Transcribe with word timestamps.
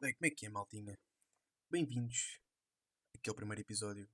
Bem, 0.00 0.12
como 0.14 0.26
é 0.26 0.30
que 0.30 0.46
é, 0.46 0.48
maltinha? 0.48 0.98
Bem-vindos 1.70 2.40
aqui 3.16 3.30
ao 3.30 3.34
primeiro 3.34 3.60
episódio 3.60 4.08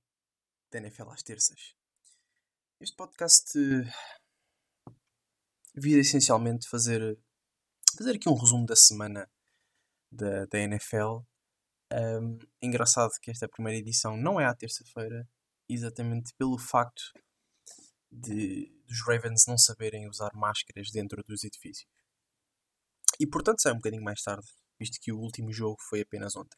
da 0.71 0.77
NFL 0.77 1.09
às 1.09 1.23
terças. 1.23 1.75
Este 2.79 2.95
podcast 2.95 3.57
uh, 3.57 4.93
visa 5.75 5.99
essencialmente 5.99 6.69
fazer, 6.69 7.19
fazer 7.97 8.15
aqui 8.15 8.29
um 8.29 8.35
resumo 8.35 8.65
da 8.65 8.75
semana 8.75 9.29
da, 10.11 10.45
da 10.45 10.59
NFL. 10.59 11.23
Um, 11.91 12.37
é 12.61 12.65
engraçado 12.65 13.11
que 13.19 13.31
esta 13.31 13.49
primeira 13.49 13.79
edição 13.79 14.15
não 14.15 14.39
é 14.39 14.45
à 14.45 14.55
terça-feira, 14.55 15.27
exatamente 15.67 16.31
pelo 16.35 16.59
facto 16.59 17.11
de 18.11 18.71
dos 18.85 19.01
Ravens 19.05 19.45
não 19.47 19.57
saberem 19.57 20.07
usar 20.07 20.31
máscaras 20.35 20.91
dentro 20.91 21.23
dos 21.23 21.43
edifícios. 21.43 21.89
E 23.19 23.25
portanto 23.25 23.61
sai 23.61 23.73
um 23.73 23.77
bocadinho 23.77 24.03
mais 24.03 24.21
tarde 24.21 24.47
visto 24.81 24.99
que 24.99 25.11
o 25.11 25.19
último 25.19 25.53
jogo 25.53 25.77
foi 25.79 26.01
apenas 26.01 26.35
ontem. 26.35 26.57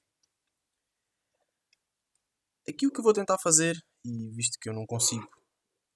Aqui 2.67 2.87
o 2.87 2.91
que 2.91 2.99
eu 3.01 3.03
vou 3.03 3.11
tentar 3.11 3.37
fazer, 3.37 3.75
e 4.05 4.31
visto 4.31 4.57
que 4.57 4.69
eu 4.69 4.73
não 4.73 4.85
consigo 4.85 5.29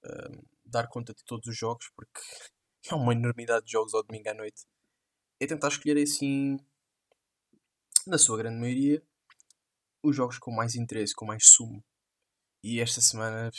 uh, 0.04 0.46
dar 0.62 0.86
conta 0.88 1.14
de 1.14 1.24
todos 1.24 1.48
os 1.48 1.56
jogos, 1.56 1.90
porque 1.96 2.20
é 2.92 2.94
uma 2.94 3.14
enormidade 3.14 3.64
de 3.64 3.72
jogos 3.72 3.94
ao 3.94 4.02
domingo 4.02 4.28
à 4.28 4.34
noite, 4.34 4.66
é 5.40 5.46
tentar 5.46 5.68
escolher 5.68 6.02
assim, 6.02 6.58
na 8.06 8.18
sua 8.18 8.36
grande 8.36 8.60
maioria, 8.60 9.02
os 10.02 10.14
jogos 10.14 10.38
com 10.38 10.50
mais 10.50 10.74
interesse, 10.74 11.14
com 11.14 11.24
mais 11.24 11.46
sumo. 11.46 11.82
E 12.62 12.78
esta 12.78 13.00
semana 13.00 13.50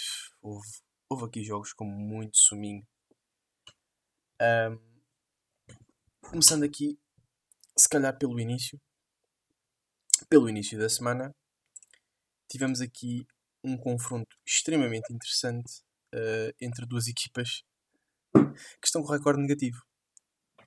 houve, 0.42 0.68
houve 1.10 1.26
aqui 1.26 1.44
jogos 1.44 1.74
com 1.74 1.86
muito 1.86 2.38
suminho. 2.38 2.86
Um, 4.40 5.02
começando 6.22 6.64
aqui 6.64 7.00
se 7.80 7.88
calhar 7.88 8.18
pelo 8.18 8.40
início, 8.40 8.80
pelo 10.30 10.50
início 10.50 10.78
da 10.78 10.90
semana, 10.90 11.34
tivemos 12.50 12.82
aqui 12.82 13.26
um 13.64 13.78
confronto 13.78 14.36
extremamente 14.46 15.14
interessante 15.14 15.82
uh, 16.14 16.54
entre 16.60 16.86
duas 16.86 17.08
equipas 17.08 17.64
que 18.34 18.86
estão 18.86 19.02
com 19.02 19.14
recorde 19.14 19.42
negativo. 19.42 19.82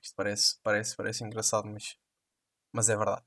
Isto 0.01 0.15
parece, 0.15 0.59
parece, 0.63 0.95
parece 0.95 1.23
engraçado, 1.23 1.67
mas, 1.67 1.95
mas 2.71 2.89
é 2.89 2.97
verdade. 2.97 3.23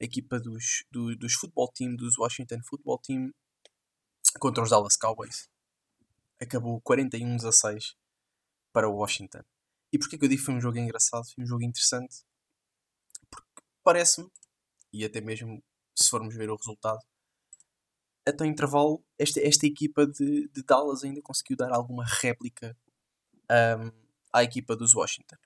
A 0.00 0.04
equipa 0.04 0.40
dos, 0.40 0.84
do, 0.90 1.14
dos 1.14 1.34
football 1.34 1.70
team, 1.72 1.94
dos 1.94 2.18
Washington 2.18 2.60
Football 2.64 2.98
Team, 2.98 3.32
contra 4.40 4.64
os 4.64 4.70
Dallas 4.70 4.96
Cowboys, 4.96 5.48
acabou 6.40 6.80
41-16 6.80 7.94
para 8.72 8.88
o 8.88 8.96
Washington. 8.96 9.42
E 9.92 9.98
porquê 9.98 10.18
que 10.18 10.24
eu 10.24 10.28
digo 10.28 10.40
que 10.40 10.46
foi 10.46 10.54
um 10.54 10.60
jogo 10.60 10.78
engraçado, 10.78 11.24
foi 11.32 11.44
um 11.44 11.46
jogo 11.46 11.62
interessante? 11.62 12.24
Parece-me, 13.84 14.28
e 14.92 15.04
até 15.04 15.20
mesmo 15.20 15.62
se 15.96 16.08
formos 16.08 16.34
ver 16.34 16.50
o 16.50 16.56
resultado, 16.56 16.98
até 18.26 18.42
o 18.42 18.46
intervalo, 18.46 19.04
esta, 19.18 19.40
esta 19.40 19.66
equipa 19.66 20.06
de, 20.06 20.48
de 20.48 20.62
Dallas 20.62 21.04
ainda 21.04 21.20
conseguiu 21.20 21.56
dar 21.56 21.72
alguma 21.72 22.04
réplica 22.04 22.76
um, 23.50 23.92
à 24.32 24.42
equipa 24.42 24.74
dos 24.74 24.94
Washington. 24.94 25.36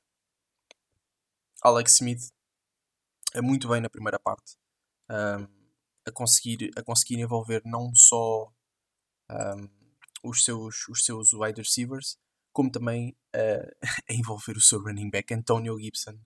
Alex 1.62 1.94
Smith 1.94 2.32
é 3.34 3.42
muito 3.42 3.68
bem 3.68 3.80
na 3.80 3.90
primeira 3.90 4.18
parte 4.18 4.56
um, 5.10 5.48
a, 6.06 6.12
conseguir, 6.12 6.70
a 6.76 6.82
conseguir 6.82 7.20
envolver 7.20 7.62
não 7.64 7.92
só 7.94 8.52
um, 9.30 9.68
os, 10.22 10.44
seus, 10.44 10.88
os 10.88 11.04
seus 11.04 11.32
wide 11.32 11.60
receivers, 11.60 12.16
como 12.52 12.70
também 12.70 13.16
uh, 13.34 13.76
a 14.08 14.14
envolver 14.14 14.56
o 14.56 14.60
seu 14.60 14.80
running 14.80 15.10
back 15.10 15.34
Antonio 15.34 15.78
Gibson, 15.78 16.18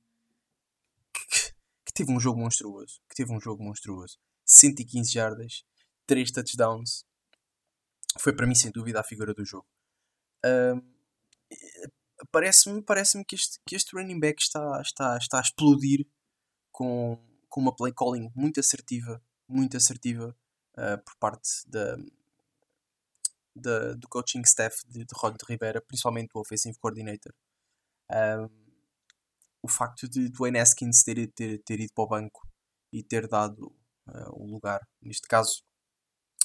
que 1.92 2.04
teve 2.04 2.12
um 2.12 2.18
jogo 2.18 2.40
monstruoso. 2.40 3.00
Que 3.08 3.14
teve 3.14 3.32
um 3.32 3.40
jogo 3.40 3.62
monstruoso. 3.62 4.18
115 4.44 5.12
jardas, 5.12 5.64
3 6.06 6.30
touchdowns. 6.30 7.04
Foi 8.18 8.34
para 8.34 8.46
mim, 8.46 8.54
sem 8.54 8.70
dúvida, 8.70 9.00
a 9.00 9.04
figura 9.04 9.34
do 9.34 9.44
jogo. 9.44 9.66
Uh, 10.44 10.82
parece-me 12.30 12.82
parece 12.82 13.22
que, 13.24 13.34
este, 13.34 13.60
que 13.66 13.76
este 13.76 13.94
running 13.94 14.18
back 14.18 14.42
está, 14.42 14.80
está, 14.80 15.16
está 15.18 15.38
a 15.38 15.40
explodir 15.40 16.06
com, 16.70 17.18
com 17.48 17.60
uma 17.60 17.74
play 17.74 17.92
calling 17.92 18.30
muito 18.34 18.58
assertiva, 18.58 19.22
muito 19.48 19.76
assertiva 19.76 20.36
uh, 20.76 21.02
por 21.04 21.16
parte 21.16 21.48
da, 21.66 21.96
da, 23.54 23.94
do 23.94 24.08
coaching 24.08 24.42
staff 24.42 24.76
de, 24.88 25.04
de 25.04 25.14
Rod 25.14 25.36
Rivera, 25.48 25.80
principalmente 25.80 26.30
o 26.34 26.40
offensive 26.40 26.76
coordinator. 26.78 27.32
O 29.62 29.68
facto 29.68 30.08
de 30.08 30.28
Dwayne 30.28 30.58
Haskins 30.58 31.02
ter, 31.04 31.30
ter, 31.32 31.62
ter 31.62 31.80
ido 31.80 31.92
para 31.94 32.04
o 32.04 32.08
banco 32.08 32.48
e 32.92 33.02
ter 33.02 33.28
dado 33.28 33.66
uh, 34.08 34.42
um 34.42 34.50
lugar, 34.50 34.80
neste 35.00 35.26
caso, 35.28 35.62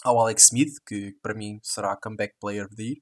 ao 0.03 0.19
Alex 0.19 0.45
Smith, 0.45 0.77
que 0.85 1.17
para 1.21 1.33
mim 1.33 1.59
será 1.63 1.93
a 1.93 1.97
comeback 1.97 2.35
player 2.39 2.69
the 2.69 2.83
year. 2.83 2.97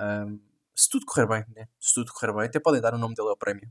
Um, 0.00 0.40
se 0.74 0.88
tudo 0.88 1.04
correr 1.06 1.26
bem, 1.26 1.44
né? 1.54 1.68
se 1.78 1.94
tudo 1.94 2.12
correr 2.12 2.32
bem, 2.32 2.46
até 2.46 2.58
podem 2.58 2.80
dar 2.80 2.94
o 2.94 2.98
nome 2.98 3.14
dele 3.14 3.28
ao 3.28 3.36
prémio. 3.36 3.70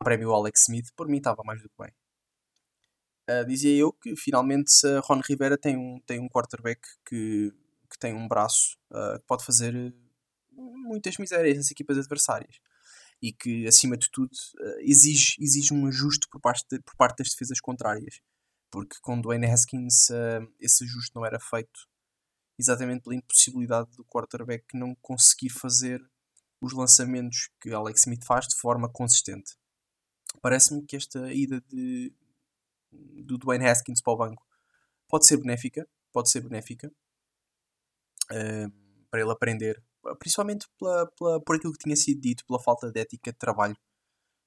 O 0.00 0.04
prémio 0.04 0.32
Alex 0.32 0.62
Smith, 0.62 0.88
por 0.96 1.06
mim 1.06 1.18
estava 1.18 1.42
mais 1.44 1.60
do 1.60 1.68
que 1.68 1.74
bem. 1.78 1.92
Uh, 3.28 3.44
dizia 3.44 3.76
eu 3.76 3.92
que 3.92 4.16
finalmente 4.16 4.70
Ron 5.04 5.20
Rivera 5.20 5.58
tem 5.58 5.76
um, 5.76 6.00
tem 6.06 6.18
um 6.18 6.28
quarterback 6.28 6.80
que, 7.04 7.52
que 7.90 7.98
tem 7.98 8.14
um 8.14 8.26
braço 8.26 8.78
uh, 8.90 9.18
que 9.18 9.26
pode 9.26 9.44
fazer 9.44 9.94
muitas 10.50 11.18
misérias 11.18 11.58
nas 11.58 11.70
equipas 11.70 11.98
adversárias 11.98 12.58
e 13.22 13.32
que, 13.32 13.66
acima 13.66 13.96
de 13.96 14.08
tudo, 14.10 14.30
eh, 14.60 14.82
exige, 14.82 15.34
exige 15.40 15.74
um 15.74 15.86
ajuste 15.86 16.26
por 16.30 16.40
parte, 16.40 16.64
de, 16.70 16.80
por 16.82 16.94
parte 16.96 17.18
das 17.18 17.30
defesas 17.30 17.60
contrárias. 17.60 18.20
Porque 18.70 18.96
com 19.02 19.20
Dwayne 19.20 19.46
Haskins 19.46 20.10
uh, 20.10 20.46
esse 20.60 20.84
ajuste 20.84 21.14
não 21.14 21.24
era 21.24 21.40
feito 21.40 21.88
exatamente 22.58 23.02
pela 23.02 23.16
impossibilidade 23.16 23.90
do 23.96 24.04
quarterback 24.04 24.64
não 24.74 24.94
conseguir 24.96 25.50
fazer 25.50 26.00
os 26.60 26.72
lançamentos 26.72 27.50
que 27.60 27.72
Alex 27.72 28.00
Smith 28.00 28.24
faz 28.24 28.46
de 28.48 28.56
forma 28.56 28.90
consistente. 28.90 29.56
Parece-me 30.42 30.84
que 30.84 30.96
esta 30.96 31.32
ida 31.32 31.60
de, 31.62 32.12
do 33.24 33.38
Dwayne 33.38 33.66
Haskins 33.66 34.02
para 34.02 34.12
o 34.12 34.16
banco 34.16 34.44
pode 35.08 35.26
ser 35.26 35.38
benéfica, 35.38 35.88
pode 36.12 36.30
ser 36.30 36.40
benéfica 36.40 36.92
uh, 38.30 38.70
para 39.10 39.20
ele 39.20 39.30
aprender 39.30 39.82
principalmente 40.18 40.66
pela, 40.78 41.06
pela, 41.12 41.40
por 41.40 41.56
aquilo 41.56 41.72
que 41.72 41.78
tinha 41.78 41.96
sido 41.96 42.20
dito, 42.20 42.44
pela 42.46 42.60
falta 42.60 42.90
de 42.90 43.00
ética 43.00 43.32
de 43.32 43.38
trabalho 43.38 43.76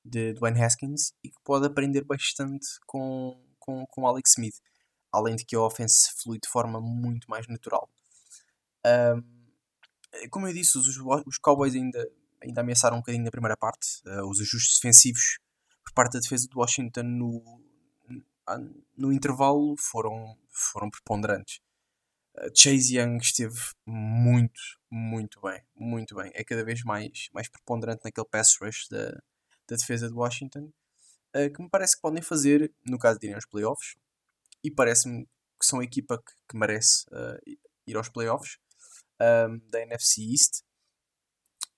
de 0.03 0.33
Dwayne 0.33 0.61
Haskins 0.61 1.13
e 1.23 1.29
que 1.29 1.39
pode 1.43 1.65
aprender 1.65 2.03
bastante 2.03 2.67
com, 2.85 3.39
com, 3.59 3.85
com 3.87 4.07
Alex 4.07 4.31
Smith, 4.31 4.55
além 5.11 5.35
de 5.35 5.45
que 5.45 5.55
a 5.55 5.61
offense 5.61 6.11
flui 6.21 6.39
de 6.39 6.49
forma 6.49 6.79
muito 6.81 7.29
mais 7.29 7.47
natural. 7.47 7.89
Um, 8.85 10.27
como 10.29 10.47
eu 10.47 10.53
disse, 10.53 10.77
os, 10.77 10.87
os 11.25 11.37
Cowboys 11.37 11.75
ainda, 11.75 12.11
ainda 12.41 12.61
ameaçaram 12.61 12.97
um 12.97 12.99
bocadinho 12.99 13.23
na 13.23 13.31
primeira 13.31 13.55
parte, 13.55 14.01
uh, 14.05 14.27
os 14.27 14.39
ajustes 14.41 14.79
defensivos 14.81 15.39
por 15.83 15.93
parte 15.93 16.13
da 16.13 16.19
defesa 16.19 16.47
do 16.49 16.59
Washington 16.59 17.03
no, 17.03 17.61
no 18.97 19.11
intervalo 19.11 19.75
foram, 19.77 20.37
foram 20.49 20.89
preponderantes. 20.89 21.59
Chase 22.55 22.97
Young 22.97 23.17
esteve 23.17 23.59
muito, 23.85 24.61
muito 24.89 25.41
bem, 25.41 25.61
muito 25.75 26.15
bem. 26.15 26.31
É 26.33 26.43
cada 26.43 26.63
vez 26.63 26.83
mais, 26.83 27.29
mais 27.33 27.49
preponderante 27.49 28.01
naquele 28.03 28.27
pass 28.27 28.57
rush 28.61 28.87
da, 28.89 29.11
da 29.67 29.75
defesa 29.75 30.07
de 30.07 30.13
Washington, 30.13 30.71
uh, 31.35 31.53
que 31.53 31.61
me 31.61 31.69
parece 31.69 31.95
que 31.95 32.01
podem 32.01 32.21
fazer, 32.21 32.73
no 32.85 32.97
caso 32.97 33.19
de 33.19 33.27
irem 33.27 33.35
aos 33.35 33.45
playoffs, 33.45 33.95
e 34.63 34.71
parece-me 34.71 35.25
que 35.59 35.65
são 35.65 35.79
a 35.79 35.83
equipa 35.83 36.17
que, 36.17 36.33
que 36.49 36.57
merece 36.57 37.05
uh, 37.09 37.57
ir 37.85 37.95
aos 37.95 38.09
playoffs 38.09 38.57
um, 39.21 39.59
da 39.69 39.81
NFC 39.81 40.21
East. 40.21 40.63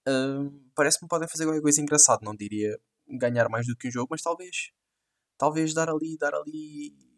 Uh, 0.07 0.51
parece-me 0.75 1.07
que 1.07 1.09
podem 1.09 1.27
fazer 1.27 1.45
qualquer 1.45 1.61
coisa 1.61 1.81
engraçada, 1.81 2.21
não 2.23 2.35
diria 2.35 2.79
ganhar 3.07 3.49
mais 3.49 3.65
do 3.65 3.75
que 3.75 3.87
um 3.87 3.91
jogo, 3.91 4.07
mas 4.11 4.21
talvez, 4.21 4.71
talvez 5.37 5.73
dar 5.73 5.89
ali, 5.89 6.17
dar 6.17 6.33
ali 6.33 7.12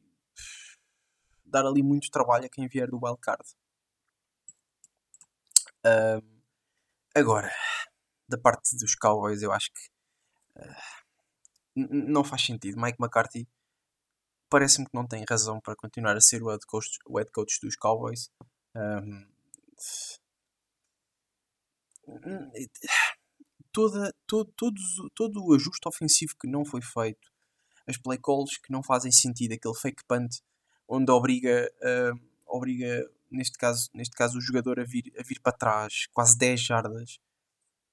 dar 1.56 1.66
ali 1.66 1.82
muito 1.82 2.12
trabalho 2.12 2.46
a 2.46 2.50
quem 2.50 2.68
vier 2.68 2.90
do 2.90 3.00
wildcard. 3.02 3.44
Um, 5.86 6.42
agora, 7.16 7.50
da 8.28 8.38
parte 8.38 8.76
dos 8.78 8.96
Cowboys, 8.96 9.42
eu 9.42 9.52
acho 9.54 9.72
que 9.72 9.90
uh, 10.60 12.06
não 12.10 12.24
faz 12.24 12.46
sentido. 12.46 12.82
Mike 12.82 12.98
McCarthy 13.00 13.48
parece-me 14.50 14.86
que 14.86 14.94
não 14.94 15.08
tem 15.08 15.24
razão 15.30 15.62
para 15.62 15.76
continuar 15.76 16.18
a 16.18 16.22
ser 16.22 16.44
o 16.44 16.50
head 16.50 16.66
coach, 16.68 16.90
o 17.06 17.18
head 17.18 17.32
coach 17.32 17.60
dos 17.62 17.76
Cowboys. 17.76 18.30
Um, 18.76 19.26
toda, 23.72 24.14
todo, 24.28 24.52
todo, 24.58 24.76
todo 25.16 25.46
o 25.46 25.54
ajuste 25.54 25.88
ofensivo 25.88 26.36
que 26.40 26.50
não 26.50 26.66
foi 26.66 26.82
feito, 26.82 27.32
as 27.88 27.98
play 27.98 28.18
calls 28.18 28.58
que 28.58 28.72
não 28.72 28.84
fazem 28.84 29.12
sentido, 29.12 29.54
aquele 29.54 29.76
fake 29.76 30.04
punt 30.06 30.36
onde 30.88 31.12
obriga, 31.12 31.72
uh, 31.82 32.20
obriga 32.46 33.10
neste, 33.30 33.58
caso, 33.58 33.90
neste 33.94 34.16
caso 34.16 34.38
o 34.38 34.42
jogador 34.42 34.80
a 34.80 34.84
vir, 34.84 35.12
a 35.20 35.24
vir 35.24 35.40
para 35.42 35.58
trás, 35.58 36.08
quase 36.14 36.38
10 36.38 36.62
jardas. 36.62 37.20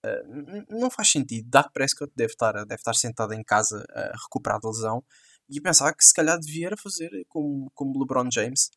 Uh, 0.05 0.67
não 0.69 0.91
faz 0.91 1.11
sentido. 1.11 1.49
Dak 1.49 1.73
Prescott 1.73 2.13
deve 2.17 2.33
estar, 2.33 2.53
deve 2.53 2.75
estar 2.75 2.95
sentado 2.95 3.33
em 3.33 3.43
casa 3.43 3.85
a 3.91 4.17
recuperar 4.17 4.61
da 4.61 4.69
lesão, 4.69 5.05
E 5.49 5.61
pensar 5.61 5.95
que 5.95 6.05
se 6.05 6.15
calhar 6.15 6.39
devia 6.39 6.77
fazer 6.77 7.11
como, 7.29 7.71
como 7.75 7.99
LeBron 7.99 8.29
James 8.31 8.71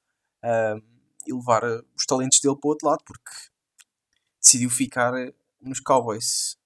uh, 0.44 0.82
e 1.26 1.34
levar 1.34 1.64
os 1.96 2.06
talentos 2.06 2.40
dele 2.40 2.56
para 2.56 2.68
o 2.68 2.72
outro 2.72 2.88
lado, 2.88 3.04
porque 3.06 3.32
decidiu 4.42 4.70
ficar 4.70 5.14
nos 5.60 5.80
Cowboys. 5.80 6.58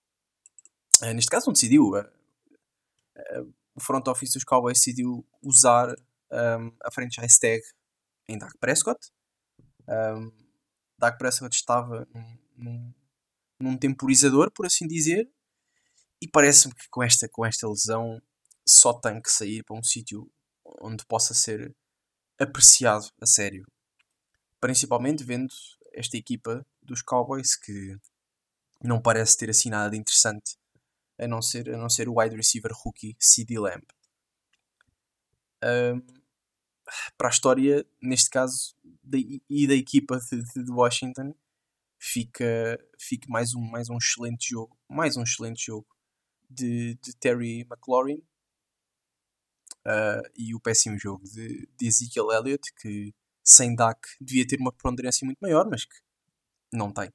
Uh, 1.02 1.14
neste 1.14 1.30
caso, 1.32 1.48
não 1.48 1.54
decidiu. 1.54 1.92
Uh, 1.94 3.54
o 3.76 3.82
front 3.82 4.06
office 4.08 4.34
dos 4.34 4.44
Cowboys 4.44 4.78
decidiu 4.80 5.26
usar 5.42 5.96
um, 6.32 6.72
a 6.84 6.92
franchise 6.92 7.40
tag 7.40 7.62
em 8.28 8.38
Dak 8.38 8.58
Prescott. 8.60 9.00
Um, 9.88 10.32
Dak 10.98 11.18
Prescott 11.18 11.56
estava 11.56 12.08
num, 12.14 12.38
num, 12.58 12.94
num 13.60 13.78
temporizador, 13.78 14.52
por 14.52 14.66
assim 14.66 14.88
dizer, 14.88 15.30
e 16.22 16.28
parece-me 16.28 16.74
que 16.76 16.88
com 16.90 17.02
esta, 17.02 17.28
com 17.30 17.46
esta 17.46 17.68
lesão 17.68 18.22
só 18.68 18.94
tem 18.94 19.22
que 19.22 19.32
sair 19.32 19.64
para 19.64 19.76
um 19.76 19.84
sítio 19.84 20.30
onde 20.82 21.06
possa 21.06 21.34
ser 21.34 21.76
apreciado 22.38 23.10
a 23.20 23.26
sério. 23.26 23.66
Principalmente 24.60 25.24
vendo 25.24 25.54
esta 25.94 26.18
equipa 26.18 26.66
dos 26.82 27.02
Cowboys 27.02 27.56
que 27.56 27.98
não 28.84 29.02
parece 29.02 29.38
ter 29.38 29.50
assim 29.50 29.70
nada 29.70 29.90
de 29.90 29.98
interessante 29.98 30.58
a 31.18 31.28
não 31.28 31.42
ser, 31.42 31.70
a 31.74 31.78
não 31.78 31.90
ser 31.90 32.08
o 32.08 32.20
wide 32.20 32.36
receiver 32.36 32.72
rookie 32.74 33.16
CD 33.20 33.60
Lamb. 33.60 33.84
Um, 35.64 36.19
para 37.18 37.28
a 37.28 37.32
história, 37.32 37.86
neste 38.02 38.30
caso, 38.30 38.76
e 39.50 39.68
da 39.68 39.74
equipa 39.74 40.20
de, 40.20 40.64
de, 40.64 40.72
Washington, 40.72 41.34
fica, 42.00 42.80
fica 43.00 43.28
mais, 43.30 43.54
um, 43.54 43.62
mais 43.62 43.90
um 43.90 43.98
excelente 43.98 44.50
jogo. 44.50 44.78
Mais 44.90 45.18
um 45.18 45.24
excelente 45.24 45.66
jogo 45.66 45.88
de, 46.50 46.96
de 46.96 47.16
Terry 47.16 47.62
McLaurin 47.62 48.24
uh, 49.86 50.30
e 50.36 50.56
o 50.56 50.60
péssimo 50.60 50.98
jogo 50.98 51.24
de, 51.26 51.68
de 51.78 51.88
Ezekiel 51.88 52.32
Elliott, 52.32 52.74
que 52.76 53.14
sem 53.44 53.76
Dak 53.76 54.00
devia 54.20 54.48
ter 54.48 54.60
uma 54.60 54.72
preponderância 54.72 55.26
muito 55.26 55.40
maior, 55.40 55.68
mas 55.70 55.86
que 55.86 55.96
não 56.72 56.92
tem. 56.92 57.12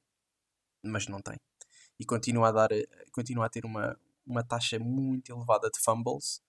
Mas 0.83 1.07
não 1.07 1.21
tem. 1.21 1.37
E 1.99 2.05
continua 2.05 2.49
a, 2.49 2.51
dar, 2.51 2.69
continua 3.11 3.45
a 3.45 3.49
ter 3.49 3.65
uma, 3.65 3.97
uma 4.25 4.43
taxa 4.43 4.77
muito 4.79 5.31
elevada 5.31 5.69
de 5.69 5.79
fumbles 5.79 6.41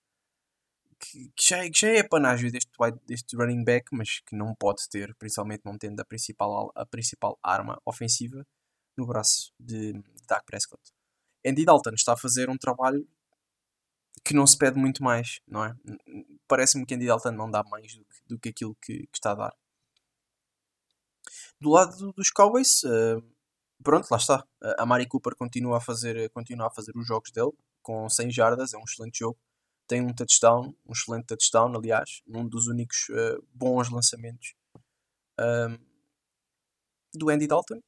que, 0.99 1.31
já, 1.41 1.65
é, 1.65 1.71
que 1.71 1.81
já 1.81 1.89
é 1.89 2.01
a 2.01 2.09
panágio 2.09 2.51
deste, 2.51 2.71
deste 3.07 3.37
running 3.37 3.65
back, 3.65 3.89
mas 3.93 4.21
que 4.21 4.35
não 4.35 4.55
pode 4.55 4.89
ter, 4.89 5.15
principalmente 5.17 5.65
não 5.65 5.79
tendo 5.79 6.01
a 6.01 6.05
principal, 6.05 6.73
a 6.75 6.87
principal 6.87 7.39
arma 7.43 7.81
ofensiva 7.85 8.47
no 8.97 9.07
braço 9.07 9.53
de, 9.61 9.93
de 9.93 10.27
Dak 10.27 10.45
Prescott. 10.47 10.83
Andy 11.47 11.65
Dalton 11.65 11.95
está 11.95 12.15
a 12.15 12.17
fazer 12.17 12.51
um 12.51 12.57
trabalho 12.57 13.07
que 14.25 14.35
não 14.35 14.47
se 14.47 14.59
pede 14.59 14.79
muito 14.79 15.03
mais, 15.03 15.41
não 15.47 15.65
é? 15.65 15.75
Parece-me 16.49 16.85
que 16.85 16.95
Andy 16.95 17.07
Dalton 17.07 17.33
não 17.33 17.51
dá 17.51 17.63
mais 17.65 17.95
do 17.95 18.05
que, 18.05 18.17
do 18.27 18.39
que 18.39 18.49
aquilo 18.49 18.77
que, 18.83 19.07
que 19.07 19.17
está 19.17 19.33
a 19.33 19.35
dar. 19.35 19.57
Do 21.61 21.71
lado 21.71 22.13
dos 22.13 22.31
Cowboys, 22.31 22.83
uh, 22.85 23.23
pronto, 23.83 24.09
lá 24.11 24.17
está. 24.17 24.45
A 24.79 24.87
Mari 24.87 25.07
Cooper 25.07 25.37
continua 25.37 25.79
a, 25.79 25.81
fazer, 25.81 26.29
continua 26.31 26.67
a 26.67 26.71
fazer 26.71 26.93
os 26.97 27.07
jogos 27.07 27.31
dele 27.31 27.53
com 27.83 28.09
100 28.09 28.31
jardas, 28.33 28.75
é 28.75 28.79
um 28.79 28.85
excelente 28.85 29.19
jogo. 29.19 29.39
Tem 29.87 30.01
um 30.01 30.13
touchdown, 30.13 30.75
um 30.85 30.93
excelente 30.93 31.27
touchdown, 31.27 31.77
aliás, 31.77 32.23
num 32.27 32.49
dos 32.49 32.67
únicos 32.67 33.09
uh, 33.11 33.43
bons 33.53 33.89
lançamentos 33.91 34.55
uh, 35.41 35.79
do 37.15 37.31
Andy 37.31 37.47
Dalton 37.47 37.81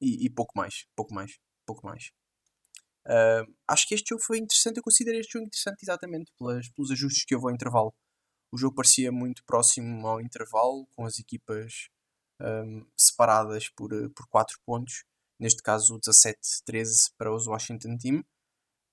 e, 0.00 0.26
e, 0.26 0.30
pouco 0.30 0.52
mais, 0.56 0.86
pouco 0.96 1.14
mais, 1.14 1.38
pouco 1.66 1.86
mais. 1.86 2.10
Uh, 3.06 3.52
acho 3.68 3.86
que 3.86 3.94
este 3.94 4.08
jogo 4.08 4.22
foi 4.22 4.38
interessante. 4.38 4.78
Eu 4.78 4.82
considero 4.82 5.18
este 5.18 5.32
jogo 5.32 5.46
interessante 5.46 5.82
exatamente 5.82 6.32
pelas, 6.38 6.68
pelos 6.70 6.90
ajustes 6.90 7.24
que 7.24 7.34
houve 7.34 7.48
ao 7.48 7.54
intervalo. 7.54 7.94
O 8.50 8.58
jogo 8.58 8.74
parecia 8.74 9.10
muito 9.10 9.44
próximo 9.44 10.06
ao 10.06 10.20
intervalo, 10.20 10.86
com 10.94 11.04
as 11.04 11.18
equipas 11.18 11.88
um, 12.40 12.86
separadas 12.96 13.68
por, 13.70 13.90
por 14.10 14.26
4 14.28 14.58
pontos. 14.64 15.04
Neste 15.38 15.62
caso, 15.62 15.98
17-13 15.98 17.12
para 17.16 17.34
os 17.34 17.46
Washington 17.46 17.96
Team. 17.98 18.24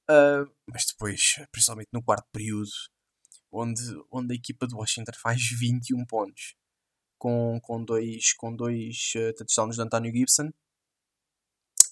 Uh, 0.10 0.50
mas 0.68 0.86
depois, 0.86 1.36
principalmente 1.52 1.90
no 1.94 2.02
quarto 2.02 2.28
período, 2.32 2.72
onde, 3.52 3.82
onde 4.12 4.34
a 4.34 4.36
equipa 4.36 4.68
de 4.68 4.74
Washington 4.74 5.12
faz 5.16 5.42
21 5.60 6.06
pontos, 6.06 6.56
com, 7.18 7.60
com 7.62 7.84
dois, 7.84 8.34
com 8.34 8.56
dois 8.56 9.14
uh, 9.16 9.34
touchdowns 9.36 9.76
de 9.76 9.82
António 9.82 10.12
Gibson 10.12 10.52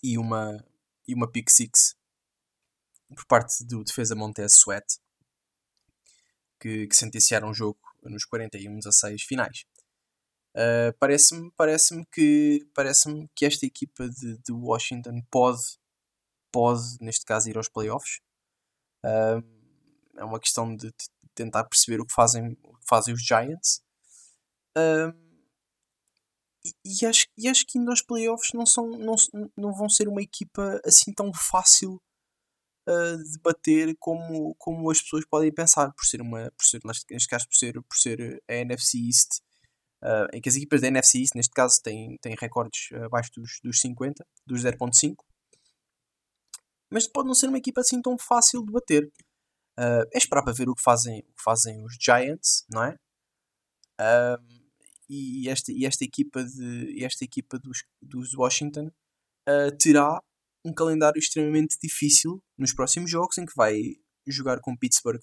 e 0.01 0.17
uma, 0.17 0.65
e 1.07 1.13
uma 1.13 1.29
pick 1.29 1.49
six 1.49 1.95
por 3.15 3.25
parte 3.25 3.63
do 3.65 3.83
defesa 3.83 4.15
Montez 4.15 4.53
Sweat, 4.55 4.99
que, 6.59 6.87
que 6.87 6.95
sentenciaram 6.95 7.49
o 7.49 7.53
jogo 7.53 7.79
nos 8.03 8.25
41 8.25 8.79
a 8.85 8.91
6 8.91 9.23
finais. 9.23 9.65
Uh, 10.55 10.91
parece-me 10.99 11.51
parece 11.55 12.03
que 12.11 12.67
parece 12.73 13.29
que 13.35 13.45
esta 13.45 13.65
equipa 13.65 14.09
de, 14.09 14.39
de, 14.39 14.51
Washington 14.51 15.21
pode 15.29 15.61
pode 16.51 16.97
neste 17.01 17.25
caso 17.25 17.49
ir 17.49 17.57
aos 17.57 17.69
playoffs. 17.69 18.19
Uh, 19.05 19.43
é 20.17 20.23
uma 20.23 20.39
questão 20.39 20.75
de, 20.75 20.87
de, 20.87 20.93
tentar 21.35 21.63
perceber 21.65 22.01
o 22.01 22.05
que 22.05 22.13
fazem 22.13 22.57
o 22.63 22.73
que 22.77 22.87
fazem 22.87 23.13
os 23.13 23.23
Giants. 23.23 23.81
Uh, 24.77 25.27
e, 26.83 27.05
acho, 27.05 27.27
e 27.37 27.47
acho 27.47 27.65
que 27.65 27.77
indo 27.77 27.89
aos 27.89 28.01
playoffs 28.01 28.51
não, 28.53 28.65
são, 28.65 28.89
não, 28.89 29.15
não 29.55 29.73
vão 29.73 29.87
ser 29.89 30.07
uma 30.07 30.21
equipa 30.21 30.81
assim 30.83 31.13
tão 31.13 31.31
fácil 31.33 32.01
uh, 32.87 33.17
de 33.23 33.39
bater 33.39 33.95
como, 33.99 34.55
como 34.55 34.89
as 34.89 35.01
pessoas 35.01 35.25
podem 35.25 35.53
pensar, 35.53 35.93
por 35.93 36.05
ser 36.05 36.21
uma, 36.21 36.51
por 36.57 36.65
ser, 36.65 36.81
neste 36.83 37.27
caso, 37.27 37.47
por 37.47 37.55
ser, 37.55 37.73
por 37.73 37.95
ser 37.97 38.43
a 38.47 38.53
NFC 38.55 38.97
East, 38.97 39.39
uh, 40.03 40.27
em 40.33 40.41
que 40.41 40.49
as 40.49 40.55
equipas 40.55 40.81
da 40.81 40.87
NFC 40.87 41.19
East, 41.19 41.35
neste 41.35 41.53
caso, 41.53 41.81
têm, 41.81 42.17
têm 42.21 42.35
recordes 42.39 42.89
abaixo 43.05 43.31
dos, 43.35 43.59
dos 43.63 43.79
50, 43.79 44.25
dos 44.45 44.63
0.5, 44.63 45.15
mas 46.91 47.07
pode 47.07 47.27
não 47.27 47.35
ser 47.35 47.47
uma 47.47 47.57
equipa 47.57 47.81
assim 47.81 48.01
tão 48.01 48.17
fácil 48.17 48.63
de 48.63 48.71
bater. 48.71 49.11
Uh, 49.79 50.03
é 50.13 50.17
esperar 50.17 50.43
para 50.43 50.53
ver 50.53 50.69
o 50.69 50.75
que 50.75 50.81
fazem, 50.81 51.19
o 51.19 51.33
que 51.33 51.43
fazem 51.43 51.83
os 51.83 51.95
Giants, 51.99 52.65
não 52.69 52.83
é? 52.83 52.95
Uh, 53.99 54.57
e, 55.09 55.47
esta, 55.49 55.71
e 55.71 55.85
esta 55.85 56.03
equipa, 56.03 56.43
de, 56.43 57.03
esta 57.03 57.23
equipa 57.23 57.57
dos, 57.59 57.83
dos 58.01 58.33
Washington 58.33 58.87
uh, 59.47 59.77
terá 59.77 60.21
um 60.65 60.73
calendário 60.73 61.19
extremamente 61.19 61.77
difícil 61.81 62.43
nos 62.57 62.73
próximos 62.73 63.09
jogos, 63.09 63.37
em 63.37 63.45
que 63.45 63.55
vai 63.55 63.79
jogar 64.27 64.59
com 64.59 64.75
Pittsburgh, 64.75 65.21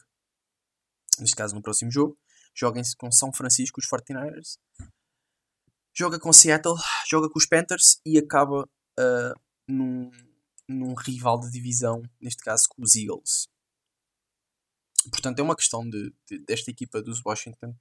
neste 1.18 1.36
caso 1.36 1.54
no 1.54 1.62
próximo 1.62 1.90
jogo, 1.90 2.16
joga-se 2.56 2.96
com 2.96 3.10
São 3.12 3.32
Francisco, 3.32 3.80
os 3.80 3.86
49ers, 3.86 4.58
joga 5.94 6.18
com 6.18 6.32
Seattle, 6.32 6.76
joga 7.08 7.28
com 7.28 7.38
os 7.38 7.46
Panthers 7.46 8.00
e 8.06 8.18
acaba 8.18 8.62
uh, 8.62 9.40
num, 9.68 10.10
num 10.68 10.94
rival 10.94 11.38
de 11.40 11.50
divisão, 11.50 12.02
neste 12.20 12.42
caso 12.42 12.64
com 12.68 12.82
os 12.82 12.96
Eagles. 12.96 13.48
Portanto, 15.10 15.38
é 15.38 15.42
uma 15.42 15.56
questão 15.56 15.88
de, 15.88 16.14
de 16.28 16.38
desta 16.38 16.70
equipa 16.70 17.02
dos 17.02 17.20
Washington 17.24 17.76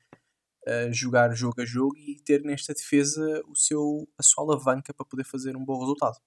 uh, 0.68 0.94
jogar 0.94 1.34
jogo 1.34 1.62
a 1.62 1.66
jogo 1.66 1.96
e 1.98 2.20
ter 2.22 2.44
nesta 2.44 2.74
defesa 2.74 3.42
o 3.48 3.56
seu, 3.56 4.08
a 4.18 4.24
sua 4.24 4.44
alavanca 4.44 4.94
para 4.94 5.06
poder 5.06 5.24
fazer 5.24 5.56
um 5.56 5.63
bom 5.63 5.80
resultado. 5.80 6.20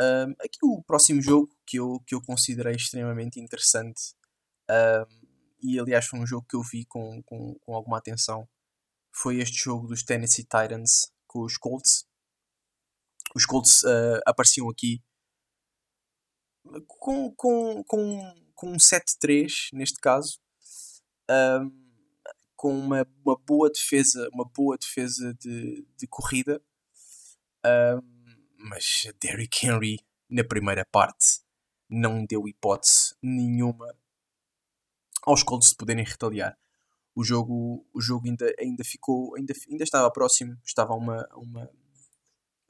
Um, 0.00 0.32
aqui 0.40 0.58
o 0.62 0.82
próximo 0.82 1.22
jogo 1.22 1.56
que 1.64 1.78
eu, 1.78 2.00
que 2.06 2.14
eu 2.14 2.20
considerei 2.20 2.74
extremamente 2.74 3.38
interessante 3.38 4.14
um, 4.68 5.26
e 5.62 5.78
aliás 5.78 6.06
foi 6.06 6.18
um 6.18 6.26
jogo 6.26 6.46
que 6.48 6.56
eu 6.56 6.62
vi 6.62 6.84
com, 6.84 7.22
com, 7.22 7.54
com 7.60 7.74
alguma 7.76 7.98
atenção 7.98 8.48
foi 9.14 9.38
este 9.38 9.56
jogo 9.64 9.86
dos 9.86 10.02
Tennessee 10.02 10.42
Titans 10.42 11.12
com 11.26 11.42
os 11.42 11.56
Colts. 11.56 12.04
Os 13.34 13.44
Colts 13.44 13.82
uh, 13.82 14.20
apareciam 14.26 14.68
aqui 14.68 15.02
com, 16.86 17.34
com, 17.34 17.84
com, 17.84 18.34
com 18.54 18.72
um 18.72 18.76
7-3 18.76 19.68
neste 19.72 20.00
caso 20.00 20.38
um, 21.30 21.70
com 22.56 22.78
uma, 22.78 23.06
uma 23.24 23.36
boa 23.36 23.70
defesa 23.70 24.28
uma 24.32 24.44
boa 24.44 24.78
defesa 24.78 25.34
de, 25.34 25.86
de 25.96 26.06
corrida 26.06 26.62
um, 27.64 28.14
mas 28.64 29.06
Derrick 29.20 29.66
Henry, 29.66 29.98
na 30.28 30.42
primeira 30.42 30.86
parte, 30.86 31.40
não 31.88 32.24
deu 32.24 32.48
hipótese 32.48 33.14
nenhuma 33.22 33.94
aos 35.22 35.42
Colts 35.42 35.70
de 35.70 35.76
poderem 35.76 36.04
retaliar. 36.04 36.58
O 37.14 37.22
jogo, 37.22 37.86
o 37.92 38.00
jogo 38.00 38.26
ainda, 38.26 38.52
ainda 38.58 38.82
ficou, 38.82 39.36
ainda, 39.36 39.52
ainda 39.70 39.84
estava 39.84 40.10
próximo, 40.10 40.58
estava 40.64 40.94
uma, 40.94 41.28
uma, 41.34 41.70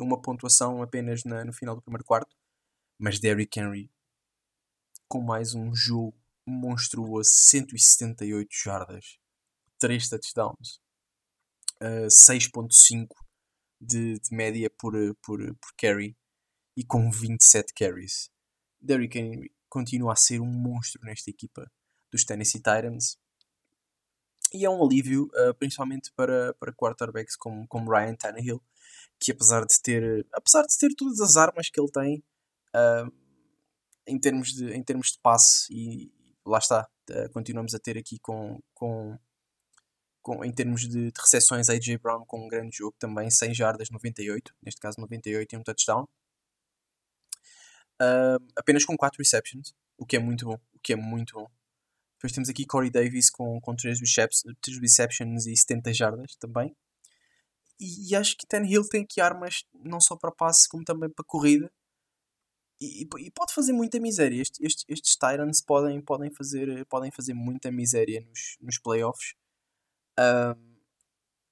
uma 0.00 0.20
pontuação 0.20 0.82
apenas 0.82 1.24
na, 1.24 1.44
no 1.44 1.52
final 1.52 1.74
do 1.74 1.82
primeiro 1.82 2.04
quarto, 2.04 2.36
mas 2.98 3.18
Derrick 3.18 3.58
Henry, 3.58 3.90
com 5.08 5.20
mais 5.20 5.54
um 5.54 5.74
jogo 5.74 6.16
monstruoso, 6.46 7.30
178 7.30 8.48
jardas, 8.52 9.18
3 9.78 10.08
touchdowns, 10.08 10.80
uh, 11.80 12.08
6.5 12.08 13.08
de, 13.80 14.18
de 14.18 14.34
média 14.34 14.70
por, 14.78 14.94
por, 15.22 15.38
por 15.56 15.74
carry 15.76 16.16
e 16.76 16.84
com 16.84 17.10
27 17.10 17.72
carries. 17.74 18.30
Derrick 18.80 19.18
Henry 19.18 19.54
continua 19.68 20.12
a 20.12 20.16
ser 20.16 20.40
um 20.40 20.46
monstro 20.46 21.00
nesta 21.04 21.30
equipa 21.30 21.70
dos 22.10 22.24
Tennessee 22.24 22.58
Titans. 22.58 23.18
E 24.52 24.64
é 24.64 24.70
um 24.70 24.84
alívio, 24.84 25.28
uh, 25.34 25.54
principalmente 25.54 26.12
para, 26.14 26.54
para 26.54 26.72
quarterbacks 26.72 27.34
como, 27.34 27.66
como 27.66 27.90
Ryan 27.90 28.14
Tannehill, 28.14 28.62
que 29.24 29.32
apesar 29.32 29.64
de 29.64 29.80
ter, 29.80 30.26
apesar 30.34 30.62
de 30.62 30.76
ter 30.76 30.94
todas 30.94 31.18
as 31.18 31.36
armas 31.36 31.70
que 31.70 31.80
ele 31.80 31.90
tem, 31.90 32.22
uh, 32.76 33.10
em, 34.06 34.20
termos 34.20 34.48
de, 34.52 34.70
em 34.74 34.82
termos 34.82 35.12
de 35.12 35.18
passe, 35.22 35.72
e 35.72 36.12
lá 36.46 36.58
está, 36.58 36.86
uh, 37.10 37.32
continuamos 37.32 37.74
a 37.74 37.78
ter 37.78 37.96
aqui 37.96 38.18
com, 38.18 38.60
com, 38.74 39.18
com 40.20 40.44
em 40.44 40.52
termos 40.52 40.82
de, 40.82 41.10
de 41.10 41.20
recepções, 41.20 41.70
AJ 41.70 41.96
Brown 42.02 42.26
com 42.26 42.44
um 42.44 42.48
grande 42.48 42.76
jogo 42.76 42.94
também, 42.98 43.30
100 43.30 43.54
jardas, 43.54 43.88
98, 43.90 44.54
neste 44.62 44.78
caso 44.78 45.00
98 45.00 45.54
e 45.54 45.58
um 45.58 45.62
touchdown. 45.62 46.06
Uh, 48.02 48.36
apenas 48.56 48.84
com 48.84 48.94
4 48.94 49.16
receptions, 49.18 49.74
o 49.96 50.04
que 50.04 50.16
é 50.16 50.18
muito 50.18 50.44
bom, 50.44 50.60
o 50.74 50.78
que 50.80 50.92
é 50.92 50.96
muito 50.96 51.34
bom. 51.34 51.48
Depois 52.18 52.32
temos 52.32 52.50
aqui 52.50 52.66
Corey 52.66 52.90
Davis 52.90 53.30
com, 53.30 53.58
com 53.58 53.74
3, 53.74 53.98
receptions 54.80 55.46
e 55.46 55.56
70 55.56 55.94
jardas 55.94 56.36
também. 56.36 56.76
E, 57.80 58.10
e 58.10 58.16
acho 58.16 58.36
que 58.36 58.46
Ten 58.46 58.64
Hill 58.64 58.88
tem 58.88 59.02
aqui 59.02 59.20
armas 59.20 59.64
não 59.74 60.00
só 60.00 60.16
para 60.16 60.32
passe 60.32 60.68
como 60.68 60.84
também 60.84 61.10
para 61.10 61.24
corrida. 61.24 61.70
E, 62.80 63.02
e, 63.02 63.30
pode 63.30 63.54
fazer 63.54 63.72
muita 63.72 64.00
miséria. 64.00 64.40
Este, 64.40 64.64
este, 64.64 64.84
estes 64.88 65.16
Tyrants 65.16 65.62
podem, 65.62 66.00
podem, 66.00 66.30
fazer, 66.30 66.84
podem 66.86 67.10
fazer 67.10 67.34
muita 67.34 67.70
miséria 67.70 68.20
nos, 68.20 68.56
nos 68.60 68.78
playoffs. 68.78 69.34
Um, 70.18 70.74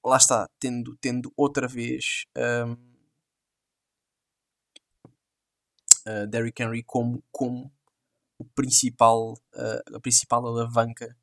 lá 0.04 0.16
está, 0.16 0.48
tendo, 0.58 0.96
tendo 0.98 1.32
outra 1.36 1.66
vez 1.68 2.24
um, 2.36 2.72
uh, 6.06 6.26
Derrick 6.28 6.62
Henry 6.62 6.82
como, 6.82 7.22
como 7.30 7.72
o 8.38 8.44
principal, 8.44 9.34
uh, 9.54 9.96
a 9.96 10.00
principal 10.00 10.46
alavanca 10.46 11.16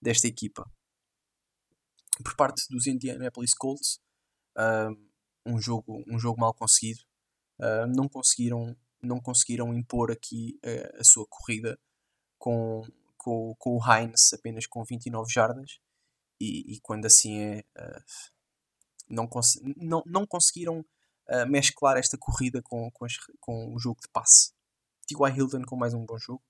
desta 0.00 0.26
equipa. 0.26 0.70
Por 2.22 2.36
parte 2.36 2.66
dos 2.70 2.86
Indianapolis 2.86 3.54
Colts, 3.54 4.00
um, 5.46 5.60
jogo, 5.60 6.02
um 6.08 6.18
jogo 6.18 6.40
mal 6.40 6.54
conseguido. 6.54 7.00
Não, 7.94 8.08
conseguiram, 8.08 8.76
não 9.02 9.20
conseguiram 9.20 9.74
impor 9.74 10.10
aqui 10.10 10.58
a 10.98 11.04
sua 11.04 11.26
corrida 11.28 11.78
com, 12.38 12.82
com, 13.16 13.54
com 13.58 13.76
o 13.76 13.80
Heinz 13.84 14.32
apenas 14.32 14.66
com 14.66 14.84
29 14.84 15.30
jardas. 15.32 15.78
E, 16.40 16.74
e 16.74 16.80
quando 16.80 17.04
assim 17.04 17.38
é, 17.38 17.64
não, 19.08 19.26
cons 19.26 19.60
não, 19.76 20.02
não 20.06 20.26
conseguiram 20.26 20.84
mesclar 21.48 21.96
esta 21.96 22.16
corrida 22.18 22.60
com, 22.62 22.90
com, 22.90 23.04
as, 23.04 23.12
com 23.40 23.74
o 23.74 23.78
jogo 23.78 24.00
de 24.00 24.08
passe. 24.08 24.52
T.Y. 25.06 25.36
Hilton 25.36 25.62
com 25.64 25.76
mais 25.76 25.92
um 25.92 26.04
bom 26.04 26.18
jogo. 26.18 26.42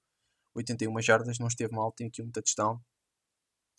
81 0.55 1.01
jardas, 1.01 1.39
não 1.39 1.49
esteve 1.49 1.75
mal, 1.75 1.93
tem 1.93 2.09
aqui 2.09 2.23
um 2.23 2.31
touchdown. 2.31 2.81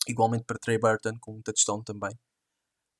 Igualmente 0.07 0.45
para 0.45 0.57
Trey 0.57 0.79
Burton 0.79 1.17
com 1.19 1.35
um 1.35 1.41
touchdown 1.41 1.83
também. 1.83 2.17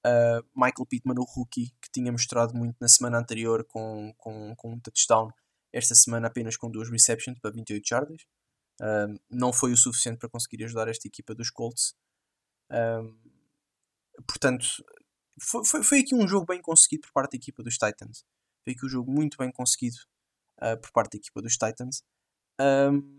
Uh, 0.05 0.41
Michael 0.55 0.85
Pittman, 0.87 1.19
o 1.19 1.23
rookie, 1.23 1.71
que 1.81 1.91
tinha 1.93 2.11
mostrado 2.11 2.55
muito 2.55 2.75
na 2.81 2.87
semana 2.87 3.19
anterior 3.19 3.63
com, 3.65 4.13
com, 4.17 4.55
com 4.55 4.73
um 4.73 4.79
touchdown, 4.79 5.29
esta 5.71 5.93
semana 5.93 6.27
apenas 6.27 6.57
com 6.57 6.69
duas 6.69 6.89
receptions 6.89 7.39
para 7.39 7.51
28 7.51 7.87
jardas. 7.87 8.21
Uh, 8.81 9.19
não 9.29 9.53
foi 9.53 9.71
o 9.71 9.77
suficiente 9.77 10.17
para 10.17 10.29
conseguir 10.29 10.63
ajudar 10.63 10.87
esta 10.87 11.07
equipa 11.07 11.35
dos 11.35 11.49
Colts. 11.51 11.93
Uh, 12.71 13.15
portanto, 14.27 14.65
foi, 15.39 15.65
foi, 15.65 15.83
foi, 15.83 15.99
aqui 15.99 16.15
um 16.15 16.27
jogo 16.27 16.45
bem 16.47 16.61
conseguido 16.61 17.01
por 17.03 17.13
parte 17.13 17.33
da 17.33 17.37
equipa 17.37 17.61
dos 17.61 17.75
Titans. 17.75 18.25
Foi 18.63 18.73
aqui 18.73 18.85
um 18.85 18.89
jogo 18.89 19.11
muito 19.11 19.37
bem 19.37 19.51
conseguido 19.51 19.97
por 20.81 20.91
parte 20.91 21.13
da 21.13 21.17
equipa 21.17 21.41
dos 21.41 21.53
Titans. 21.53 22.03
Um, 22.59 23.17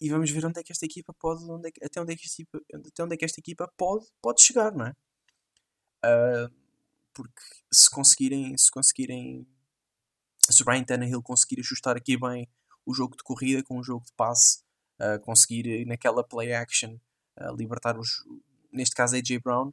e 0.00 0.08
vamos 0.08 0.30
ver 0.30 0.44
onde 0.46 0.60
é 0.60 0.62
que 0.62 0.70
esta 0.70 0.84
equipa 0.84 1.14
pode, 1.18 1.44
onde 1.50 1.68
é, 1.68 1.86
até, 1.86 2.00
onde 2.00 2.12
é 2.12 2.16
que 2.16 2.24
esta 2.26 2.42
equipa, 2.42 2.60
até 2.72 3.02
onde 3.02 3.14
é 3.14 3.16
que 3.16 3.24
esta 3.24 3.40
equipa 3.40 3.72
pode, 3.76 4.06
pode 4.22 4.42
chegar, 4.42 4.72
não 4.72 4.86
é? 4.86 4.92
Uh, 6.04 6.52
porque 7.14 7.42
se 7.72 7.88
conseguirem, 7.88 8.56
se 8.58 8.70
conseguirem, 8.70 9.46
se 10.50 10.62
o 10.62 10.64
Brian 10.64 10.84
Tannehill 10.84 11.22
conseguir 11.22 11.60
ajustar 11.60 11.96
aqui 11.96 12.18
bem 12.18 12.48
o 12.84 12.92
jogo 12.92 13.16
de 13.16 13.22
corrida 13.22 13.62
com 13.62 13.78
o 13.78 13.82
jogo 13.82 14.04
de 14.04 14.12
passe, 14.12 14.62
uh, 15.00 15.18
conseguir 15.20 15.86
naquela 15.86 16.22
play 16.22 16.52
action 16.52 16.98
uh, 17.40 17.56
libertar 17.56 17.98
os, 17.98 18.24
neste 18.70 18.94
caso 18.94 19.16
AJ 19.16 19.38
Brown, 19.42 19.72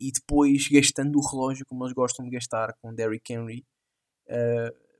e 0.00 0.10
depois 0.10 0.66
gastando 0.66 1.16
o 1.16 1.24
relógio 1.24 1.64
como 1.64 1.84
eles 1.84 1.94
gostam 1.94 2.24
de 2.24 2.32
gastar 2.32 2.74
com 2.82 2.92
Derrick 2.92 3.32
Henry, 3.32 3.64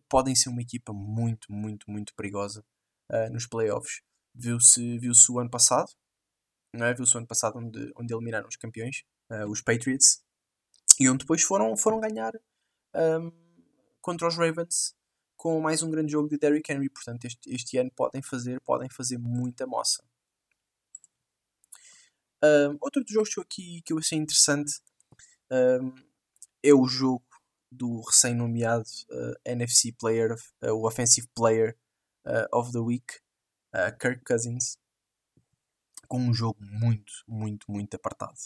podem 0.08 0.36
ser 0.36 0.50
uma 0.50 0.62
equipa 0.62 0.92
muito, 0.92 1.50
muito, 1.52 1.90
muito 1.90 2.14
perigosa 2.14 2.64
nos 3.32 3.44
playoffs. 3.44 4.02
Viu-se 4.32 4.98
viu 5.00 5.12
o 5.30 5.38
ano 5.40 5.50
passado, 5.50 5.90
não 6.72 6.86
é? 6.86 6.94
Viu-se 6.94 7.16
o 7.16 7.18
ano 7.18 7.26
passado 7.26 7.58
onde, 7.58 7.92
onde 7.96 8.14
eliminaram 8.14 8.46
os 8.46 8.54
campeões, 8.54 9.02
uh, 9.30 9.48
os 9.48 9.60
Patriots, 9.60 10.22
e 10.98 11.08
onde 11.08 11.18
depois 11.18 11.42
foram, 11.42 11.76
foram 11.76 12.00
ganhar 12.00 12.32
um, 12.94 13.30
contra 14.00 14.26
os 14.26 14.36
Ravens 14.36 14.94
com 15.36 15.60
mais 15.60 15.82
um 15.82 15.90
grande 15.90 16.12
jogo 16.12 16.28
de 16.28 16.38
Derrick 16.38 16.72
Henry. 16.72 16.88
Portanto, 16.88 17.24
este, 17.26 17.54
este 17.54 17.78
ano 17.78 17.90
podem 17.94 18.22
fazer, 18.22 18.60
podem 18.62 18.88
fazer 18.88 19.18
muita 19.18 19.66
moça. 19.66 20.02
Um, 22.42 22.78
outro 22.80 23.02
dos 23.02 23.12
jogos 23.12 23.32
que 23.32 23.38
eu, 23.38 23.42
aqui, 23.42 23.82
que 23.82 23.92
eu 23.92 23.98
achei 23.98 24.18
interessante 24.18 24.80
um, 25.50 25.94
é 26.62 26.72
o 26.72 26.86
jogo 26.86 27.24
do 27.70 28.00
recém-nomeado 28.00 28.88
uh, 29.10 29.34
NFC 29.44 29.92
Player, 29.92 30.34
uh, 30.62 30.72
o 30.72 30.86
Offensive 30.86 31.28
Player 31.34 31.76
uh, 32.26 32.58
of 32.58 32.72
the 32.72 32.78
Week, 32.78 33.06
Kirk 34.00 34.24
Cousins, 34.24 34.78
com 36.08 36.18
um 36.18 36.32
jogo 36.32 36.58
muito, 36.60 37.12
muito, 37.28 37.70
muito 37.70 37.94
apartado. 37.94 38.38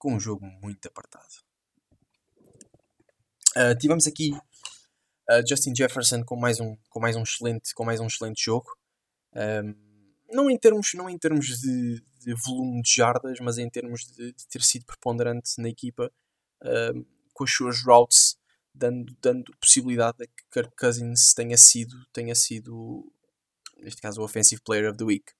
Com 0.00 0.14
um 0.14 0.18
jogo 0.18 0.46
muito 0.62 0.88
apartado. 0.88 1.28
Uh, 3.56 3.76
tivemos 3.78 4.06
aqui 4.06 4.32
Justin 5.46 5.74
Jefferson 5.76 6.24
com 6.24 6.36
mais 6.36 6.58
um, 6.58 6.76
com 6.88 6.98
mais 6.98 7.16
um, 7.16 7.22
excelente, 7.22 7.74
com 7.74 7.84
mais 7.84 8.00
um 8.00 8.06
excelente 8.06 8.42
jogo. 8.42 8.76
Um, 9.34 9.74
não 10.32 10.50
em 10.50 10.58
termos, 10.58 10.94
não 10.94 11.10
em 11.10 11.18
termos 11.18 11.46
de, 11.46 12.02
de, 12.18 12.34
volume 12.46 12.80
de 12.80 12.92
jardas, 12.92 13.38
mas 13.40 13.58
em 13.58 13.68
termos 13.68 14.06
de, 14.06 14.32
de 14.32 14.48
ter 14.48 14.62
sido 14.62 14.86
preponderante 14.86 15.60
na 15.60 15.68
equipa 15.68 16.10
com 17.34 17.44
as 17.44 17.50
suas 17.52 17.82
routes 17.84 18.38
dando, 18.74 19.14
dando 19.20 19.56
possibilidade 19.58 20.24
a 20.24 20.26
que 20.26 20.44
Kirk 20.50 20.74
Cousins 20.76 21.34
tenha 21.34 21.56
sido, 21.58 22.06
tenha 22.12 22.34
sido, 22.34 23.12
neste 23.76 24.00
caso, 24.00 24.20
o 24.20 24.24
Offensive 24.24 24.62
Player 24.62 24.88
of 24.88 24.98
the 24.98 25.04
Week. 25.04 25.32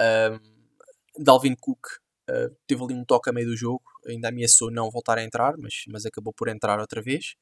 Um, 0.00 0.38
Dalvin 1.18 1.54
Cook 1.54 1.86
uh, 2.30 2.56
teve 2.66 2.82
ali 2.82 2.94
um 2.94 3.04
toque 3.04 3.30
a 3.30 3.32
meio 3.32 3.46
do 3.46 3.56
jogo, 3.56 3.84
ainda 4.06 4.28
ameaçou 4.28 4.70
não 4.70 4.90
voltar 4.90 5.18
a 5.18 5.22
entrar, 5.22 5.56
mas, 5.58 5.84
mas 5.88 6.06
acabou 6.06 6.32
por 6.32 6.48
entrar 6.48 6.80
outra 6.80 7.02
vez, 7.02 7.34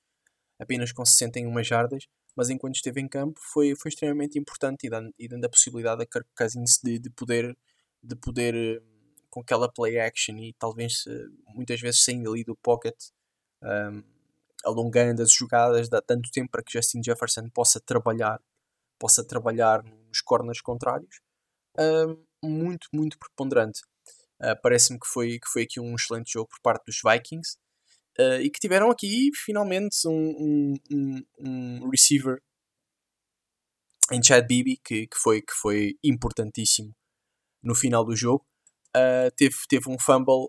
apenas 0.59 0.93
com 0.93 1.05
61 1.05 1.63
jardas. 1.63 2.07
Mas 2.37 2.51
enquanto 2.51 2.75
esteve 2.75 3.01
em 3.01 3.09
campo 3.09 3.39
foi, 3.53 3.77
foi 3.77 3.91
extremamente 3.91 4.39
importante 4.39 4.87
e 4.87 4.91
dando, 4.91 5.15
e 5.19 5.29
dando 5.29 5.45
a 5.45 5.49
possibilidade 5.49 6.03
a 6.03 6.07
Kirk 6.07 6.29
Cousins 6.37 6.81
de, 6.83 6.99
de 6.99 7.11
poder, 7.11 7.57
de 8.03 8.17
poder 8.17 8.83
com 9.31 9.41
aquela 9.41 9.71
play 9.73 9.99
action 10.01 10.37
e 10.39 10.53
talvez 10.59 11.05
muitas 11.55 11.81
vezes 11.81 12.03
saindo 12.03 12.33
ali 12.33 12.45
do 12.45 12.57
pocket 12.57 12.95
um, 13.63 14.03
alongando 14.65 15.23
as 15.23 15.33
jogadas, 15.33 15.89
dá 15.89 16.01
tanto 16.01 16.31
tempo 16.31 16.51
para 16.51 16.63
que 16.63 16.73
Justin 16.73 17.03
Jefferson 17.05 17.49
possa 17.51 17.81
trabalhar, 17.81 18.41
possa 18.99 19.25
trabalhar 19.25 19.83
nos 19.83 20.21
corners 20.21 20.61
contrários. 20.61 21.21
Um, 21.79 22.25
muito, 22.43 22.89
muito 22.93 23.19
preponderante. 23.19 23.81
Uh, 24.41 24.61
Parece-me 24.63 24.99
que 24.99 25.07
foi, 25.07 25.39
que 25.39 25.49
foi 25.49 25.63
aqui 25.63 25.81
um 25.81 25.95
excelente 25.95 26.33
jogo 26.33 26.49
por 26.49 26.61
parte 26.61 26.87
dos 26.87 27.01
Vikings 27.05 27.57
uh, 28.19 28.41
e 28.41 28.51
que 28.51 28.59
tiveram 28.59 28.91
aqui 28.91 29.31
finalmente 29.35 29.97
um, 30.07 30.75
um, 30.91 31.25
um 31.39 31.89
receiver 31.89 32.43
em 34.13 34.23
Chad 34.23 34.47
Bibi 34.47 34.77
que, 34.85 35.07
que, 35.07 35.17
foi, 35.17 35.41
que 35.41 35.53
foi 35.53 35.99
importantíssimo 36.03 36.95
no 37.63 37.75
final 37.75 38.05
do 38.05 38.15
jogo. 38.15 38.45
Uh, 38.97 39.31
teve, 39.37 39.57
teve 39.69 39.89
um 39.89 39.99
fumble 39.99 40.49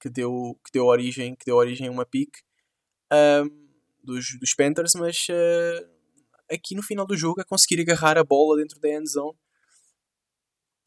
que 0.00 0.08
deu, 0.08 0.58
que 0.64 0.70
deu 0.72 0.86
origem 0.86 1.34
que 1.34 1.44
deu 1.44 1.56
origem 1.56 1.88
a 1.88 1.90
uma 1.90 2.06
pick 2.06 2.30
dos, 4.02 4.38
dos 4.38 4.54
Panthers, 4.54 4.94
mas 4.94 5.26
aqui 6.50 6.74
no 6.74 6.82
final 6.82 7.06
do 7.06 7.16
jogo 7.16 7.40
a 7.40 7.44
conseguir 7.44 7.80
agarrar 7.80 8.18
a 8.18 8.24
bola 8.24 8.56
dentro 8.56 8.78
da 8.80 8.88
end 8.88 9.08
zone 9.08 9.36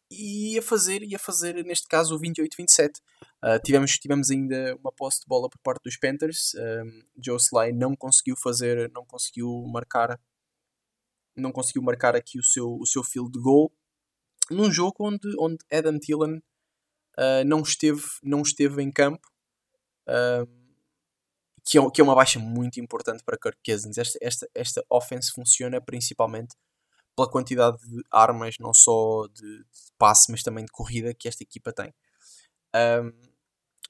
e 0.10 0.58
a 0.58 0.62
fazer, 0.62 1.04
ia 1.04 1.20
fazer 1.20 1.64
neste 1.66 1.88
caso 1.88 2.16
o 2.16 2.20
28-27. 2.20 3.00
Uh, 3.44 3.62
tivemos, 3.64 3.98
tivemos 3.98 4.32
ainda 4.32 4.76
uma 4.78 4.92
posse 4.92 5.22
de 5.22 5.28
bola 5.28 5.50
por 5.50 5.60
parte 5.60 5.84
dos 5.84 5.98
Panthers. 5.98 6.54
Um, 6.56 7.04
Joe 7.24 7.38
Sly 7.38 7.74
não 7.74 7.96
conseguiu 7.96 8.36
fazer, 8.36 8.90
não 8.92 9.06
conseguiu 9.06 9.50
marcar, 9.68 10.20
não 11.36 11.52
conseguiu 11.52 11.82
marcar 11.82 12.16
aqui 12.16 12.40
o 12.40 12.44
seu, 12.44 12.78
o 12.80 12.86
seu 12.86 13.04
field 13.04 13.38
goal 13.40 13.72
num 14.50 14.72
jogo 14.72 14.96
onde, 15.00 15.28
onde 15.40 15.58
Adam 15.72 16.00
Thielen 16.00 16.38
uh, 17.18 17.44
não, 17.46 17.62
esteve, 17.62 18.04
não 18.24 18.42
esteve 18.42 18.82
em 18.82 18.92
campo, 18.92 19.28
uh, 20.08 20.48
que, 21.66 21.78
é, 21.78 21.92
que 21.92 22.02
é 22.02 22.04
uma 22.04 22.16
baixa 22.16 22.40
muito 22.40 22.80
importante 22.80 23.24
para 23.24 23.38
Kirk 23.38 23.60
Cousins. 23.66 23.98
Esta, 23.98 24.18
esta, 24.22 24.50
esta 24.56 24.86
offense 24.90 25.32
funciona 25.32 25.82
principalmente 25.82 26.56
pela 27.18 27.30
quantidade 27.30 27.80
de 27.80 28.04
armas, 28.12 28.58
não 28.60 28.72
só 28.76 29.26
de, 29.34 29.58
de 29.58 29.92
passe, 29.98 30.32
mas 30.32 30.44
também 30.44 30.64
de 30.64 30.72
corrida 30.72 31.16
que 31.16 31.28
esta 31.28 31.42
equipa 31.42 31.74
tem. 31.74 31.92
Um, 32.76 33.12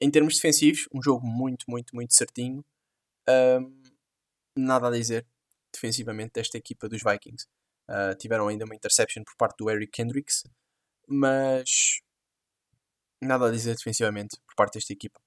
em 0.00 0.10
termos 0.10 0.36
defensivos, 0.36 0.88
um 0.94 1.02
jogo 1.02 1.26
muito, 1.26 1.66
muito, 1.68 1.94
muito 1.94 2.14
certinho. 2.14 2.64
Um, 3.28 3.82
nada 4.56 4.88
a 4.88 4.90
dizer 4.90 5.26
defensivamente 5.70 6.32
desta 6.32 6.56
equipa 6.56 6.88
dos 6.88 7.02
Vikings. 7.02 7.46
Uh, 7.86 8.16
tiveram 8.16 8.48
ainda 8.48 8.64
uma 8.64 8.74
interception 8.74 9.22
por 9.22 9.36
parte 9.36 9.58
do 9.58 9.70
Eric 9.70 9.92
Kendricks, 9.92 10.44
mas 11.06 12.00
nada 13.22 13.48
a 13.48 13.50
dizer 13.50 13.76
defensivamente 13.76 14.38
por 14.46 14.54
parte 14.54 14.74
desta 14.74 14.92
equipa. 14.94 15.20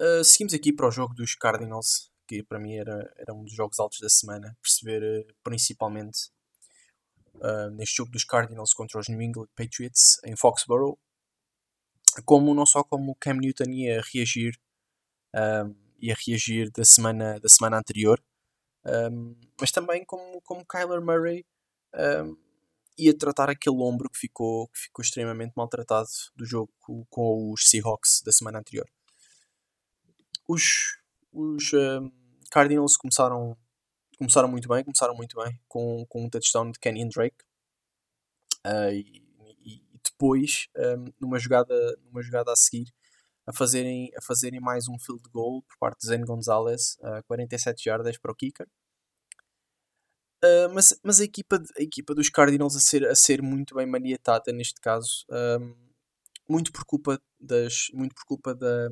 Uh, 0.00 0.24
seguimos 0.24 0.54
aqui 0.54 0.72
para 0.72 0.88
o 0.88 0.90
jogo 0.90 1.14
dos 1.14 1.36
Cardinals, 1.36 2.10
que 2.26 2.42
para 2.42 2.58
mim 2.58 2.74
era, 2.74 3.12
era 3.16 3.34
um 3.34 3.44
dos 3.44 3.52
jogos 3.52 3.78
altos 3.78 4.00
da 4.00 4.08
semana. 4.08 4.56
Perceber 4.62 5.02
uh, 5.02 5.34
principalmente 5.42 6.30
uh, 7.36 7.70
neste 7.70 7.96
jogo 7.96 8.10
dos 8.10 8.24
Cardinals 8.24 8.72
contra 8.74 8.98
os 8.98 9.08
New 9.08 9.20
England 9.20 9.48
Patriots 9.54 10.18
em 10.24 10.36
Foxborough, 10.36 10.98
como 12.24 12.54
não 12.54 12.66
só 12.66 12.82
como 12.82 13.12
o 13.12 13.14
Cam 13.14 13.34
Newton 13.34 13.70
ia 13.70 14.02
reagir, 14.12 14.58
um, 15.34 15.74
ia 15.98 16.16
reagir 16.26 16.70
da 16.70 16.84
semana, 16.84 17.38
da 17.40 17.48
semana 17.48 17.78
anterior, 17.78 18.22
um, 18.84 19.36
mas 19.60 19.70
também 19.70 20.04
como, 20.04 20.40
como 20.42 20.64
Kyler 20.64 21.00
Murray 21.00 21.44
um, 21.94 22.36
ia 22.98 23.16
tratar 23.16 23.50
aquele 23.50 23.76
ombro 23.76 24.08
que 24.08 24.18
ficou, 24.18 24.68
que 24.68 24.78
ficou 24.80 25.02
extremamente 25.02 25.52
maltratado 25.56 26.08
do 26.34 26.46
jogo 26.46 26.72
com, 26.78 27.04
com 27.06 27.52
os 27.52 27.68
Seahawks 27.68 28.22
da 28.24 28.32
semana 28.32 28.58
anterior. 28.58 28.88
Os, 30.48 30.96
os 31.36 31.70
Cardinals 32.50 32.96
começaram 32.96 33.56
começaram 34.16 34.48
muito 34.48 34.68
bem, 34.68 34.82
começaram 34.82 35.14
muito 35.14 35.36
bem 35.36 35.58
com, 35.68 36.04
com 36.08 36.24
um 36.24 36.30
touchdown 36.30 36.70
de 36.70 36.78
Kenyon 36.78 37.08
Drake. 37.08 37.36
Uh, 38.66 38.90
e, 38.92 39.22
e, 39.64 39.82
depois, 40.02 40.68
um, 40.76 41.12
numa, 41.20 41.38
jogada, 41.38 41.74
numa 42.04 42.22
jogada 42.22 42.52
a 42.52 42.56
seguir, 42.56 42.92
a 43.46 43.52
fazerem, 43.52 44.10
a 44.16 44.22
fazerem 44.22 44.60
mais 44.60 44.88
um 44.88 44.98
field 44.98 45.22
goal 45.30 45.62
por 45.62 45.76
parte 45.78 46.00
de 46.00 46.06
Zen 46.08 46.24
Gonzalez, 46.24 46.96
uh, 47.00 47.22
47 47.26 47.84
jardas 47.84 48.18
para 48.18 48.32
o 48.32 48.34
kicker. 48.34 48.66
Uh, 50.44 50.72
mas, 50.74 50.98
mas 51.02 51.20
a, 51.20 51.24
equipa, 51.24 51.62
a 51.78 51.82
equipa 51.82 52.14
dos 52.14 52.28
Cardinals 52.28 52.76
a 52.76 52.80
ser, 52.80 53.06
a 53.06 53.14
ser 53.14 53.42
muito 53.42 53.74
bem 53.74 53.86
maniatada 53.86 54.52
neste 54.52 54.80
caso, 54.80 55.24
um, 55.30 55.74
muito 56.48 56.72
por 56.72 56.84
culpa 56.84 57.20
das 57.40 57.88
muito 57.92 58.14
por 58.14 58.24
culpa 58.24 58.54
da, 58.54 58.88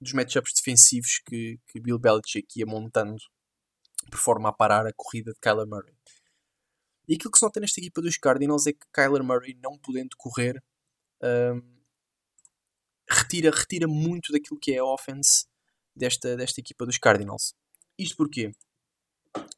dos 0.00 0.12
matchups 0.12 0.52
defensivos 0.54 1.20
que, 1.26 1.58
que 1.66 1.80
Bill 1.80 1.98
Belichick 1.98 2.58
ia 2.58 2.66
montando 2.66 3.16
por 4.10 4.18
forma 4.18 4.48
a 4.48 4.52
parar 4.52 4.86
a 4.86 4.92
corrida 4.92 5.32
de 5.32 5.40
Kyler 5.40 5.66
Murray. 5.66 5.94
E 7.06 7.14
aquilo 7.14 7.30
que 7.30 7.38
se 7.38 7.44
nota 7.44 7.60
nesta 7.60 7.80
equipa 7.80 8.00
dos 8.00 8.16
Cardinals 8.16 8.66
é 8.66 8.72
que 8.72 8.86
Kyler 8.92 9.22
Murray, 9.22 9.58
não 9.62 9.76
podendo 9.78 10.16
correr, 10.16 10.62
um, 11.22 11.80
retira, 13.08 13.50
retira 13.50 13.86
muito 13.86 14.32
daquilo 14.32 14.58
que 14.58 14.72
é 14.72 14.78
a 14.78 14.84
offense 14.84 15.46
desta, 15.94 16.36
desta 16.36 16.60
equipa 16.60 16.86
dos 16.86 16.98
Cardinals. 16.98 17.54
Isto 17.98 18.16
porque 18.16 18.52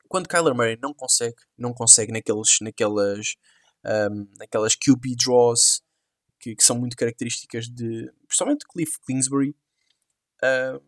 quando 0.08 0.28
Kyler 0.28 0.54
Murray 0.54 0.78
não 0.80 0.92
consegue, 0.92 1.37
não 1.56 1.72
consegue 1.72 2.12
naqueles, 2.12 2.58
naquelas, 2.61 3.34
um, 4.11 4.26
naquelas 4.38 4.75
QB 4.75 5.14
draws 5.16 5.82
que, 6.40 6.56
que, 6.56 6.64
são 6.64 6.78
muito 6.78 6.96
características 6.96 7.68
de, 7.68 8.11
principalmente 8.26 8.66
Cliff 8.66 8.99
Kingsbury, 9.06 9.54
uh, 10.42 10.82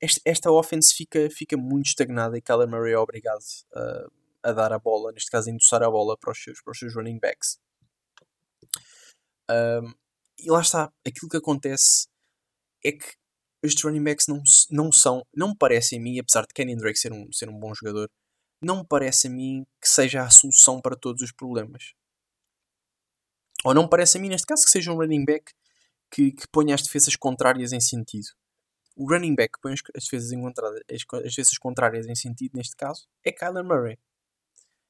esta, 0.00 0.20
esta 0.24 0.50
offense 0.50 0.94
fica, 0.94 1.28
fica 1.30 1.56
muito 1.56 1.86
estagnada 1.86 2.36
e 2.36 2.42
Kyler 2.42 2.68
Murray 2.68 2.92
é 2.92 2.98
obrigado 2.98 3.42
uh, 3.72 4.10
a 4.42 4.52
dar 4.52 4.72
a 4.72 4.78
bola, 4.78 5.12
neste 5.12 5.30
caso 5.30 5.48
a 5.48 5.52
endossar 5.52 5.82
a 5.82 5.90
bola 5.90 6.16
para 6.16 6.32
os 6.32 6.42
seus, 6.42 6.62
para 6.62 6.72
os 6.72 6.78
seus 6.78 6.94
running 6.94 7.18
backs. 7.18 7.58
Um, 9.50 9.92
e 10.38 10.50
lá 10.50 10.60
está, 10.60 10.90
aquilo 11.06 11.28
que 11.28 11.36
acontece 11.36 12.08
é 12.84 12.92
que 12.92 13.14
estes 13.62 13.84
running 13.84 14.02
backs 14.02 14.26
não, 14.26 14.42
não 14.70 14.90
são, 14.90 15.22
não 15.34 15.54
parece 15.54 15.96
a 15.96 16.00
mim, 16.00 16.18
apesar 16.18 16.42
de 16.42 16.54
Kenny 16.54 16.76
Drake 16.76 16.98
ser 16.98 17.12
um, 17.12 17.30
ser 17.30 17.50
um 17.50 17.58
bom 17.58 17.74
jogador, 17.74 18.10
não 18.62 18.84
parece 18.84 19.26
a 19.26 19.30
mim 19.30 19.66
que 19.80 19.88
seja 19.88 20.22
a 20.22 20.30
solução 20.30 20.80
para 20.80 20.96
todos 20.96 21.20
os 21.20 21.32
problemas. 21.32 21.92
Ou 23.64 23.74
não 23.74 23.86
parece 23.86 24.16
a 24.16 24.20
mim, 24.20 24.30
neste 24.30 24.46
caso, 24.46 24.64
que 24.64 24.70
seja 24.70 24.90
um 24.90 24.96
running 24.96 25.26
back 25.26 25.52
que, 26.10 26.32
que 26.32 26.48
ponha 26.48 26.74
as 26.74 26.82
defesas 26.82 27.14
contrárias 27.16 27.72
em 27.72 27.80
sentido 27.80 28.28
o 29.00 29.08
running 29.08 29.34
back 29.34 29.54
que 29.54 29.60
põe 29.62 29.72
as 29.72 29.80
defesas, 30.04 30.30
as, 30.30 31.04
as 31.14 31.22
defesas 31.22 31.56
contrárias 31.56 32.06
em 32.06 32.14
sentido, 32.14 32.52
neste 32.54 32.76
caso, 32.76 33.08
é 33.24 33.32
Kyler 33.32 33.64
Murray. 33.64 33.98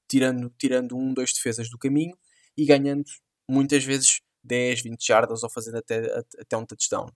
Tirando, 0.08 0.52
tirando 0.58 0.96
um, 0.96 1.14
dois 1.14 1.32
defesas 1.32 1.70
do 1.70 1.78
caminho 1.78 2.18
e 2.56 2.66
ganhando 2.66 3.04
muitas 3.48 3.84
vezes 3.84 4.20
10, 4.42 4.82
20 4.82 5.06
jardas 5.06 5.44
ou 5.44 5.48
fazendo 5.48 5.76
até, 5.76 6.24
até 6.40 6.56
um 6.56 6.66
touchdown. 6.66 7.08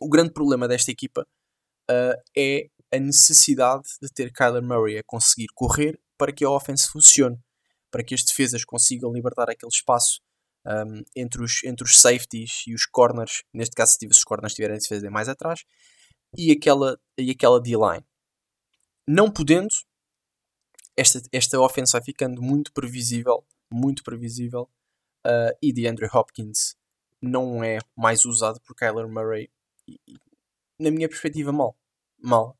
O 0.00 0.08
grande 0.08 0.32
problema 0.32 0.68
desta 0.68 0.92
equipa 0.92 1.26
uh, 1.90 2.22
é 2.36 2.70
a 2.92 3.00
necessidade 3.00 3.88
de 4.00 4.08
ter 4.08 4.32
Kyler 4.32 4.62
Murray 4.62 4.98
a 4.98 5.02
conseguir 5.02 5.48
correr 5.52 6.00
para 6.16 6.32
que 6.32 6.44
a 6.44 6.50
offense 6.50 6.88
funcione, 6.88 7.36
para 7.90 8.04
que 8.04 8.14
as 8.14 8.22
defesas 8.22 8.64
consigam 8.64 9.12
libertar 9.12 9.50
aquele 9.50 9.72
espaço 9.72 10.20
um, 10.66 11.02
entre, 11.16 11.42
os, 11.42 11.62
entre 11.64 11.84
os 11.84 11.96
safeties 11.96 12.64
e 12.66 12.74
os 12.74 12.86
corners, 12.86 13.42
neste 13.52 13.74
caso 13.74 13.96
se 13.98 14.06
os 14.06 14.24
corners 14.24 14.52
estiverem 14.52 14.76
a 14.76 14.78
defesa 14.78 15.10
mais 15.10 15.28
atrás, 15.28 15.64
e 16.36 16.52
aquela, 16.52 16.98
e 17.18 17.30
aquela 17.30 17.60
D-line. 17.60 18.04
Não 19.06 19.30
podendo, 19.30 19.68
esta, 20.96 21.20
esta 21.32 21.60
offense 21.60 21.92
vai 21.92 22.02
ficando 22.02 22.42
muito 22.42 22.72
previsível, 22.72 23.44
muito 23.72 24.02
previsível, 24.02 24.68
uh, 25.26 25.56
e 25.62 25.72
de 25.72 25.86
Andrew 25.86 26.08
Hopkins 26.12 26.76
não 27.22 27.62
é 27.62 27.78
mais 27.96 28.24
usado 28.24 28.60
por 28.60 28.74
Kyler 28.74 29.08
Murray, 29.08 29.50
e, 29.86 30.00
e, 30.06 30.16
na 30.78 30.90
minha 30.90 31.08
perspectiva, 31.08 31.52
mal. 31.52 31.76
Mal. 32.18 32.56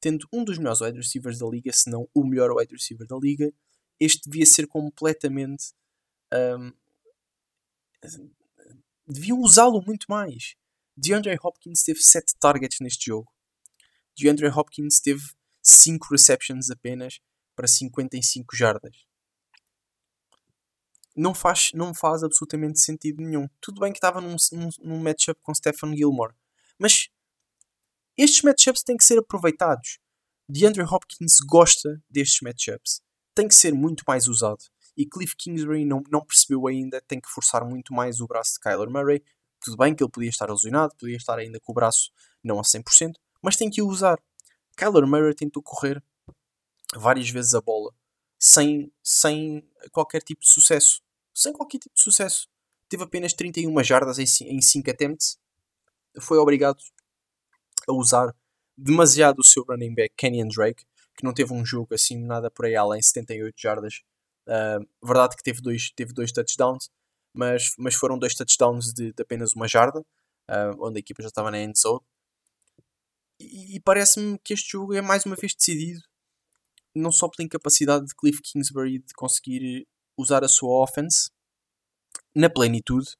Tendo 0.00 0.26
um 0.32 0.44
dos 0.44 0.58
melhores 0.58 0.80
wide 0.80 0.98
receivers 0.98 1.38
da 1.38 1.46
liga, 1.46 1.72
se 1.72 1.90
não 1.90 2.08
o 2.14 2.24
melhor 2.24 2.52
wide 2.52 2.72
receiver 2.72 3.06
da 3.06 3.16
liga, 3.16 3.52
este 3.98 4.28
devia 4.28 4.46
ser 4.46 4.66
completamente 4.66 5.72
um, 6.32 6.72
deviam 9.06 9.40
usá-lo 9.40 9.82
muito 9.82 10.06
mais. 10.08 10.54
DeAndre 10.96 11.36
Hopkins 11.42 11.82
teve 11.82 12.00
7 12.00 12.34
targets 12.38 12.78
neste 12.80 13.06
jogo. 13.06 13.32
DeAndre 14.16 14.48
Hopkins 14.48 15.00
teve 15.00 15.22
5 15.62 16.08
receptions 16.10 16.70
apenas 16.70 17.20
para 17.56 17.66
55 17.66 18.56
jardas. 18.56 19.04
Não 21.16 21.34
faz, 21.34 21.70
não 21.72 21.94
faz 21.94 22.22
absolutamente 22.24 22.80
sentido 22.80 23.22
nenhum. 23.22 23.48
Tudo 23.60 23.80
bem 23.80 23.92
que 23.92 23.98
estava 23.98 24.20
num, 24.20 24.36
num, 24.52 24.68
num 24.80 25.02
matchup 25.02 25.40
com 25.42 25.54
Stephen 25.54 25.96
Gilmore, 25.96 26.34
mas 26.78 27.08
estes 28.16 28.42
matchups 28.42 28.82
têm 28.82 28.96
que 28.96 29.04
ser 29.04 29.18
aproveitados. 29.18 29.98
DeAndre 30.48 30.82
Hopkins 30.82 31.38
gosta 31.46 32.02
destes 32.10 32.40
matchups. 32.40 33.00
Tem 33.34 33.48
que 33.48 33.54
ser 33.54 33.72
muito 33.72 34.04
mais 34.06 34.26
usado 34.26 34.64
e 34.96 35.06
Cliff 35.06 35.36
Kingsbury 35.36 35.84
não, 35.84 36.02
não 36.10 36.24
percebeu 36.24 36.66
ainda, 36.66 37.00
tem 37.00 37.20
que 37.20 37.28
forçar 37.28 37.64
muito 37.64 37.92
mais 37.92 38.20
o 38.20 38.26
braço 38.26 38.54
de 38.54 38.60
Kyler 38.60 38.90
Murray. 38.90 39.22
Tudo 39.60 39.76
bem 39.76 39.94
que 39.94 40.02
ele 40.02 40.10
podia 40.10 40.28
estar 40.28 40.50
lesionado, 40.50 40.94
podia 40.96 41.16
estar 41.16 41.38
ainda 41.38 41.58
com 41.60 41.72
o 41.72 41.74
braço 41.74 42.12
não 42.42 42.58
a 42.58 42.62
100%, 42.62 43.14
mas 43.42 43.56
tem 43.56 43.70
que 43.70 43.82
o 43.82 43.88
usar. 43.88 44.20
Kyler 44.76 45.06
Murray 45.06 45.34
tentou 45.34 45.62
correr 45.62 46.02
várias 46.94 47.28
vezes 47.30 47.54
a 47.54 47.60
bola 47.60 47.92
sem, 48.38 48.92
sem 49.02 49.66
qualquer 49.90 50.22
tipo 50.22 50.42
de 50.42 50.48
sucesso. 50.50 51.00
Sem 51.32 51.52
qualquer 51.52 51.78
tipo 51.78 51.94
de 51.94 52.02
sucesso. 52.02 52.48
Teve 52.88 53.02
apenas 53.02 53.32
31 53.32 53.82
jardas 53.82 54.18
em, 54.18 54.24
em 54.48 54.60
5 54.60 54.90
attempts. 54.90 55.38
Foi 56.20 56.38
obrigado 56.38 56.78
a 57.88 57.92
usar 57.92 58.34
demasiado 58.76 59.38
o 59.38 59.44
seu 59.44 59.64
running 59.64 59.94
back 59.94 60.14
Kenyon 60.16 60.48
Drake, 60.48 60.84
que 61.16 61.24
não 61.24 61.32
teve 61.32 61.52
um 61.52 61.64
jogo 61.64 61.94
assim 61.94 62.22
nada 62.22 62.50
por 62.50 62.66
aí 62.66 62.76
além 62.76 63.00
78 63.00 63.54
jardas 63.56 64.02
Uh, 64.46 64.86
verdade 65.02 65.36
que 65.36 65.42
teve 65.42 65.60
dois, 65.60 65.90
teve 65.96 66.12
dois 66.12 66.30
touchdowns, 66.32 66.90
mas, 67.34 67.74
mas 67.78 67.94
foram 67.94 68.18
dois 68.18 68.34
touchdowns 68.34 68.92
de, 68.92 69.12
de 69.12 69.22
apenas 69.22 69.52
uma 69.54 69.66
jarda, 69.66 70.00
uh, 70.00 70.86
onde 70.86 70.98
a 70.98 71.00
equipa 71.00 71.22
já 71.22 71.28
estava 71.28 71.50
na 71.50 71.58
end 71.58 71.78
zone. 71.78 72.00
E, 73.40 73.76
e 73.76 73.80
parece-me 73.80 74.38
que 74.38 74.54
este 74.54 74.72
jogo 74.72 74.94
é 74.94 75.00
mais 75.00 75.24
uma 75.24 75.36
vez 75.36 75.54
decidido, 75.54 76.00
não 76.94 77.10
só 77.10 77.28
pela 77.28 77.44
incapacidade 77.44 78.06
de 78.06 78.14
Cliff 78.14 78.40
Kingsbury 78.42 79.00
de 79.00 79.14
conseguir 79.14 79.86
usar 80.16 80.44
a 80.44 80.48
sua 80.48 80.82
offense 80.82 81.30
na 82.34 82.48
plenitude, 82.48 83.16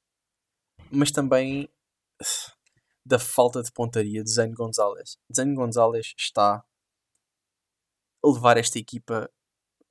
mas 0.91 1.11
também 1.11 1.69
da 3.05 3.19
falta 3.19 3.63
de 3.63 3.73
pontaria 3.73 4.23
de 4.23 4.31
Zane 4.31 4.55
Gonzalez. 4.55 5.19
Zane 5.35 5.55
Gonzalez 5.55 6.15
está 6.17 6.65
a 8.25 8.29
levar 8.29 8.57
esta 8.57 8.79
equipa 8.79 9.31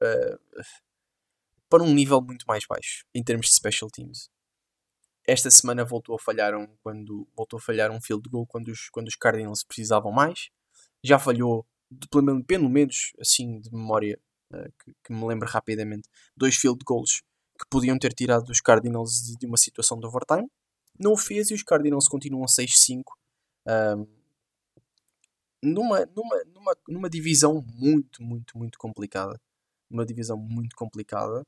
uh, 0.02 0.62
para 1.74 1.82
um 1.82 1.92
nível 1.92 2.22
muito 2.22 2.46
mais 2.48 2.68
baixo 2.68 3.04
em 3.16 3.24
termos 3.24 3.48
de 3.48 3.56
special 3.56 3.90
teams. 3.90 4.30
Esta 5.28 5.50
semana 5.50 5.84
voltou 5.84 6.14
a 6.14 6.20
falhar 6.20 6.56
um, 6.56 6.68
quando 6.84 7.28
voltou 7.36 7.58
a 7.58 7.60
falhar 7.60 7.90
um 7.90 8.00
field 8.00 8.30
goal 8.30 8.46
quando 8.46 8.68
os, 8.68 8.90
quando 8.90 9.08
os 9.08 9.16
Cardinals 9.16 9.64
precisavam 9.64 10.12
mais. 10.12 10.52
Já 11.04 11.18
falhou 11.18 11.66
pelo, 12.12 12.44
pelo 12.44 12.70
menos 12.70 13.14
assim 13.20 13.60
de 13.60 13.74
memória 13.74 14.20
uh, 14.54 14.72
que, 14.84 14.94
que, 15.04 15.12
me 15.12 15.26
lembro 15.26 15.50
rapidamente. 15.50 16.08
Dois 16.38 16.56
field 16.56 16.78
goals 16.86 17.24
que 17.60 17.68
podiam 17.72 17.98
ter 17.98 18.14
tirado 18.14 18.48
os 18.52 18.62
Cardinals 18.62 19.24
de, 19.24 19.38
de 19.38 19.48
uma 19.48 19.58
situação 19.58 20.00
de 20.00 20.06
overtime. 20.06 20.48
Não 21.00 21.14
o 21.14 21.18
fez 21.18 21.50
e 21.50 21.56
os 21.56 21.64
Cardinals 21.64 22.08
continuam 22.08 22.46
6-5. 22.46 23.02
Um, 23.66 24.08
numa, 25.64 26.06
numa, 26.06 26.44
numa, 26.54 26.76
numa 26.88 27.10
divisão 27.10 27.66
muito, 27.66 28.22
muito, 28.22 28.60
muito 28.60 28.78
complicada. 28.78 29.42
Uma 29.90 30.06
divisão 30.06 30.38
muito 30.38 30.76
complicada. 30.76 31.44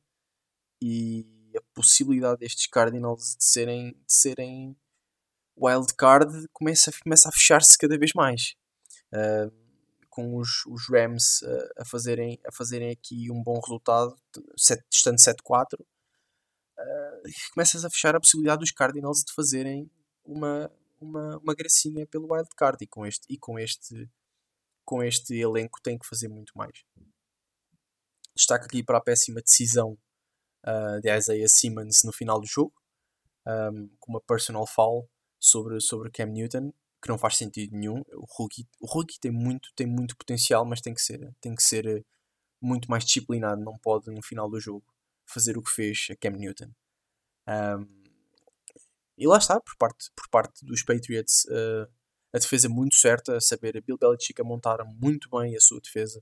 E 0.82 1.26
a 1.56 1.62
possibilidade 1.74 2.40
destes 2.40 2.68
Cardinals 2.68 3.36
de 3.38 3.44
serem, 3.44 3.92
de 3.92 4.14
serem 4.14 4.78
wild 5.58 5.94
card 5.96 6.48
começa, 6.52 6.92
começa 7.02 7.30
a 7.30 7.32
fechar-se 7.32 7.78
cada 7.78 7.98
vez 7.98 8.12
mais. 8.14 8.56
Uh, 9.14 9.66
com 10.10 10.38
os, 10.38 10.66
os 10.68 10.88
Rams 10.90 11.42
uh, 11.42 11.70
a, 11.78 11.86
fazerem, 11.86 12.40
a 12.46 12.52
fazerem 12.52 12.90
aqui 12.90 13.30
um 13.30 13.44
bom 13.44 13.60
resultado, 13.60 14.16
estando 14.90 15.18
7-4, 15.18 15.74
uh, 15.74 15.86
começas 17.54 17.84
a 17.84 17.90
fechar 17.90 18.16
a 18.16 18.20
possibilidade 18.20 18.60
dos 18.60 18.72
Cardinals 18.72 19.24
de 19.26 19.34
fazerem 19.34 19.92
uma, 20.24 20.72
uma, 21.00 21.38
uma 21.38 21.54
gracinha 21.54 22.08
pelo 22.08 22.34
wild 22.34 22.50
card 22.56 22.78
e 22.82 22.88
com 22.88 23.06
este, 23.06 23.26
e 23.30 23.38
com 23.38 23.60
este, 23.60 24.10
com 24.86 25.04
este 25.04 25.36
elenco 25.36 25.82
tem 25.82 25.98
que 25.98 26.08
fazer 26.08 26.30
muito 26.30 26.58
mais. 26.58 26.84
Destaco 28.36 28.66
aqui 28.66 28.84
para 28.84 28.98
a 28.98 29.02
péssima 29.02 29.42
decisão 29.42 29.98
uh, 30.66 31.00
de 31.02 31.16
Isaiah 31.16 31.48
Simmons 31.48 32.02
no 32.04 32.12
final 32.12 32.40
do 32.40 32.48
jogo, 32.48 32.74
um, 33.48 33.90
com 34.00 34.14
uma 34.14 34.22
personal 34.22 34.66
foul 34.66 35.10
sobre, 35.40 35.80
sobre 35.80 36.10
Cam 36.10 36.28
Newton, 36.28 36.74
que 37.02 37.10
não 37.10 37.18
faz 37.18 37.38
sentido 37.38 37.76
nenhum. 37.76 38.04
O 38.14 38.26
rookie, 38.28 38.68
o 38.80 38.88
rookie 38.88 39.20
tem, 39.20 39.32
muito, 39.32 39.70
tem 39.76 39.86
muito 39.86 40.18
potencial, 40.18 40.66
mas 40.66 40.82
tem 40.82 40.94
que 40.94 41.02
ser, 41.02 41.34
tem 41.40 41.54
que 41.54 41.62
ser 41.62 41.86
eh, 41.86 42.04
muito 42.60 42.90
mais 42.90 43.06
disciplinado. 43.06 43.62
Não 43.64 43.78
pode, 43.78 44.10
no 44.10 44.24
final 44.24 44.50
do 44.50 44.60
jogo, 44.60 44.84
fazer 45.26 45.58
o 45.58 45.62
que 45.62 45.70
fez 45.70 46.08
a 46.10 46.16
Cam 46.16 46.32
Newton. 46.32 46.72
Um, 47.48 48.06
e 49.18 49.28
lá 49.28 49.38
está, 49.38 49.62
por 49.62 49.76
parte, 49.78 50.12
por 50.16 50.28
parte 50.30 50.66
dos 50.66 50.84
Patriots, 50.84 51.46
uh, 51.46 51.88
a 52.34 52.40
defesa 52.40 52.68
muito 52.68 52.96
certa, 52.96 53.38
a 53.38 53.42
saber, 53.42 53.78
a 53.78 53.82
Bill 53.82 53.98
Belichick 53.98 54.42
a 54.42 54.44
montar 54.44 54.84
muito 54.84 55.30
bem 55.30 55.56
a 55.56 55.60
sua 55.60 55.80
defesa, 55.80 56.22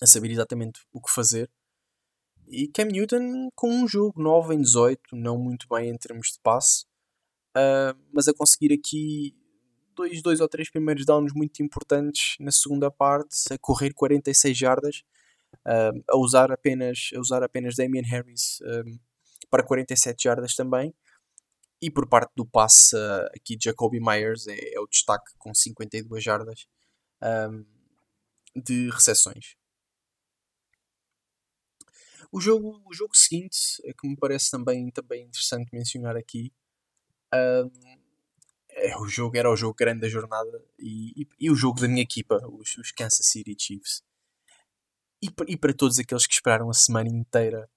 a 0.00 0.06
saber 0.06 0.30
exatamente 0.30 0.80
o 0.92 1.00
que 1.00 1.12
fazer. 1.12 1.50
E 2.48 2.68
Cam 2.68 2.86
Newton 2.86 3.50
com 3.54 3.70
um 3.70 3.88
jogo 3.88 4.22
9 4.22 4.54
em 4.54 4.62
18, 4.62 5.00
não 5.14 5.38
muito 5.38 5.66
bem 5.68 5.90
em 5.90 5.96
termos 5.96 6.28
de 6.28 6.40
passe, 6.42 6.84
uh, 7.56 7.98
mas 8.12 8.28
a 8.28 8.34
conseguir 8.34 8.72
aqui 8.72 9.34
dois, 9.94 10.22
dois 10.22 10.40
ou 10.40 10.48
três 10.48 10.70
primeiros 10.70 11.06
downs 11.06 11.32
muito 11.32 11.62
importantes 11.62 12.36
na 12.38 12.50
segunda 12.50 12.90
parte, 12.90 13.52
a 13.52 13.58
correr 13.58 13.92
46 13.94 14.56
jardas, 14.56 15.02
uh, 15.66 16.04
a 16.08 16.16
usar 16.16 16.52
apenas, 16.52 17.10
a 17.14 17.20
usar 17.20 17.42
apenas 17.42 17.76
Damian 17.76 18.02
Harris 18.04 18.60
um, 18.62 18.98
para 19.50 19.64
47 19.64 20.24
jardas 20.24 20.54
também. 20.54 20.94
E 21.80 21.90
por 21.90 22.08
parte 22.08 22.32
do 22.34 22.46
passe, 22.46 22.96
uh, 22.96 23.26
aqui 23.36 23.58
Jacoby 23.62 24.00
Myers 24.00 24.46
é, 24.46 24.74
é, 24.74 24.80
o 24.80 24.86
destaque 24.86 25.32
com 25.38 25.54
52 25.54 26.22
jardas 26.22 26.66
um, 27.22 27.64
de 28.56 28.90
recepções. 28.90 29.56
O 32.34 32.40
jogo, 32.40 32.82
o 32.84 32.92
jogo 32.92 33.16
seguinte, 33.16 33.80
é 33.84 33.92
que 33.92 34.08
me 34.08 34.16
parece 34.16 34.50
também, 34.50 34.90
também 34.90 35.22
interessante 35.22 35.70
mencionar 35.72 36.16
aqui, 36.16 36.52
um, 37.32 37.70
é, 38.70 38.96
o 38.98 39.06
jogo 39.06 39.36
era 39.36 39.48
o 39.48 39.54
jogo 39.54 39.76
grande 39.78 40.00
da 40.00 40.08
jornada 40.08 40.60
e, 40.76 41.22
e, 41.22 41.28
e 41.38 41.48
o 41.48 41.54
jogo 41.54 41.80
da 41.80 41.86
minha 41.86 42.02
equipa, 42.02 42.44
os, 42.48 42.76
os 42.76 42.90
Kansas 42.90 43.24
City 43.28 43.54
Chiefs. 43.56 44.02
E, 45.22 45.28
e, 45.46 45.56
para 45.56 45.72
todos 45.72 45.96
aqueles 46.00 46.26
que 46.26 46.34
esperaram 46.34 46.68
a 46.68 46.74
semana 46.74 47.08
inteira 47.08 47.70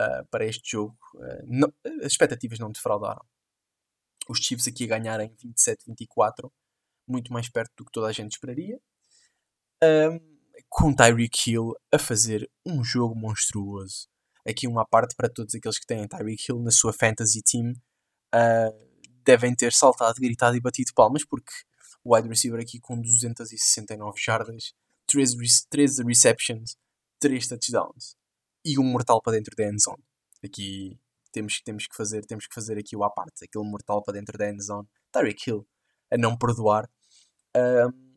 uh, 0.00 0.24
para 0.30 0.46
este 0.46 0.70
jogo, 0.70 0.96
uh, 1.16 1.44
não, 1.48 1.74
as 2.04 2.12
expectativas 2.12 2.60
não 2.60 2.70
defraudaram. 2.70 3.26
Os 4.28 4.38
Chiefs 4.38 4.68
aqui 4.68 4.84
a 4.84 4.98
ganharem 4.98 5.34
27-24, 5.34 6.48
muito 7.08 7.32
mais 7.32 7.48
perto 7.48 7.72
do 7.78 7.84
que 7.86 7.90
toda 7.90 8.06
a 8.06 8.12
gente 8.12 8.34
esperaria. 8.34 8.80
Um, 9.82 10.29
com 10.70 10.94
Tyreek 10.94 11.50
Hill 11.50 11.74
a 11.92 11.98
fazer 11.98 12.48
um 12.64 12.82
jogo 12.84 13.14
monstruoso. 13.14 14.08
Aqui 14.48 14.68
uma 14.68 14.86
parte 14.86 15.14
para 15.16 15.28
todos 15.28 15.54
aqueles 15.54 15.78
que 15.78 15.84
têm 15.84 16.06
Tyreek 16.06 16.44
Hill 16.48 16.60
na 16.60 16.70
sua 16.70 16.92
fantasy 16.92 17.42
team. 17.42 17.72
Uh, 18.32 18.90
devem 19.24 19.54
ter 19.54 19.72
saltado, 19.72 20.14
gritado 20.20 20.56
e 20.56 20.60
batido 20.60 20.92
palmas, 20.94 21.24
porque 21.26 21.52
o 22.04 22.14
wide 22.14 22.28
receiver 22.28 22.60
aqui 22.60 22.78
com 22.80 22.98
269 23.00 24.18
jardas, 24.18 24.72
13, 25.06 25.36
13 25.68 26.04
receptions, 26.04 26.76
3 27.18 27.48
touchdowns 27.48 28.16
e 28.64 28.78
um 28.78 28.84
mortal 28.84 29.20
para 29.20 29.34
dentro 29.34 29.54
da 29.56 29.64
end 29.64 29.82
zone. 29.82 30.02
Aqui 30.42 30.98
temos, 31.32 31.60
temos, 31.60 31.86
que 31.86 31.96
fazer, 31.96 32.24
temos 32.24 32.46
que 32.46 32.54
fazer 32.54 32.78
aqui 32.78 32.96
o 32.96 33.02
à 33.02 33.10
parte, 33.10 33.44
aquele 33.44 33.68
mortal 33.68 34.02
para 34.02 34.14
dentro 34.14 34.38
da 34.38 34.48
end 34.48 34.62
zone. 34.62 34.88
Tyreek 35.12 35.50
Hill 35.50 35.66
a 36.10 36.16
não 36.16 36.38
perdoar. 36.38 36.88
Um, 37.56 38.09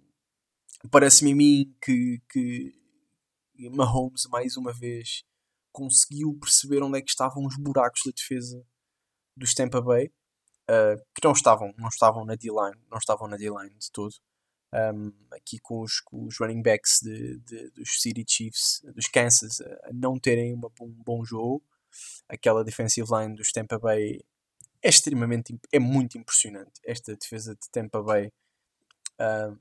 Parece-me 0.92 1.32
a 1.32 1.36
mim 1.36 1.76
que, 1.82 2.22
que 2.30 2.74
Mahomes 3.72 4.26
mais 4.28 4.58
uma 4.58 4.74
vez 4.74 5.24
conseguiu 5.72 6.38
perceber 6.40 6.84
onde 6.84 7.00
é 7.00 7.02
que 7.02 7.10
estavam 7.10 7.46
os 7.46 7.58
buracos 7.58 8.02
da 8.06 8.12
defesa 8.12 8.64
dos 9.36 9.54
Tampa 9.54 9.82
Bay 9.82 10.12
uh, 10.70 11.02
que 11.14 11.24
não 11.24 11.32
estavam, 11.32 11.74
não 11.78 11.88
estavam 11.88 12.26
na 12.26 12.36
D-line, 12.36 12.80
não 12.90 12.98
estavam 12.98 13.28
na 13.28 13.38
D-line 13.38 13.76
de 13.78 13.92
todo. 13.92 14.14
Um, 14.76 15.14
aqui 15.32 15.60
com 15.60 15.82
os, 15.82 16.00
com 16.00 16.26
os 16.26 16.40
running 16.40 16.62
backs 16.62 17.00
de, 17.02 17.38
de, 17.40 17.70
dos 17.72 18.02
City 18.02 18.26
Chiefs, 18.28 18.82
dos 18.96 19.08
Kansas, 19.08 19.62
a 19.62 19.94
não 19.94 20.18
terem 20.20 20.54
uma, 20.54 20.72
um 20.82 20.90
bom 20.90 21.24
jogo. 21.24 21.64
Aquela 22.28 22.64
defensive 22.64 23.08
line 23.12 23.36
dos 23.36 23.52
Tampa 23.52 23.78
Bay 23.78 24.20
é 24.82 24.90
extremamente, 24.90 25.56
é 25.72 25.80
muito 25.80 26.18
impressionante. 26.18 26.82
Esta 26.84 27.16
defesa 27.16 27.56
de 27.56 27.70
Tampa 27.70 28.02
Bay 28.02 28.32
uh, 29.20 29.58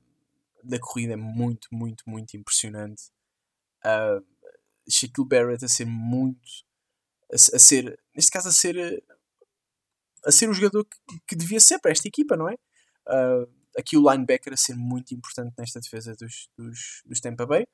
da 0.63 0.79
corrida 0.79 1.13
é 1.13 1.17
muito, 1.17 1.67
muito, 1.71 2.03
muito 2.07 2.35
impressionante. 2.37 3.03
Uh, 3.85 4.25
Shaquille 4.89 5.27
Barrett 5.27 5.63
a 5.63 5.67
ser 5.67 5.85
muito, 5.85 6.41
a, 7.31 7.35
a 7.35 7.59
ser, 7.59 7.99
neste 8.15 8.31
caso, 8.31 8.49
a 8.49 8.51
ser 8.51 9.03
a 10.25 10.31
ser 10.31 10.49
o 10.49 10.53
jogador 10.53 10.85
que, 10.85 11.19
que 11.27 11.35
devia 11.35 11.59
ser 11.59 11.79
para 11.79 11.91
esta 11.91 12.07
equipa, 12.07 12.37
não 12.37 12.49
é? 12.49 12.53
Uh, 13.07 13.51
aqui 13.77 13.97
o 13.97 14.09
linebacker 14.09 14.53
a 14.53 14.57
ser 14.57 14.75
muito 14.75 15.13
importante 15.13 15.53
nesta 15.57 15.79
defesa 15.79 16.15
dos, 16.15 16.49
dos, 16.57 17.01
dos 17.05 17.19
Tampa 17.19 17.45
Bay. 17.45 17.65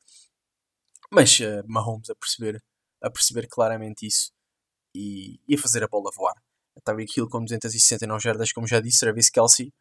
Mas 1.12 1.40
uh, 1.40 1.64
Mahomes 1.68 2.10
a 2.10 2.16
perceber, 2.16 2.64
a 3.02 3.10
perceber 3.10 3.48
claramente 3.48 4.06
isso 4.06 4.32
e, 4.96 5.40
e 5.48 5.56
a 5.56 5.58
fazer 5.58 5.84
a 5.84 5.88
bola 5.88 6.12
voar. 6.16 6.36
Tyreek 6.84 7.20
Hill 7.20 7.28
com 7.28 7.44
269 7.44 8.24
jardas, 8.24 8.52
como 8.52 8.68
já 8.68 8.80
disse, 8.80 9.00
Travis 9.02 9.30
Kelsey 9.30 9.74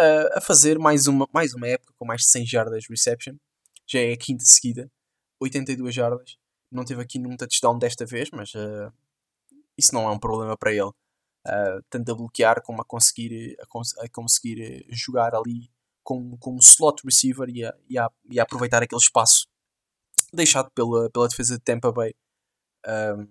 uh, 0.00 0.38
a 0.38 0.40
fazer 0.40 0.78
mais 0.78 1.06
uma, 1.06 1.28
mais 1.32 1.54
uma 1.54 1.68
época 1.68 1.92
com 1.98 2.04
mais 2.04 2.22
de 2.22 2.28
100 2.28 2.46
jardas 2.46 2.84
reception. 2.88 3.36
Já 3.86 4.00
é 4.00 4.12
a 4.12 4.16
quinta 4.16 4.44
seguida, 4.44 4.90
82 5.40 5.94
jardas. 5.94 6.36
Não 6.70 6.84
teve 6.84 7.02
aqui 7.02 7.18
nenhum 7.18 7.36
touchdown 7.36 7.78
desta 7.78 8.06
vez, 8.06 8.30
mas 8.32 8.54
uh, 8.54 8.92
isso 9.76 9.94
não 9.94 10.08
é 10.08 10.10
um 10.10 10.18
problema 10.18 10.56
para 10.56 10.72
ele 10.72 10.92
uh, 11.46 11.82
tanto 11.88 12.12
a 12.12 12.14
bloquear 12.14 12.62
como 12.62 12.80
a 12.82 12.84
conseguir, 12.84 13.56
a, 13.60 13.66
cons 13.66 13.96
a 13.98 14.08
conseguir 14.08 14.86
jogar 14.88 15.34
ali 15.34 15.70
como, 16.02 16.38
como 16.38 16.58
slot 16.58 17.02
receiver 17.04 17.48
e 17.48 17.64
a, 17.64 17.74
e, 17.88 17.98
a, 17.98 18.08
e 18.30 18.40
a 18.40 18.42
aproveitar 18.42 18.82
aquele 18.82 19.00
espaço 19.00 19.46
deixado 20.32 20.70
pela, 20.72 21.10
pela 21.10 21.28
defesa 21.28 21.54
de 21.56 21.62
Tampa 21.62 21.92
Bay 21.92 22.14
um, 22.86 23.26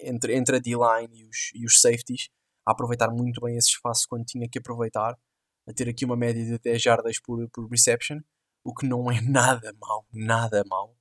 entre, 0.00 0.36
entre 0.36 0.56
a 0.56 0.58
D-line 0.60 1.20
e 1.20 1.24
os, 1.24 1.50
e 1.54 1.64
os 1.64 1.80
safeties, 1.80 2.28
a 2.66 2.72
aproveitar 2.72 3.10
muito 3.10 3.40
bem 3.40 3.56
esse 3.56 3.68
espaço 3.68 4.06
quando 4.08 4.24
tinha 4.24 4.48
que 4.48 4.58
aproveitar, 4.58 5.18
a 5.66 5.72
ter 5.72 5.88
aqui 5.88 6.04
uma 6.04 6.16
média 6.16 6.44
de 6.44 6.58
10 6.58 6.82
jardas 6.82 7.20
por, 7.20 7.48
por 7.50 7.68
reception, 7.68 8.20
o 8.62 8.74
que 8.74 8.86
não 8.86 9.10
é 9.10 9.20
nada 9.22 9.72
mau, 9.80 10.06
nada 10.12 10.64
mau. 10.66 10.96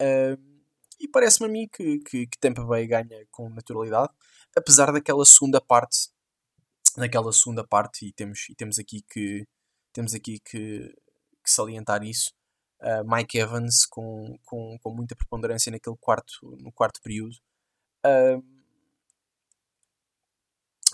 Um, 0.00 0.58
e 1.00 1.08
parece-me 1.08 1.46
a 1.46 1.48
mim 1.48 1.68
que, 1.72 1.98
que, 2.00 2.26
que 2.26 2.38
Tampa 2.38 2.64
Bay 2.64 2.86
ganha 2.86 3.26
com 3.30 3.48
naturalidade 3.48 4.12
apesar 4.56 4.92
daquela 4.92 5.24
segunda 5.24 5.60
parte 5.60 6.10
daquela 6.96 7.32
segunda 7.32 7.66
parte 7.66 8.06
e 8.06 8.12
temos, 8.12 8.48
e 8.48 8.54
temos 8.54 8.78
aqui 8.78 9.02
que 9.02 9.46
temos 9.92 10.14
aqui 10.14 10.40
que, 10.40 10.88
que 11.44 11.50
salientar 11.50 12.02
isso 12.02 12.32
uh, 12.82 13.04
Mike 13.08 13.38
Evans 13.38 13.86
com, 13.86 14.36
com, 14.44 14.78
com 14.80 14.94
muita 14.94 15.14
preponderância 15.14 15.70
naquele 15.70 15.96
quarto 16.00 16.56
no 16.60 16.72
quarto 16.72 17.00
período 17.00 17.36
uh, 18.04 18.42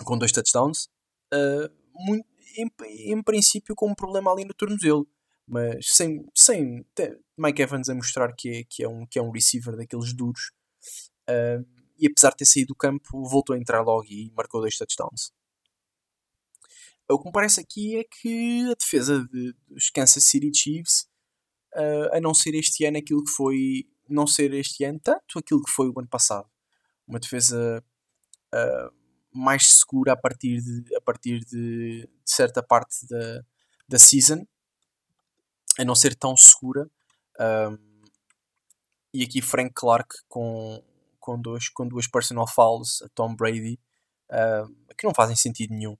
com 0.03 0.17
dois 0.17 0.31
touchdowns 0.31 0.87
uh, 1.33 1.69
muito, 1.93 2.27
em, 2.57 2.71
em 3.11 3.21
princípio 3.23 3.75
com 3.75 3.89
um 3.89 3.95
problema 3.95 4.31
ali 4.31 4.45
no 4.45 4.53
tornozelo 4.53 5.07
mas 5.47 5.89
sem, 5.89 6.27
sem 6.33 6.83
Mike 7.37 7.61
Evans 7.61 7.87
a 7.87 7.93
mostrar 7.93 8.33
que 8.33 8.49
é, 8.49 8.63
que 8.63 8.83
é, 8.83 8.89
um, 8.89 9.05
que 9.05 9.19
é 9.19 9.21
um 9.21 9.29
receiver 9.29 9.75
daqueles 9.75 10.11
duros 10.11 10.51
uh, 11.29 11.65
e 11.97 12.07
apesar 12.07 12.31
de 12.31 12.37
ter 12.37 12.45
saído 12.45 12.69
do 12.69 12.75
campo, 12.75 13.23
voltou 13.23 13.55
a 13.55 13.59
entrar 13.59 13.81
logo 13.81 14.05
e 14.05 14.31
marcou 14.35 14.61
dois 14.61 14.77
touchdowns. 14.77 15.31
O 17.09 17.19
que 17.19 17.25
me 17.25 17.31
parece 17.31 17.61
aqui 17.61 17.97
é 17.97 18.03
que 18.03 18.69
a 18.69 18.73
defesa 18.73 19.25
de, 19.31 19.53
dos 19.67 19.89
Kansas 19.89 20.23
City 20.23 20.51
Chiefs, 20.53 21.07
uh, 21.75 22.15
a 22.15 22.19
não 22.19 22.33
ser 22.33 22.55
este 22.55 22.83
ano 22.85 22.97
aquilo 22.97 23.23
que 23.23 23.31
foi 23.31 23.87
não 24.07 24.27
ser 24.27 24.53
este 24.53 24.83
ano 24.83 24.99
tanto 24.99 25.39
aquilo 25.39 25.63
que 25.63 25.71
foi 25.71 25.87
o 25.89 25.99
ano 25.99 26.07
passado. 26.07 26.49
Uma 27.07 27.19
defesa 27.19 27.83
uh, 28.53 28.93
mais 29.35 29.67
segura 29.79 30.13
a 30.13 30.17
partir 30.17 30.61
de, 30.61 30.95
a 30.95 31.01
partir 31.01 31.39
de, 31.45 32.01
de, 32.01 32.09
certa 32.25 32.63
parte 32.63 33.07
da, 33.07 33.41
da 33.87 33.99
season, 33.99 34.45
a 35.79 35.85
não 35.85 35.95
ser 35.95 36.15
tão 36.15 36.35
segura. 36.35 36.89
Um, 37.39 37.77
e 39.13 39.23
aqui 39.23 39.41
Frank 39.41 39.73
Clark 39.73 40.15
com, 40.27 40.83
com, 41.19 41.39
dois, 41.39 41.69
com 41.69 41.87
duas 41.87 42.07
personal 42.07 42.47
fouls 42.47 43.01
a 43.01 43.09
Tom 43.09 43.35
Brady 43.35 43.79
que 44.97 45.05
não 45.05 45.13
fazem 45.13 45.35
sentido 45.35 45.73
nenhum. 45.73 45.97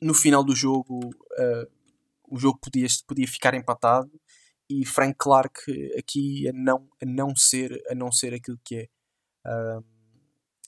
No 0.00 0.14
final 0.14 0.44
do 0.44 0.54
jogo, 0.54 1.08
uh, 1.08 1.70
o 2.30 2.38
jogo 2.38 2.58
podia, 2.60 2.86
podia 3.06 3.26
ficar 3.26 3.54
empatado 3.54 4.10
e 4.70 4.84
Frank 4.84 5.16
Clark 5.18 5.60
aqui 5.98 6.46
a 6.48 6.52
não, 6.52 6.88
a 7.02 7.06
não, 7.06 7.34
ser, 7.34 7.82
a 7.90 7.94
não 7.94 8.12
ser 8.12 8.34
aquilo 8.34 8.58
que 8.64 8.76
é. 8.76 8.88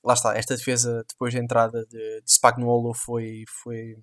Lá 0.05 0.15
está, 0.15 0.37
esta 0.37 0.57
defesa 0.57 1.05
depois 1.09 1.35
da 1.35 1.41
entrada 1.41 1.85
de, 1.87 2.21
de 2.23 2.31
Spagnuolo 2.33 2.95
foi, 2.95 3.45
foi 3.49 3.97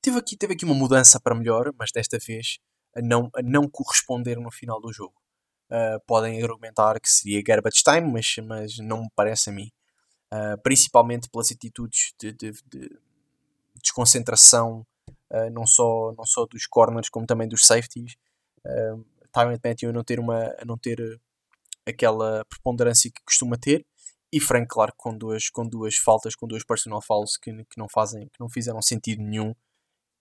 teve 0.00 0.18
aqui, 0.18 0.36
teve 0.36 0.54
aqui 0.54 0.64
uma 0.64 0.74
mudança 0.74 1.20
para 1.20 1.34
melhor, 1.34 1.72
mas 1.78 1.92
desta 1.92 2.18
vez 2.18 2.58
a 2.94 3.00
não, 3.00 3.30
a 3.34 3.42
não 3.42 3.68
corresponder 3.68 4.36
no 4.38 4.50
final 4.50 4.80
do 4.80 4.92
jogo. 4.92 5.14
Uh, 5.70 5.98
podem 6.06 6.42
argumentar 6.42 7.00
que 7.00 7.08
seria 7.08 7.42
garbage 7.42 7.82
time, 7.82 8.12
mas, 8.12 8.34
mas 8.44 8.78
não 8.78 9.02
me 9.02 9.08
parece 9.16 9.48
a 9.48 9.52
mim. 9.52 9.70
Uh, 10.30 10.60
principalmente 10.62 11.30
pelas 11.30 11.50
atitudes 11.50 12.12
de, 12.18 12.32
de, 12.32 12.52
de 12.66 12.98
desconcentração, 13.82 14.86
uh, 15.30 15.50
não, 15.50 15.66
só, 15.66 16.12
não 16.16 16.26
só 16.26 16.44
dos 16.44 16.66
corners, 16.66 17.08
como 17.08 17.26
também 17.26 17.48
dos 17.48 17.66
safeties. 17.66 18.16
Uh, 18.66 19.04
Tyrant 19.32 19.60
Matthew 19.64 19.90
a 19.90 19.92
não 19.92 20.04
ter, 20.04 20.20
uma, 20.20 20.54
a 20.58 20.64
não 20.66 20.76
ter 20.76 20.98
aquela 21.86 22.44
preponderância 22.46 23.10
que 23.10 23.22
costuma 23.24 23.56
ter. 23.56 23.84
E 24.32 24.40
Frank 24.40 24.66
Clark 24.68 24.94
com 24.96 25.16
duas, 25.16 25.50
com 25.50 25.68
duas 25.68 25.96
faltas, 25.96 26.34
com 26.34 26.46
duas 26.46 26.64
personal 26.64 27.02
fouls 27.02 27.36
que, 27.36 27.52
que, 27.52 27.76
não 27.76 27.86
fazem, 27.88 28.28
que 28.28 28.40
não 28.40 28.48
fizeram 28.48 28.80
sentido 28.80 29.22
nenhum. 29.22 29.54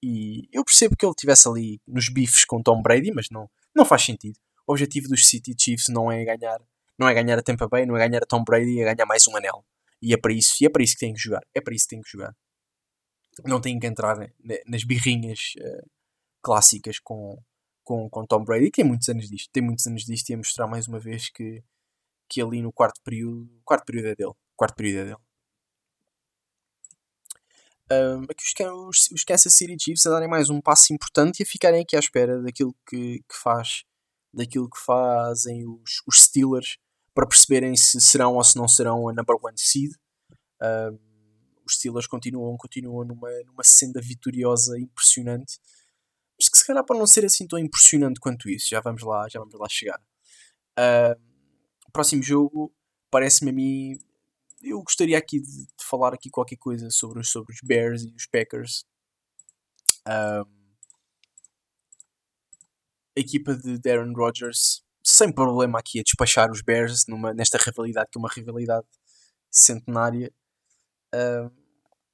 E 0.03 0.49
eu 0.51 0.65
percebo 0.65 0.95
que 0.97 1.05
ele 1.05 1.11
estivesse 1.11 1.47
ali 1.47 1.79
nos 1.87 2.09
bifes 2.09 2.43
com 2.43 2.61
Tom 2.61 2.81
Brady, 2.81 3.11
mas 3.11 3.27
não, 3.31 3.49
não 3.73 3.85
faz 3.85 4.03
sentido. 4.03 4.37
O 4.67 4.73
objetivo 4.73 5.07
dos 5.07 5.27
City 5.27 5.55
Chiefs 5.57 5.87
não 5.89 6.11
é 6.11 6.25
ganhar, 6.25 6.59
não 6.97 7.07
é 7.07 7.13
ganhar 7.13 7.37
a 7.37 7.41
Tampa 7.41 7.67
Bay, 7.67 7.85
não 7.85 7.95
é 7.95 8.07
ganhar 8.07 8.23
a 8.23 8.25
Tom 8.25 8.43
Brady, 8.43 8.81
é 8.81 8.93
ganhar 8.93 9.05
mais 9.05 9.27
um 9.27 9.37
anel. 9.37 9.63
E 10.01 10.13
é 10.13 10.17
para 10.17 10.33
isso, 10.33 10.55
e 10.61 10.65
é 10.65 10.69
para 10.69 10.83
isso 10.83 10.93
que 10.93 10.99
tem 10.99 11.13
que 11.13 11.21
jogar. 11.21 11.41
É 11.53 11.61
para 11.61 11.73
isso 11.73 11.85
que 11.85 11.95
tem 11.95 12.01
que 12.01 12.09
jogar. 12.09 12.35
Não 13.45 13.61
tem 13.61 13.79
que 13.79 13.87
entrar 13.87 14.17
nas 14.65 14.83
birrinhas 14.83 15.53
uh, 15.57 15.89
clássicas 16.41 16.99
com, 16.99 17.41
com, 17.91 18.09
com 18.09 18.25
Tom 18.25 18.45
Brady, 18.45 18.71
que 18.71 18.81
tem 18.81 18.85
muitos 18.85 19.09
anos 19.09 19.29
disto. 19.29 19.49
Tem 19.51 19.61
muitos 19.61 19.85
anos 19.85 20.05
disto 20.05 20.29
e 20.29 20.33
a 20.33 20.37
mostrar 20.37 20.65
mais 20.65 20.87
uma 20.87 20.97
vez 20.97 21.29
que, 21.29 21.61
que 22.29 22.41
ali 22.41 22.61
no 22.61 22.71
quarto 22.71 23.01
período, 23.03 23.49
quarto 23.65 23.85
período 23.85 24.07
é 24.07 24.15
dele. 24.15 24.33
quarto 24.55 24.75
período 24.75 24.99
é 24.99 25.03
dele. 25.05 25.17
Um, 27.91 28.23
aqui 28.23 28.63
os, 28.87 29.11
os, 29.11 29.23
Kansas 29.25 29.53
City 29.53 29.75
Chiefs 29.77 30.05
a 30.05 30.11
darem 30.11 30.29
mais 30.29 30.49
um 30.49 30.61
passo 30.61 30.93
importante 30.93 31.41
e 31.41 31.43
a 31.43 31.45
ficarem 31.45 31.81
aqui 31.81 31.97
à 31.97 31.99
espera 31.99 32.41
daquilo 32.41 32.73
que, 32.87 33.17
que 33.17 33.35
faz 33.35 33.83
daquilo 34.33 34.69
que 34.69 34.79
fazem 34.79 35.67
os, 35.67 36.01
os 36.07 36.21
Steelers 36.23 36.77
para 37.13 37.27
perceberem 37.27 37.75
se 37.75 37.99
serão 37.99 38.35
ou 38.35 38.43
se 38.45 38.55
não 38.55 38.69
serão 38.69 39.09
a 39.09 39.13
number 39.13 39.35
one 39.43 39.57
seed. 39.57 39.91
Um, 40.63 40.97
os 41.65 41.75
Steelers 41.75 42.07
continuam, 42.07 42.55
continuam 42.55 43.03
numa, 43.03 43.29
numa 43.45 43.63
senda 43.65 43.99
vitoriosa 44.01 44.79
impressionante. 44.79 45.59
Se 46.61 46.67
calhar 46.67 46.85
para 46.85 46.95
não 46.95 47.07
ser 47.07 47.25
assim 47.25 47.47
tão 47.47 47.57
impressionante 47.57 48.19
quanto 48.19 48.47
isso, 48.47 48.67
já 48.69 48.79
vamos 48.79 49.01
lá, 49.01 49.27
já 49.27 49.39
vamos 49.39 49.55
lá 49.55 49.67
chegar. 49.67 49.99
o 51.87 51.91
próximo 51.91 52.21
jogo 52.21 52.71
parece-me 53.09 53.49
a 53.49 53.53
mim 53.53 53.99
eu 54.61 54.79
gostaria 54.83 55.17
aqui 55.17 55.39
de, 55.39 55.65
de, 55.65 55.83
falar 55.83 56.13
aqui 56.13 56.29
qualquer 56.29 56.57
coisa 56.57 56.87
sobre, 56.91 57.23
sobre 57.23 57.51
os 57.51 57.59
Bears 57.63 58.03
e 58.03 58.13
os 58.13 58.27
Packers. 58.27 58.85
Um, 60.07 60.61
a 63.17 63.19
equipa 63.19 63.55
de 63.55 63.79
Darren 63.79 64.13
Rodgers 64.13 64.83
sem 65.03 65.33
problema 65.33 65.79
aqui 65.79 65.99
a 65.99 66.03
despachar 66.03 66.51
os 66.51 66.61
Bears 66.61 67.07
numa, 67.07 67.33
nesta 67.33 67.57
rivalidade 67.57 68.11
que 68.11 68.19
é 68.19 68.21
uma 68.21 68.29
rivalidade 68.29 68.85
centenária. 69.49 70.31
Um, 71.11 71.49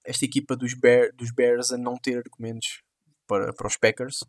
esta 0.06 0.24
equipa 0.24 0.56
dos, 0.56 0.74
Bear, 0.74 1.14
dos 1.14 1.32
Bears 1.32 1.74
a 1.74 1.78
não 1.78 1.98
ter 1.98 2.18
argumentos 2.18 2.82
para, 3.28 3.54
para 3.54 3.68
os 3.68 3.76
Packers. 3.76 4.20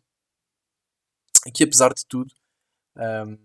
Que 1.53 1.63
apesar 1.63 1.93
de 1.93 2.05
tudo, 2.05 2.33
um, 2.97 3.37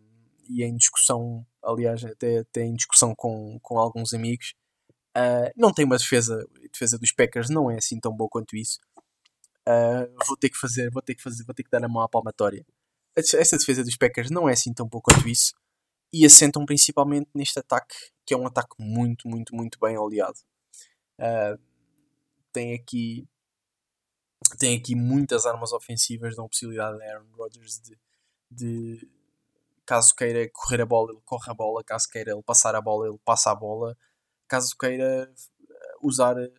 e 0.49 0.63
em 0.65 0.77
discussão, 0.77 1.47
aliás, 1.63 2.05
até, 2.05 2.39
até 2.39 2.63
em 2.63 2.75
discussão 2.75 3.15
com, 3.15 3.59
com 3.61 3.79
alguns 3.79 4.13
amigos, 4.13 4.55
Uh, 5.17 5.47
não 5.57 5.73
tem 5.73 5.85
uma 5.85 5.97
defesa, 5.97 6.45
a 6.57 6.69
defesa 6.73 6.99
dos 6.99 7.13
Packers 7.13 7.49
não 7.49 7.71
é 7.71 7.77
assim 7.77 8.01
tão 8.01 8.13
boa 8.13 8.29
quanto 8.29 8.57
isso. 8.57 8.81
Uh, 9.67 10.13
vou 10.27 10.37
ter 10.37 10.51
que 10.51 10.59
fazer, 10.59 10.91
vou 10.91 11.01
ter 11.01 11.15
que 11.15 11.23
fazer, 11.23 11.45
vou 11.45 11.55
ter 11.55 11.63
que 11.63 11.71
dar 11.71 11.85
a 11.85 11.89
mão 11.89 12.03
à 12.03 12.09
palmatória. 12.09 12.67
Esta 13.17 13.57
defesa 13.57 13.85
dos 13.85 13.97
Packers 13.97 14.29
não 14.31 14.49
é 14.49 14.55
assim 14.55 14.75
tão 14.75 14.89
boa 14.89 15.01
quanto 15.01 15.29
isso 15.29 15.55
e 16.13 16.27
assentam 16.27 16.67
principalmente 16.67 17.31
neste 17.33 17.59
ataque 17.59 17.95
que 18.27 18.35
é 18.35 18.37
um 18.37 18.47
ataque 18.47 18.75
muito, 18.79 19.29
muito, 19.29 19.55
muito 19.55 19.79
bem 19.81 19.97
oleado. 19.97 20.39
Uh, 21.21 21.61
tem 22.53 22.75
aqui 22.75 23.25
tem 24.57 24.77
aqui 24.77 24.95
muitas 24.95 25.47
armas 25.47 25.73
ofensivas, 25.73 26.37
dão 26.37 26.49
possibilidade 26.49 27.03
a 27.03 27.07
Aaron 27.07 27.27
Rodgers 27.37 27.81
de, 27.81 27.99
de 28.51 29.09
caso 29.87 30.15
queira 30.15 30.49
correr 30.53 30.83
a 30.83 30.87
bola, 30.87 31.13
ele 31.13 31.21
corre 31.25 31.51
a 31.51 31.55
bola, 31.55 31.85
caso 31.85 32.09
queira 32.09 32.33
ele 32.33 32.43
passar 32.43 32.75
a 32.75 32.81
bola, 32.81 33.09
ele 33.09 33.19
passa 33.25 33.51
a 33.51 33.55
bola 33.55 33.97
caso 34.49 34.77
queira 34.79 35.31
eh, 35.33 35.97
usar 36.03 36.39
eh, 36.39 36.53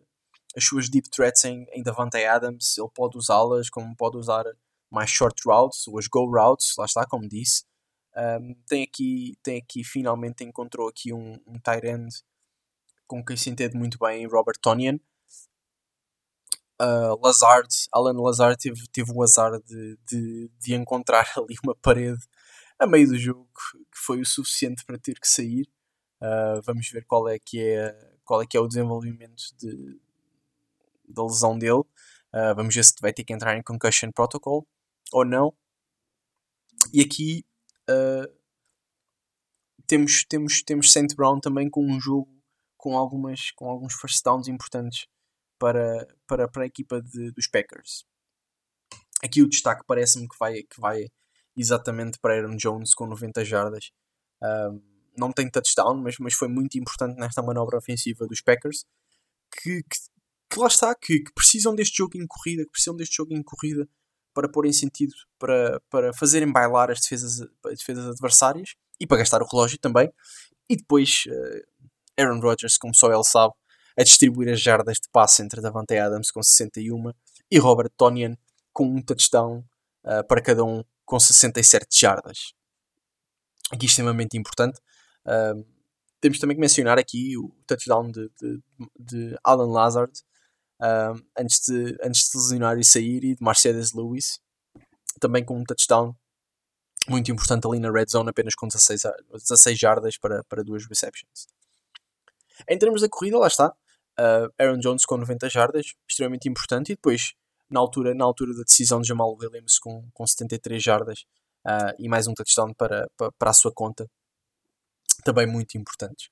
as 0.56 0.66
suas 0.66 0.90
deep 0.90 1.10
threats 1.10 1.46
em, 1.46 1.66
em 1.74 1.84
Davante 1.84 2.24
Adams, 2.24 2.78
ele 2.78 2.90
pode 2.94 3.18
usá-las, 3.18 3.70
como 3.70 3.96
pode 3.96 4.18
usar 4.18 4.46
mais 4.90 5.10
short 5.10 5.42
routes, 5.46 5.88
ou 5.88 6.00
as 6.00 6.08
go 6.08 6.26
routes, 6.26 6.76
lá 6.78 6.86
está, 6.86 7.06
como 7.06 7.28
disse. 7.28 7.64
Um, 8.18 8.56
tem, 8.68 8.84
aqui, 8.84 9.38
tem 9.44 9.58
aqui, 9.60 9.84
finalmente 9.84 10.44
encontrou 10.44 10.88
aqui 10.88 11.12
um, 11.12 11.34
um 11.46 11.60
tight 11.60 11.86
end 11.86 12.24
com 13.06 13.24
quem 13.24 13.36
se 13.36 13.50
entende 13.50 13.78
muito 13.78 13.98
bem, 14.00 14.26
Robert 14.26 14.58
Tonian. 14.62 14.98
Uh, 16.82 17.18
Lazard, 17.24 17.70
Alan 17.92 18.22
Lazard 18.22 18.58
teve, 18.58 18.86
teve 18.92 19.12
o 19.14 19.24
azar 19.24 19.62
de, 19.62 19.98
de, 20.10 20.52
de 20.60 20.74
encontrar 20.74 21.26
ali 21.38 21.56
uma 21.64 21.76
parede 21.76 22.20
a 22.78 22.86
meio 22.86 23.08
do 23.08 23.18
jogo 23.18 23.48
que 23.56 23.98
foi 23.98 24.20
o 24.20 24.26
suficiente 24.26 24.84
para 24.86 25.00
ter 25.00 25.20
que 25.20 25.28
sair. 25.28 25.70
Uh, 26.22 26.62
vamos 26.64 26.90
ver 26.90 27.06
qual 27.06 27.30
é 27.30 27.40
que 27.40 27.62
é, 27.62 28.18
qual 28.26 28.42
é, 28.42 28.46
que 28.46 28.58
é 28.58 28.60
o 28.60 28.68
desenvolvimento 28.68 29.44
de, 29.58 30.00
da 31.08 31.24
lesão 31.24 31.58
dele. 31.58 31.84
Uh, 32.34 32.54
vamos 32.56 32.76
ver 32.76 32.84
se 32.84 32.94
vai 33.00 33.14
ter 33.14 33.24
que 33.24 33.34
entrar 33.34 33.58
em 33.58 33.64
concussion 33.64 34.12
protocol 34.12 34.68
ou 35.14 35.24
não. 35.24 35.54
E 36.92 37.02
aqui 37.02 37.46
uh, 37.90 38.30
temos, 39.88 40.26
temos, 40.26 40.62
temos 40.62 40.92
Saint 40.92 41.16
Brown 41.16 41.40
também 41.40 41.70
com 41.70 41.86
um 41.86 42.00
jogo 42.00 42.30
com, 42.76 42.98
algumas, 42.98 43.52
com 43.52 43.70
alguns 43.70 43.94
first 43.94 44.22
downs 44.24 44.48
importantes 44.50 45.08
para, 45.66 46.08
para, 46.28 46.48
para 46.48 46.64
a 46.64 46.68
equipa 46.68 47.02
de, 47.02 47.32
dos 47.32 47.48
Packers. 47.48 48.06
Aqui 49.24 49.42
o 49.42 49.50
destaque 49.50 49.84
parece-me 49.88 50.28
que 50.28 50.38
vai, 50.40 50.62
que 50.62 50.80
vai 50.80 51.08
exatamente 51.58 52.20
para 52.20 52.36
Aaron 52.36 52.56
Jones 52.56 52.94
com 52.94 53.08
90 53.08 53.44
jardas 53.44 53.92
não 55.18 55.32
tem 55.32 55.50
touchdown, 55.50 55.96
mas, 55.96 56.20
mas 56.20 56.36
foi 56.36 56.48
muito 56.48 56.78
importante 56.78 57.18
nesta 57.18 57.42
manobra 57.42 57.80
ofensiva 57.80 58.28
dos 58.28 58.42
Packers, 58.42 58.86
que, 59.52 59.82
que, 59.82 59.98
que 60.52 60.60
lá 60.60 60.68
está, 60.68 60.94
que, 60.94 61.22
que, 61.24 61.34
precisam 61.34 61.74
deste 61.74 61.98
jogo 61.98 62.16
em 62.16 62.28
corrida, 62.28 62.64
que 62.64 62.70
precisam 62.70 62.96
deste 62.96 63.16
jogo 63.16 63.34
em 63.34 63.42
corrida 63.42 63.90
para 64.36 64.48
pôr 64.48 64.68
em 64.68 64.74
sentido, 64.74 65.16
para, 65.40 65.82
para 65.90 66.14
fazerem 66.14 66.52
bailar 66.52 66.92
as 66.92 67.00
defesas, 67.00 67.42
as 67.66 67.80
defesas 67.80 68.06
adversárias 68.06 68.76
e 69.00 69.08
para 69.08 69.18
gastar 69.18 69.42
o 69.42 69.48
relógio 69.48 69.80
também. 69.80 70.14
E 70.70 70.76
depois 70.76 71.24
uh, 71.28 72.22
Aaron 72.22 72.40
Rodgers, 72.40 72.78
como 72.78 72.94
só 72.94 73.12
ele 73.12 73.24
sabe, 73.24 73.56
a 73.98 74.04
distribuir 74.04 74.50
as 74.50 74.62
jardas 74.62 74.98
de 74.98 75.10
passe 75.12 75.42
entre 75.42 75.62
Davante 75.62 75.98
Adams 75.98 76.32
com 76.32 76.42
61 76.42 77.12
e 77.50 77.58
Robert 77.58 77.90
Tonian 77.96 78.38
com 78.74 78.86
um 78.86 79.02
touchdown 79.02 79.64
uh, 80.04 80.28
para 80.28 80.42
cada 80.42 80.64
um 80.64 80.84
com 81.06 81.20
67 81.20 81.88
jardas. 82.00 82.54
Aqui 83.72 83.86
extremamente 83.86 84.38
importante. 84.38 84.80
Temos 86.22 86.40
também 86.40 86.56
que 86.56 86.62
mencionar 86.62 87.00
aqui 87.00 87.36
o 87.38 87.50
touchdown 87.66 88.12
de, 88.12 88.30
de, 88.40 88.64
de 89.00 89.40
Alan 89.44 89.72
Lazard 89.72 90.12
antes, 91.36 91.60
de, 91.68 91.98
antes 92.04 92.30
de 92.30 92.38
lesionar 92.38 92.78
e 92.78 92.86
sair 92.86 93.24
e 93.24 93.36
de 93.36 93.44
Mercedes 93.44 93.94
Lewis 93.94 94.40
também 95.20 95.44
com 95.44 95.58
um 95.58 95.64
touchdown 95.64 96.16
muito 97.08 97.32
importante 97.32 97.68
ali 97.68 97.80
na 97.80 97.92
red 97.92 98.06
zone 98.10 98.30
apenas 98.30 98.56
com 98.56 98.68
16, 98.68 99.04
16 99.34 99.78
jardas 99.78 100.18
para, 100.18 100.44
para 100.46 100.64
duas 100.64 100.86
receptions. 100.86 101.48
Em 102.68 102.78
termos 102.78 103.02
da 103.02 103.10
corrida 103.10 103.38
lá 103.38 103.48
está 103.48 103.76
uh, 104.20 104.52
Aaron 104.58 104.78
Jones 104.78 105.06
com 105.06 105.18
90 105.18 105.50
jardas 105.50 105.94
extremamente 106.08 106.50
importante 106.50 106.92
e 106.92 106.96
depois 106.96 107.34
na 107.70 107.80
altura, 107.80 108.14
na 108.14 108.26
altura 108.26 108.54
da 108.54 108.64
decisão 108.64 109.02
de 109.02 109.08
Jamal 109.08 109.36
Williams 109.36 109.80
com, 109.80 110.08
com 110.14 110.26
73 110.26 110.82
jardas 110.82 111.26
uh, 111.66 111.96
e 112.00 112.08
mais 112.08 112.28
um 112.28 112.34
touchdown 112.34 112.74
para, 112.74 113.10
para, 113.18 113.32
para, 113.32 113.50
a 113.50 113.54
sua 113.54 113.72
conta. 113.74 114.10
Também 115.24 115.48
muito 115.48 115.78
importantes. 115.78 116.30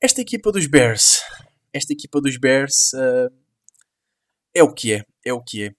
Esta 0.00 0.20
equipa 0.20 0.50
dos 0.50 0.66
Bears, 0.66 1.22
esta 1.72 1.92
equipa 1.92 2.20
dos 2.20 2.36
Bears 2.38 2.92
uh, 2.94 3.32
é 4.54 4.62
o 4.62 4.72
que 4.72 4.94
é, 4.94 5.04
é 5.24 5.32
o 5.32 5.42
que 5.42 5.64
é. 5.66 5.74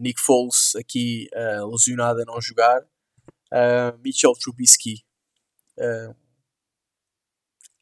Nick 0.00 0.18
Foles 0.18 0.74
aqui 0.74 1.28
lesionado 1.70 2.22
a 2.22 2.24
não 2.24 2.40
jogar. 2.40 2.82
Mitchell 4.02 4.32
Trubisky 4.32 5.04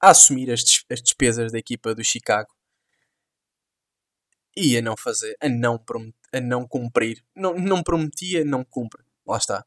a 0.01 0.11
assumir 0.11 0.51
as, 0.51 0.63
as 0.91 1.03
despesas 1.03 1.53
da 1.53 1.59
equipa 1.59 1.95
do 1.95 2.05
Chicago 2.05 2.55
e 4.57 4.77
a 4.77 4.83
não 4.83 4.97
fazer, 4.97 5.37
a 5.41 5.49
não, 5.49 5.81
a 6.33 6.41
não 6.41 6.67
cumprir. 6.67 7.25
Não, 7.35 7.55
não 7.55 7.83
prometia, 7.83 8.45
não 8.45 8.65
cumpre. 8.65 9.03
Lá 9.27 9.37
está. 9.37 9.65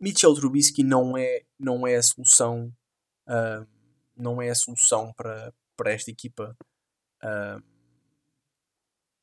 Mitchell 0.00 0.34
Trubisky 0.34 0.82
não 0.82 1.16
é, 1.16 1.42
não 1.58 1.86
é 1.86 1.96
a 1.96 2.02
solução, 2.02 2.72
uh, 3.26 3.66
não 4.16 4.40
é 4.40 4.48
a 4.48 4.54
solução 4.54 5.12
para, 5.14 5.52
para 5.76 5.92
esta 5.92 6.10
equipa 6.10 6.56
uh, 7.22 7.62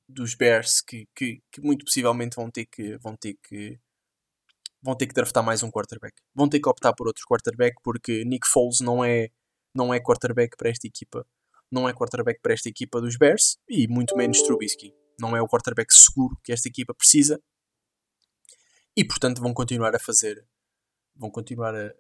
dos 0.08 0.36
Bears 0.36 0.82
que, 0.82 1.08
que, 1.16 1.42
que, 1.52 1.62
muito 1.62 1.86
possivelmente 1.86 2.36
vão 2.36 2.52
ter 2.52 2.66
que 2.66 2.98
vão 2.98 3.16
ter 3.16 3.36
que 3.42 3.80
vão 4.82 4.96
ter 4.96 5.08
que 5.08 5.14
draftar 5.14 5.44
mais 5.44 5.64
um 5.64 5.72
quarterback. 5.72 6.14
Vão 6.36 6.48
ter 6.48 6.60
que 6.60 6.70
optar 6.70 6.94
por 6.94 7.08
outro 7.08 7.26
quarterback 7.26 7.76
porque 7.82 8.24
Nick 8.26 8.46
Foles 8.48 8.82
não 8.82 9.04
é 9.04 9.30
não 9.76 9.94
é 9.94 10.00
quarterback 10.00 10.56
para 10.56 10.70
esta 10.70 10.88
equipa. 10.88 11.28
Não 11.70 11.90
é 11.90 11.94
quarterback 11.94 12.40
para 12.42 12.54
esta 12.54 12.70
equipa 12.70 13.02
dos 13.02 13.18
Bears 13.18 13.58
e 13.70 13.88
muito 13.88 14.16
menos 14.16 14.42
Trubisky. 14.42 14.94
Não 15.20 15.36
é 15.36 15.42
o 15.42 15.48
quarterback 15.48 15.94
seguro 15.94 16.40
que 16.44 16.54
esta 16.54 16.70
equipa 16.70 16.94
precisa. 16.94 17.42
E 18.96 19.04
portanto 19.04 19.42
vão 19.42 19.54
continuar 19.54 19.94
a 19.94 20.00
fazer, 20.00 20.48
vão 21.14 21.30
continuar 21.30 21.76
a, 21.76 21.94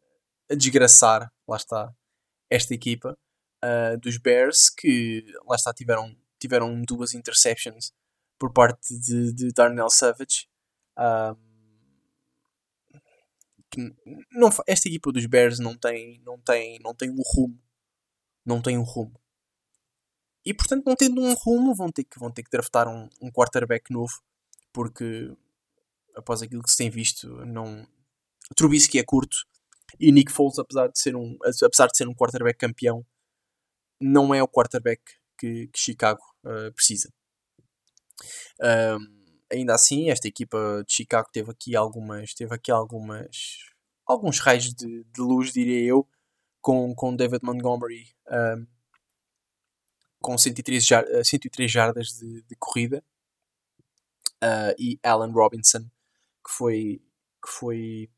a 0.50 0.56
desgraçar, 0.56 1.30
lá 1.46 1.58
está, 1.58 1.94
esta 2.50 2.74
equipa 2.74 3.18
uh, 3.64 3.98
dos 4.00 4.18
Bears 4.18 4.70
que 4.70 5.26
lá 5.46 5.58
está 5.58 5.74
tiveram, 5.74 6.16
tiveram 6.40 6.82
duas 6.84 7.14
interceptions 7.14 7.92
por 8.40 8.54
parte 8.54 8.98
de, 8.98 9.34
de 9.34 9.52
Darnell 9.52 9.90
Savage. 9.90 10.48
Uh, 10.98 11.38
não, 14.32 14.50
esta 14.66 14.88
equipa 14.88 15.12
dos 15.12 15.26
Bears 15.26 15.60
não 15.60 15.78
tem, 15.78 16.22
não 16.22 16.40
tem, 16.40 16.80
não 16.80 16.96
tem 16.96 17.10
um 17.10 17.22
rumo 17.36 17.65
não 18.46 18.62
tem 18.62 18.78
um 18.78 18.84
rumo. 18.84 19.20
E 20.46 20.54
portanto, 20.54 20.86
não 20.86 20.96
tendo 20.96 21.22
um 21.22 21.34
rumo, 21.34 21.74
vão 21.74 21.92
ter 21.92 22.04
que, 22.04 22.20
vão 22.20 22.32
ter 22.32 22.44
que 22.44 22.52
draftar 22.52 22.88
um, 22.88 23.10
um 23.22 23.32
quarterback 23.32 23.92
novo, 23.92 24.22
porque 24.72 25.36
após 26.16 26.42
aquilo 26.42 26.62
que 26.62 26.72
se 26.72 26.78
tem 26.78 26.90
visto, 26.90 27.28
não. 27.46 27.88
Trubisky 28.56 29.00
é 29.00 29.04
curto 29.04 29.38
e 30.00 30.12
Nick 30.12 30.32
Foles, 30.32 30.60
apesar 30.60 30.88
de 30.88 31.00
ser 31.00 31.16
um, 31.16 31.38
apesar 31.64 31.88
de 31.88 31.98
ser 31.98 32.08
um 32.08 32.14
quarterback 32.14 32.60
campeão, 32.60 33.06
não 34.00 34.34
é 34.36 34.44
o 34.44 34.48
quarterback 34.48 35.02
que, 35.38 35.68
que 35.68 35.80
Chicago 35.80 36.22
uh, 36.44 36.72
precisa. 36.74 37.12
Ainda 39.52 39.74
assim, 39.74 40.10
esta 40.10 40.28
equipa 40.28 40.84
de 40.86 40.94
Chicago 40.94 41.30
teve 41.32 41.52
aqui 41.52 41.76
algumas, 41.76 42.34
teve 42.34 42.54
aqui 42.54 42.72
algumas, 42.72 43.60
alguns 44.06 44.40
raios 44.40 44.74
de, 44.74 45.04
de 45.04 45.22
luz, 45.22 45.54
diria 45.54 45.82
eu, 45.88 46.08
com, 46.66 46.96
com 46.96 47.16
David 47.16 47.42
Montgomery 47.44 48.08
um, 48.28 48.66
com 50.20 50.36
103, 50.36 50.84
jar, 50.84 51.06
103 51.24 51.72
jardas 51.72 52.08
de, 52.08 52.42
de 52.42 52.56
corrida 52.58 53.04
uh, 54.44 54.74
e 54.80 55.00
Allen 55.04 55.32
Robinson 55.32 55.82
que 56.44 56.52
foi 56.52 57.02
que 57.40 57.52
foi 57.52 58.10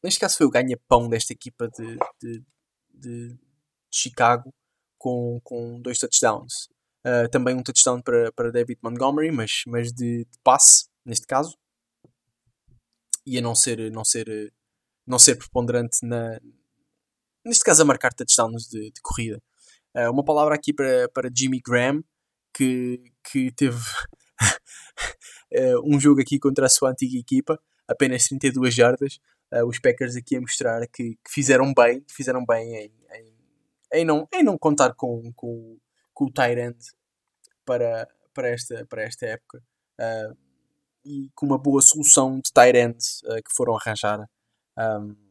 neste 0.00 0.20
caso 0.20 0.36
foi 0.36 0.46
o 0.46 0.50
ganha-pão 0.50 1.08
desta 1.08 1.32
equipa 1.32 1.68
de, 1.76 1.98
de, 2.22 2.44
de, 2.90 3.36
Chicago 3.90 4.54
com, 4.96 5.40
com 5.42 5.80
dois 5.80 5.98
touchdowns. 5.98 6.68
Uh, 7.04 7.28
também 7.30 7.54
um 7.54 7.62
touchdown 7.62 8.00
para, 8.00 8.32
para 8.32 8.52
David 8.52 8.78
Montgomery 8.80 9.32
mas, 9.32 9.62
mas 9.66 9.92
de, 9.92 10.24
de 10.24 10.38
passe 10.44 10.86
neste 11.04 11.26
caso. 11.26 11.58
E 13.26 13.38
a 13.38 13.40
não 13.40 13.56
ser 13.56 13.90
não 13.90 14.04
ser 14.04 14.52
não 15.04 15.18
ser 15.18 15.34
preponderante 15.36 15.98
na, 16.04 16.38
neste 17.44 17.64
caso 17.64 17.82
a 17.82 17.84
marcar 17.84 18.12
touchdowns 18.12 18.68
de, 18.68 18.90
de 18.90 19.00
corrida. 19.02 19.40
Uh, 19.96 20.10
uma 20.10 20.24
palavra 20.24 20.54
aqui 20.54 20.72
para, 20.72 21.08
para 21.10 21.30
Jimmy 21.32 21.60
Graham, 21.60 22.02
que, 22.52 23.12
que 23.30 23.52
teve 23.52 23.78
uh, 23.78 25.82
um 25.84 26.00
jogo 26.00 26.20
aqui 26.20 26.38
contra 26.38 26.66
a 26.66 26.68
sua 26.68 26.90
antiga 26.90 27.18
equipa, 27.18 27.60
apenas 27.86 28.24
32 28.24 28.74
jardas. 28.74 29.18
Uh, 29.52 29.66
os 29.66 29.78
Packers 29.78 30.16
aqui 30.16 30.36
a 30.36 30.40
mostrar 30.40 30.86
que, 30.88 31.10
que 31.10 31.30
fizeram 31.30 31.72
bem, 31.72 32.04
fizeram 32.10 32.44
bem 32.44 32.74
em, 32.74 32.92
em, 33.12 33.34
em, 33.92 34.04
não, 34.04 34.26
em 34.32 34.42
não 34.42 34.58
contar 34.58 34.94
com, 34.94 35.32
com, 35.34 35.78
com 36.12 36.24
o 36.24 36.32
Tyrant 36.32 36.76
para, 37.64 38.08
para, 38.32 38.48
esta, 38.48 38.84
para 38.86 39.02
esta 39.02 39.26
época. 39.26 39.62
e 41.04 41.30
com 41.36 41.46
uma 41.46 41.58
boa 41.58 41.82
solução 41.82 42.40
de 42.40 42.52
Tyrant 42.52 42.98
que 43.22 43.54
foram 43.54 43.76
arranjar. 43.76 44.28
Um, 44.76 45.23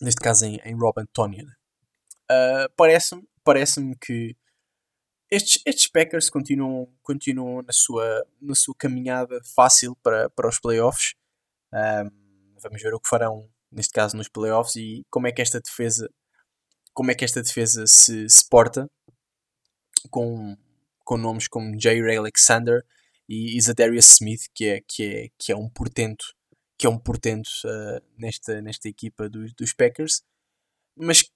neste 0.00 0.20
caso 0.20 0.44
em, 0.46 0.56
em 0.64 0.74
Rob 0.74 0.94
Antonio. 0.98 1.46
Uh, 2.30 2.68
Parece-me 2.76 3.26
parece 3.48 3.80
que 4.00 4.36
estes, 5.30 5.62
estes 5.64 5.88
Packers 5.88 6.28
continuam, 6.28 6.86
continuam 7.02 7.62
na, 7.62 7.72
sua, 7.72 8.26
na 8.40 8.54
sua 8.54 8.74
caminhada 8.78 9.40
fácil 9.54 9.96
para, 10.02 10.28
para 10.30 10.48
os 10.48 10.60
playoffs. 10.60 11.14
Um, 11.72 12.10
vamos 12.62 12.82
ver 12.82 12.92
o 12.92 13.00
que 13.00 13.08
farão, 13.08 13.48
neste 13.72 13.92
caso, 13.92 14.16
nos 14.16 14.28
playoffs 14.28 14.76
e 14.76 15.04
como 15.10 15.26
é 15.26 15.32
que 15.32 15.40
esta 15.40 15.60
defesa, 15.60 16.10
como 16.92 17.10
é 17.10 17.14
que 17.14 17.24
esta 17.24 17.42
defesa 17.42 17.86
se, 17.86 18.28
se 18.28 18.46
porta 18.48 18.86
com, 20.10 20.54
com 21.04 21.16
nomes 21.16 21.48
como 21.48 21.74
J. 21.78 22.00
Alexander 22.18 22.84
e 23.28 23.56
Isadarius 23.56 24.10
Smith, 24.10 24.42
que 24.54 24.66
é, 24.66 24.80
que, 24.86 25.04
é, 25.04 25.28
que 25.38 25.52
é 25.52 25.56
um 25.56 25.70
portento 25.70 26.24
que 26.78 26.86
é 26.86 26.90
um 26.90 26.98
portento 26.98 27.48
uh, 27.64 28.00
nesta, 28.16 28.62
nesta 28.62 28.88
equipa 28.88 29.28
dos, 29.28 29.52
dos 29.52 29.72
Packers, 29.72 30.22
mas 30.96 31.22
que 31.22 31.30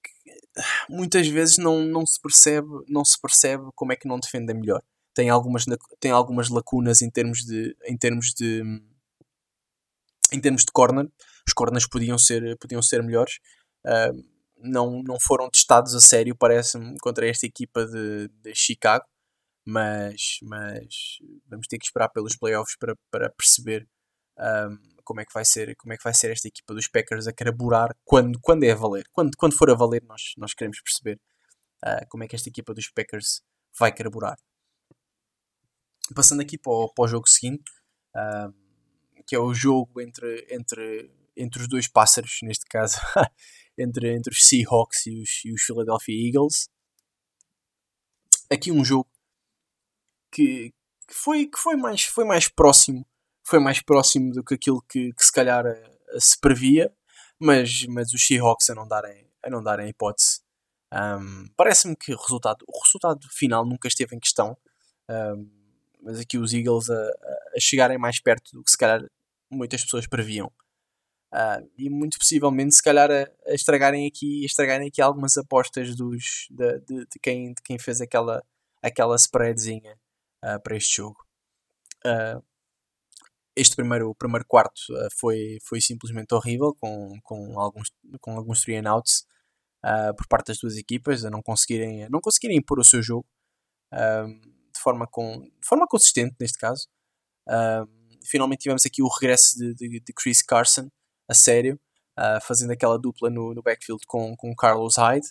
muitas 0.89 1.27
vezes 1.27 1.57
não, 1.57 1.81
não, 1.81 2.05
se 2.05 2.19
percebe, 2.21 2.67
não 2.87 3.03
se 3.03 3.19
percebe 3.19 3.65
como 3.75 3.91
é 3.91 3.95
que 3.95 4.07
não 4.07 4.19
defendem 4.19 4.55
melhor. 4.55 4.81
Tem 5.13 5.29
algumas, 5.29 5.65
tem 5.99 6.11
algumas 6.11 6.49
lacunas 6.49 7.01
em 7.01 7.09
termos 7.09 7.39
de, 7.39 7.75
em 7.85 7.97
termos 7.97 8.33
de 8.33 8.63
em 10.31 10.41
termos 10.41 10.63
de 10.63 10.71
corner. 10.71 11.07
Os 11.47 11.53
corners 11.53 11.87
podiam 11.87 12.17
ser, 12.17 12.57
podiam 12.57 12.81
ser 12.81 13.03
melhores. 13.03 13.39
Uh, 13.85 14.23
não, 14.57 15.03
não 15.03 15.19
foram 15.19 15.49
testados 15.49 15.93
a 15.93 15.99
sério, 15.99 16.35
parece-me, 16.35 16.97
contra 16.99 17.27
esta 17.27 17.45
equipa 17.45 17.85
de, 17.85 18.29
de 18.41 18.55
Chicago. 18.55 19.05
Mas, 19.65 20.39
mas 20.41 21.19
vamos 21.47 21.67
ter 21.67 21.77
que 21.77 21.85
esperar 21.85 22.09
pelos 22.09 22.35
playoffs 22.35 22.75
para, 22.77 22.95
para 23.11 23.29
perceber 23.29 23.87
um, 24.37 24.92
como 25.03 25.21
é 25.21 25.25
que 25.25 25.33
vai 25.33 25.45
ser, 25.45 25.75
como 25.75 25.93
é 25.93 25.97
que 25.97 26.03
vai 26.03 26.13
ser 26.13 26.31
esta 26.31 26.47
equipa 26.47 26.73
dos 26.73 26.87
Packers 26.87 27.27
a 27.27 27.33
caraburar 27.33 27.95
quando, 28.03 28.39
quando 28.41 28.63
é 28.63 28.71
a 28.71 28.75
valer. 28.75 29.05
Quando, 29.11 29.35
quando 29.37 29.57
for 29.57 29.69
a 29.69 29.75
valer, 29.75 30.03
nós, 30.03 30.33
nós 30.37 30.53
queremos 30.53 30.81
perceber 30.81 31.19
uh, 31.85 32.07
como 32.09 32.23
é 32.23 32.27
que 32.27 32.35
esta 32.35 32.49
equipa 32.49 32.73
dos 32.73 32.89
Packers 32.89 33.41
vai 33.77 33.93
caraburar. 33.93 34.37
Passando 36.15 36.41
aqui 36.41 36.57
para 36.57 36.71
o, 36.71 36.93
para 36.93 37.05
o 37.05 37.07
jogo 37.07 37.27
seguinte, 37.27 37.71
uh, 38.15 38.53
que 39.25 39.35
é 39.35 39.39
o 39.39 39.53
jogo 39.53 40.01
entre, 40.01 40.47
entre, 40.49 41.11
entre 41.35 41.61
os 41.61 41.67
dois 41.67 41.87
pássaros, 41.87 42.39
neste 42.43 42.65
caso, 42.65 42.97
entre, 43.77 44.15
entre 44.15 44.33
os 44.33 44.45
Seahawks 44.47 45.05
e 45.07 45.21
os, 45.21 45.45
e 45.45 45.53
os 45.53 45.61
Philadelphia 45.61 46.27
Eagles. 46.27 46.69
Aqui 48.51 48.71
um 48.71 48.83
jogo 48.83 49.09
que, 50.31 50.73
que, 51.07 51.13
foi, 51.13 51.47
que 51.47 51.57
foi, 51.57 51.75
mais, 51.75 52.03
foi 52.03 52.25
mais 52.25 52.47
próximo 52.47 53.05
foi 53.43 53.59
mais 53.59 53.81
próximo 53.81 54.31
do 54.31 54.43
que 54.43 54.55
aquilo 54.55 54.81
que, 54.81 55.13
que 55.13 55.25
se 55.25 55.31
calhar 55.31 55.65
a, 55.65 55.71
a 56.15 56.19
se 56.19 56.39
previa, 56.39 56.91
mas, 57.39 57.85
mas 57.87 58.13
os 58.13 58.25
Seahawks 58.25 58.69
a 58.69 58.75
não 58.75 58.87
darem, 58.87 59.27
a 59.43 59.49
não 59.49 59.61
darem 59.61 59.89
hipótese. 59.89 60.41
Um, 60.93 61.47
Parece-me 61.57 61.95
que 61.95 62.13
o 62.13 62.17
resultado, 62.17 62.63
o 62.67 62.79
resultado 62.83 63.27
final 63.31 63.65
nunca 63.65 63.87
esteve 63.87 64.15
em 64.15 64.19
questão, 64.19 64.55
um, 65.09 65.49
mas 66.01 66.19
aqui 66.19 66.37
os 66.37 66.53
Eagles 66.53 66.89
a, 66.89 67.09
a, 67.55 67.59
chegarem 67.59 67.97
mais 67.97 68.19
perto 68.21 68.51
do 68.53 68.63
que 68.63 68.71
se 68.71 68.77
calhar 68.77 69.01
muitas 69.49 69.83
pessoas 69.83 70.07
previam. 70.07 70.51
Uh, 71.33 71.67
e 71.79 71.89
muito 71.89 72.19
possivelmente 72.19 72.75
se 72.75 72.83
calhar 72.83 73.09
a, 73.09 73.27
a, 73.47 73.53
estragarem 73.55 74.05
aqui 74.05 74.45
estragarem 74.45 74.87
aqui 74.87 75.01
algumas 75.01 75.35
apostas 75.35 75.95
dos, 75.95 76.47
de, 76.51 76.79
de, 76.81 77.07
de 77.07 77.19
quem, 77.19 77.53
de 77.53 77.61
quem 77.63 77.79
fez 77.79 78.01
aquela, 78.01 78.43
aquela 78.83 79.15
spreadzinha 79.15 79.97
uh, 80.45 80.61
para 80.61 80.77
este 80.77 80.97
jogo. 80.97 81.17
Uh, 82.05 82.43
este 83.55 83.75
primeiro, 83.75 84.15
primeiro 84.15 84.45
quarto 84.47 84.79
uh, 84.91 85.09
foi, 85.19 85.57
foi 85.63 85.79
simplesmente 85.81 86.33
horrível, 86.33 86.75
com, 86.79 87.19
com 87.23 87.59
alguns, 87.59 87.91
com 88.21 88.35
alguns 88.35 88.61
three 88.61 88.77
and 88.77 88.89
outs 88.89 89.25
uh, 89.85 90.15
por 90.15 90.27
parte 90.27 90.47
das 90.47 90.57
duas 90.57 90.77
equipas, 90.77 91.25
a 91.25 91.29
não 91.29 91.41
conseguirem, 91.41 92.09
não 92.09 92.21
conseguirem 92.21 92.57
impor 92.57 92.79
o 92.79 92.83
seu 92.83 93.01
jogo. 93.01 93.27
Uh, 93.93 94.53
de 94.73 94.79
forma, 94.79 95.07
com, 95.07 95.39
de 95.41 95.67
forma 95.67 95.87
consistente, 95.87 96.35
neste 96.39 96.57
caso. 96.57 96.87
Uh, 97.47 97.87
finalmente 98.25 98.61
tivemos 98.61 98.85
aqui 98.85 99.03
o 99.03 99.07
regresso 99.07 99.57
de, 99.57 99.75
de, 99.75 99.99
de 99.99 100.13
Chris 100.13 100.41
Carson, 100.41 100.89
a 101.29 101.33
sério, 101.33 101.79
uh, 102.17 102.41
fazendo 102.41 102.71
aquela 102.71 102.97
dupla 102.97 103.29
no, 103.29 103.53
no 103.53 103.61
backfield 103.61 104.03
com, 104.07 104.35
com 104.35 104.55
Carlos 104.55 104.97
Hyde, 104.97 105.27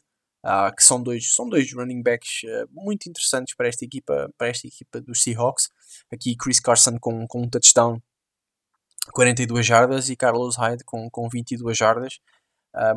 que 0.76 0.82
são 0.82 1.00
dois, 1.00 1.32
são 1.32 1.48
dois 1.48 1.72
running 1.72 2.02
backs 2.02 2.40
muito 2.68 3.08
interessantes 3.08 3.54
para 3.54 3.68
esta 3.68 3.84
equipa, 3.84 4.28
para 4.36 4.48
esta 4.48 4.66
equipa 4.66 5.00
dos 5.00 5.22
Seahawks. 5.22 5.70
Aqui 6.12 6.36
Chris 6.36 6.58
Carson 6.58 6.98
com, 6.98 7.28
com 7.28 7.42
um 7.42 7.48
touchdown, 7.48 8.02
42 9.12 9.66
jardas, 9.66 10.08
e 10.08 10.16
Carlos 10.16 10.56
Hyde 10.56 10.84
com, 10.84 11.10
com 11.10 11.28
22 11.28 11.76
jardas. 11.76 12.18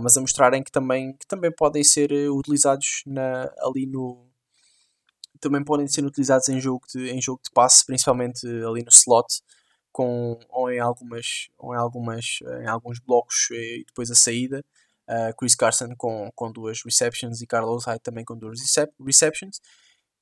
mas 0.02 0.18
a 0.18 0.22
mostrarem 0.22 0.64
que 0.64 0.72
também, 0.72 1.14
que 1.14 1.28
também 1.28 1.52
podem 1.52 1.84
ser 1.84 2.12
utilizados 2.30 3.04
na, 3.06 3.52
ali 3.62 3.86
no, 3.86 4.28
também 5.40 5.64
podem 5.64 5.88
ser 5.88 6.06
utilizados 6.06 6.50
em 6.50 6.60
jogo 6.60 6.86
de, 6.88 7.10
em 7.10 7.22
jogo 7.22 7.42
de 7.44 7.52
passe, 7.52 7.86
principalmente 7.86 8.46
ali 8.48 8.84
no 8.84 8.90
slot, 8.90 9.42
com, 9.92 10.40
ou, 10.50 10.72
em 10.72 10.80
algumas, 10.80 11.48
ou 11.58 11.74
em, 11.74 11.78
algumas, 11.78 12.26
em 12.62 12.68
alguns 12.68 13.00
blocos 13.00 13.50
e 13.52 13.84
depois 13.88 14.12
a 14.12 14.16
saída. 14.16 14.64
Uh, 15.08 15.36
Chris 15.38 15.56
Carson 15.56 15.90
com, 15.96 16.32
com 16.34 16.52
duas 16.52 16.82
receptions 16.84 17.40
e 17.40 17.46
Carlos 17.48 17.86
Hyde 17.86 18.02
também 18.02 18.26
com 18.26 18.38
duas 18.38 18.60
receptions. 19.06 19.62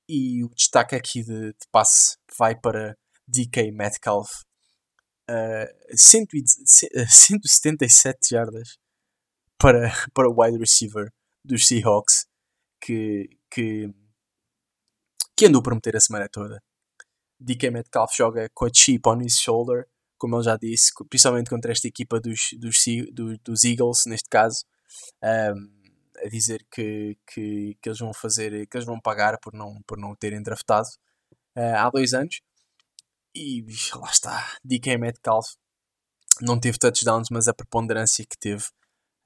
E 0.07 0.43
o 0.43 0.49
destaque 0.49 0.95
aqui 0.95 1.23
de, 1.23 1.53
de 1.53 1.67
passe 1.71 2.17
vai 2.37 2.53
para 2.55 2.97
DK 3.27 3.71
Metcalf. 3.71 4.29
Uh, 5.29 5.67
177 5.95 8.29
jardas 8.29 8.77
para, 9.57 9.89
para 10.13 10.29
o 10.29 10.35
wide 10.37 10.57
receiver 10.57 11.09
dos 11.45 11.65
Seahawks 11.65 12.27
que, 12.81 13.29
que 13.49 13.89
que 15.35 15.47
andou 15.47 15.61
por 15.61 15.73
meter 15.73 15.95
a 15.95 15.99
semana 15.99 16.29
toda. 16.29 16.61
DK 17.39 17.71
Metcalf 17.71 18.15
joga 18.15 18.49
com 18.53 18.65
a 18.65 18.69
chip 18.73 19.07
on 19.07 19.21
his 19.21 19.39
shoulder, 19.39 19.87
como 20.17 20.37
ele 20.37 20.43
já 20.43 20.55
disse, 20.55 20.91
principalmente 21.09 21.49
contra 21.49 21.71
esta 21.71 21.87
equipa 21.87 22.19
dos, 22.19 22.49
dos, 22.57 22.77
dos, 23.43 23.63
Eagles, 23.63 24.05
neste 24.05 24.29
caso, 24.29 24.63
um, 25.21 25.69
a 26.23 26.29
dizer 26.29 26.65
que, 26.71 27.17
que, 27.27 27.77
que, 27.81 27.89
eles 27.89 27.99
vão 27.99 28.13
fazer, 28.13 28.67
que 28.67 28.77
eles 28.77 28.85
vão 28.85 28.99
pagar 28.99 29.37
por 29.39 29.53
não, 29.53 29.81
por 29.85 29.97
não 29.97 30.15
terem 30.15 30.41
draftado 30.41 30.87
uh, 31.57 31.75
há 31.77 31.89
dois 31.89 32.13
anos. 32.13 32.39
E 33.35 33.65
lá 33.95 34.09
está, 34.11 34.57
DK 34.63 34.97
Metcalf 34.97 35.55
não 36.41 36.59
teve 36.59 36.77
touchdowns, 36.77 37.29
mas 37.31 37.47
a 37.47 37.53
preponderância 37.53 38.25
que 38.25 38.37
teve, 38.37 38.63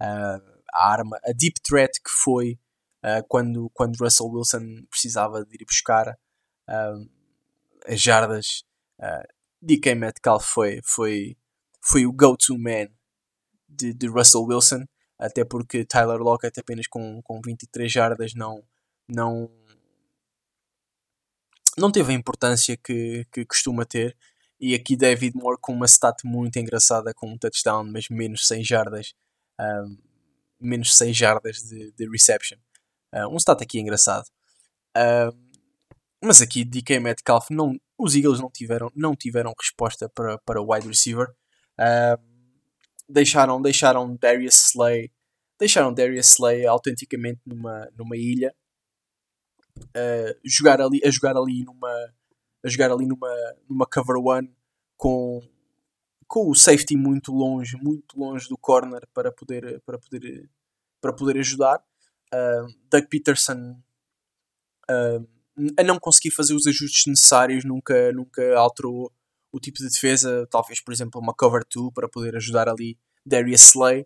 uh, 0.02 0.62
a 0.74 0.92
arma, 0.92 1.18
a 1.26 1.32
deep 1.34 1.60
threat 1.62 1.92
que 2.02 2.10
foi 2.24 2.60
uh, 3.04 3.26
quando, 3.28 3.70
quando 3.74 3.98
Russell 3.98 4.28
Wilson 4.28 4.86
precisava 4.90 5.46
de 5.46 5.56
ir 5.56 5.66
buscar 5.66 6.10
uh, 6.10 7.10
as 7.86 8.02
jardas. 8.02 8.64
DK 9.62 9.94
Metcalf 9.94 10.44
foi, 10.44 10.80
foi, 10.84 11.38
foi 11.82 12.06
o 12.08 12.12
go-to 12.12 12.58
man 12.58 12.88
de, 13.70 13.94
de, 13.94 14.08
Russell 14.08 14.44
Wilson, 14.44 14.86
até 15.20 15.46
porque 15.46 15.86
Tyler 15.86 16.18
Lockett 16.18 16.60
apenas 16.60 16.88
com, 16.88 17.22
com 17.22 17.40
23 17.44 17.92
jardas 17.92 18.34
não, 18.34 18.64
não, 19.08 19.52
não 21.78 21.92
teve 21.92 22.12
a 22.12 22.16
importância 22.16 22.76
que, 22.78 23.26
que 23.32 23.46
costuma 23.46 23.86
ter. 23.86 24.16
E 24.60 24.74
aqui 24.74 24.96
David 24.96 25.38
Moore 25.38 25.60
com 25.62 25.74
uma 25.74 25.86
stat 25.86 26.26
muito 26.26 26.58
engraçada, 26.58 27.14
com 27.14 27.32
um 27.32 27.38
touchdown, 27.38 27.84
mas 27.92 28.10
menos 28.10 28.48
100 28.48 28.64
jardas. 28.64 29.14
Um, 29.60 29.98
menos 30.60 30.96
6 30.96 31.16
jardas 31.16 31.58
de, 31.58 31.92
de 31.92 32.10
reception. 32.10 32.58
Uh, 33.14 33.28
um 33.30 33.38
stat 33.38 33.64
aqui 33.64 33.80
engraçado. 33.80 34.26
Uh, 34.98 35.36
mas 36.24 36.42
aqui 36.42 36.66
DK 36.66 37.00
Metcalf, 37.00 37.52
não, 37.52 37.80
os 37.98 38.16
Eagles 38.16 38.40
não 38.40 38.50
tiveram, 38.50 38.92
não 38.96 39.16
tiveram 39.16 39.54
resposta 39.60 40.10
para, 40.10 40.40
para 40.40 40.62
o 40.62 40.74
wide 40.74 40.88
receiver. 40.88 41.30
Uh, 41.80 42.20
deixaram, 43.08 43.62
deixaram 43.62 44.16
Darius 44.16 44.56
Slay, 44.72 45.12
deixaram 45.60 45.94
Darius 45.94 46.32
Slay 46.32 46.66
autenticamente 46.66 47.42
numa, 47.46 47.88
numa 47.96 48.18
ilha. 48.18 48.54
Jogar 50.44 50.82
ali, 50.82 51.02
a 51.04 51.10
jogar 51.10 51.36
ali 51.36 51.64
numa 51.64 52.14
a 52.64 52.70
jogar 52.70 52.92
ali 52.92 53.06
numa, 53.06 53.34
numa 53.70 53.86
cover 53.86 54.18
one 54.18 54.54
com, 54.96 55.42
com 56.28 56.50
o 56.50 56.56
safety 56.56 56.96
muito 56.96 57.32
longe, 57.32 57.78
muito 57.78 58.20
longe 58.20 58.48
do 58.50 58.58
corner 58.58 59.08
para 59.14 59.32
poder, 59.32 59.82
para 59.86 59.98
poder, 59.98 60.50
para 61.02 61.14
poder 61.14 61.40
ajudar. 61.40 61.82
Uh, 62.34 62.68
Doug 62.92 63.06
Peterson 63.10 63.80
uh, 64.90 65.28
a 65.78 65.84
não 65.84 66.00
conseguir 66.00 66.32
fazer 66.32 66.54
os 66.54 66.68
ajustes 66.68 67.06
necessários, 67.08 67.64
nunca, 67.64 68.12
nunca 68.12 68.58
alterou 68.58 69.12
o 69.52 69.60
tipo 69.60 69.78
de 69.78 69.90
defesa, 69.90 70.46
talvez 70.52 70.82
por 70.82 70.94
exemplo 70.94 71.22
uma 71.22 71.34
cover 71.34 71.64
2 71.74 71.94
para 71.94 72.10
poder 72.10 72.36
ajudar 72.36 72.68
ali 72.68 72.98
Darius 73.26 73.70
Slay 73.70 74.06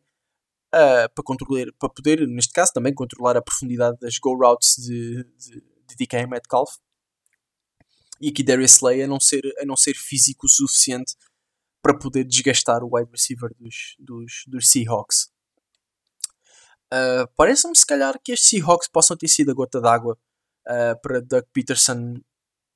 uh, 0.73 1.09
para, 1.13 1.23
controlar, 1.23 1.67
para 1.77 1.89
poder, 1.89 2.27
neste 2.27 2.53
caso, 2.53 2.73
também 2.73 2.93
controlar 2.93 3.37
a 3.37 3.41
profundidade 3.41 3.97
das 3.99 4.17
go 4.17 4.35
routes 4.35 4.75
de, 4.77 5.23
de, 5.37 5.63
de 5.87 5.95
DK 5.97 6.27
Metcalf. 6.27 6.77
E 8.19 8.29
aqui 8.29 8.43
Darius 8.43 8.73
Slay 8.73 9.01
a 9.03 9.07
não 9.07 9.19
ser, 9.19 9.41
a 9.59 9.65
não 9.65 9.75
ser 9.75 9.95
físico 9.95 10.45
o 10.45 10.49
suficiente 10.49 11.15
para 11.81 11.97
poder 11.97 12.23
desgastar 12.23 12.83
o 12.83 12.95
wide 12.95 13.09
receiver 13.11 13.51
dos, 13.59 13.95
dos, 13.99 14.43
dos 14.47 14.69
Seahawks. 14.69 15.31
Uh, 16.93 17.25
Parece-me 17.35 17.75
se 17.75 17.85
calhar 17.85 18.19
que 18.23 18.31
estes 18.31 18.49
Seahawks 18.49 18.87
possam 18.87 19.17
ter 19.17 19.27
sido 19.27 19.49
a 19.49 19.53
gota 19.53 19.81
d'água 19.81 20.17
uh, 20.67 21.01
para 21.01 21.21
Doug 21.21 21.45
Peterson, 21.51 22.21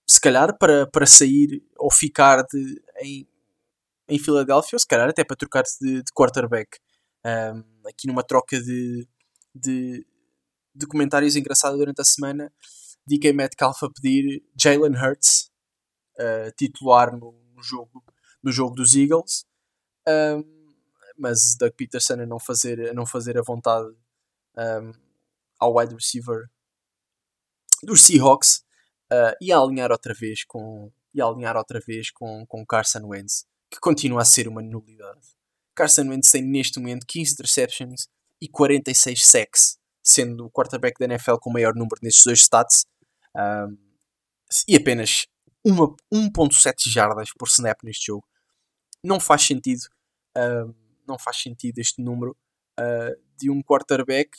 se 0.09 0.19
calhar 0.19 0.57
para, 0.57 0.87
para 0.87 1.05
sair 1.05 1.61
ou 1.77 1.91
ficar 1.91 2.43
de, 2.43 2.81
em, 3.01 3.27
em 4.07 4.17
Filadélfia, 4.17 4.75
ou 4.77 4.79
se 4.79 4.87
calhar 4.87 5.09
até 5.09 5.23
para 5.23 5.35
trocar 5.35 5.63
de, 5.63 6.01
de 6.01 6.11
quarterback. 6.13 6.79
Um, 7.23 7.74
aqui 7.87 8.07
numa 8.07 8.23
troca 8.23 8.61
de, 8.61 9.07
de, 9.53 10.05
de, 10.73 10.87
comentários 10.87 11.35
engraçados 11.35 11.77
durante 11.77 12.01
a 12.01 12.05
semana, 12.05 12.51
DK 13.07 13.33
Metcalf 13.33 13.83
a 13.83 13.89
pedir 13.89 14.43
Jalen 14.59 14.95
Hurts 14.95 15.51
uh, 16.19 16.51
titular 16.57 17.11
no, 17.11 17.33
no, 17.55 17.63
jogo, 17.63 18.03
no 18.43 18.51
jogo 18.51 18.75
dos 18.75 18.95
Eagles. 18.95 19.45
Um, 20.07 20.55
mas 21.17 21.55
Doug 21.57 21.71
Peterson 21.73 22.21
a 22.21 22.25
não 22.25 22.39
fazer 22.39 22.89
a, 22.89 22.93
não 22.93 23.05
fazer 23.05 23.37
a 23.37 23.41
vontade 23.41 23.87
um, 24.57 24.91
ao 25.57 25.77
wide 25.77 25.95
receiver 25.95 26.49
dos 27.81 28.01
Seahawks 28.01 28.65
uh, 29.11 29.35
e 29.41 29.51
a 29.51 29.57
alinhar 29.57 29.91
outra 29.91 30.13
vez 30.13 30.43
com 30.43 30.91
e 31.13 31.21
alinhar 31.21 31.55
outra 31.55 31.79
vez 31.79 32.11
com, 32.11 32.45
com 32.45 32.65
Carson 32.65 33.07
Wentz, 33.07 33.45
que 33.71 33.79
continua 33.79 34.21
a 34.21 34.25
ser 34.25 34.49
uma 34.49 34.61
nulidade. 34.61 35.34
Carson 35.75 36.09
Wentz 36.09 36.31
tem 36.31 36.41
neste 36.41 36.79
momento 36.79 37.05
15 37.05 37.33
interceptions 37.33 38.07
e 38.41 38.47
46 38.47 39.25
sacks, 39.25 39.77
sendo 40.03 40.45
o 40.45 40.51
quarterback 40.51 40.97
da 40.99 41.05
NFL 41.05 41.35
com 41.41 41.49
o 41.49 41.53
maior 41.53 41.73
número 41.73 41.97
nestes 42.01 42.23
dois 42.23 42.41
stats, 42.41 42.85
um, 43.35 43.77
e 44.67 44.75
apenas 44.75 45.25
1.7 45.65 46.89
jardas 46.89 47.29
por 47.37 47.47
snap 47.47 47.83
neste 47.83 48.07
jogo. 48.07 48.25
Não 49.03 49.19
faz 49.19 49.43
sentido, 49.43 49.81
não 51.07 51.17
faz 51.17 51.37
sentido 51.41 51.79
este 51.79 52.01
número 52.01 52.37
uh, 52.79 53.21
de 53.37 53.49
um 53.49 53.61
quarterback 53.61 54.29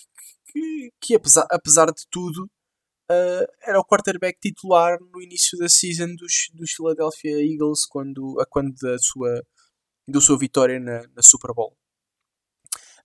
que, 0.47 0.93
que 1.01 1.15
apesar, 1.15 1.47
apesar 1.51 1.87
de 1.87 2.05
tudo, 2.11 2.45
uh, 3.11 3.47
era 3.63 3.79
o 3.79 3.85
quarterback 3.85 4.39
titular 4.41 4.99
no 5.01 5.23
início 5.23 5.59
da 5.59 5.69
season 5.69 6.15
dos, 6.15 6.49
dos 6.55 6.73
Philadelphia 6.73 7.45
Eagles, 7.45 7.85
quando, 7.87 8.41
a 8.41 8.47
quando 8.47 8.75
da 8.81 8.99
sua, 8.99 9.43
da 10.07 10.21
sua 10.21 10.39
vitória 10.39 10.79
na, 10.79 11.03
na 11.15 11.23
Super 11.23 11.53
Bowl. 11.55 11.77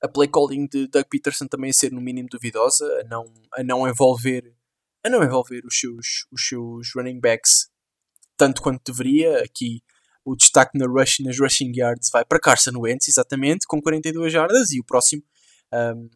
A 0.01 0.07
play 0.07 0.27
calling 0.27 0.67
de 0.67 0.87
Doug 0.87 1.05
Peterson 1.09 1.47
também 1.47 1.69
a 1.69 1.73
ser 1.73 1.91
no 1.91 2.01
mínimo 2.01 2.29
duvidosa, 2.29 2.85
a 3.01 3.03
não, 3.03 3.31
a 3.53 3.63
não 3.63 3.87
envolver 3.87 4.55
a 5.03 5.09
não 5.09 5.23
envolver 5.23 5.65
os 5.65 5.79
seus, 5.79 6.27
os 6.31 6.47
seus 6.47 6.91
running 6.95 7.19
backs 7.19 7.69
tanto 8.37 8.61
quanto 8.61 8.91
deveria. 8.91 9.43
Aqui 9.43 9.83
o 10.23 10.35
destaque 10.35 10.77
na 10.77 10.85
rush, 10.85 11.19
nas 11.19 11.39
rushing 11.39 11.71
yards 11.75 12.09
vai 12.11 12.23
para 12.23 12.39
Carson 12.39 12.77
Wentz, 12.77 13.07
exatamente, 13.07 13.65
com 13.67 13.81
42 13.81 14.33
yardas, 14.33 14.71
e 14.71 14.79
o 14.79 14.83
próximo, 14.83 15.23
um, 15.73 16.09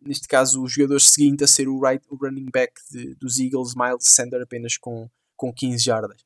neste 0.00 0.26
caso, 0.26 0.62
o 0.62 0.68
jogador 0.68 1.00
seguinte 1.00 1.44
a 1.44 1.46
ser 1.46 1.68
o, 1.68 1.80
right, 1.80 2.04
o 2.08 2.16
running 2.16 2.50
back 2.52 2.72
de, 2.90 3.14
dos 3.14 3.38
Eagles, 3.38 3.74
Miles 3.76 4.04
Sander, 4.06 4.42
apenas 4.42 4.76
com, 4.76 5.08
com 5.36 5.52
15 5.52 5.84
jardas. 5.84 6.20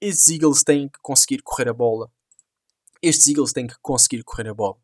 Estes 0.00 0.28
Eagles 0.28 0.62
têm 0.62 0.88
que 0.88 0.98
conseguir 1.02 1.40
correr 1.42 1.68
a 1.68 1.74
bola. 1.74 2.10
Estes 3.02 3.28
Eagles 3.28 3.52
têm 3.52 3.66
que 3.66 3.76
conseguir 3.80 4.22
correr 4.22 4.48
a 4.48 4.54
bola. 4.54 4.76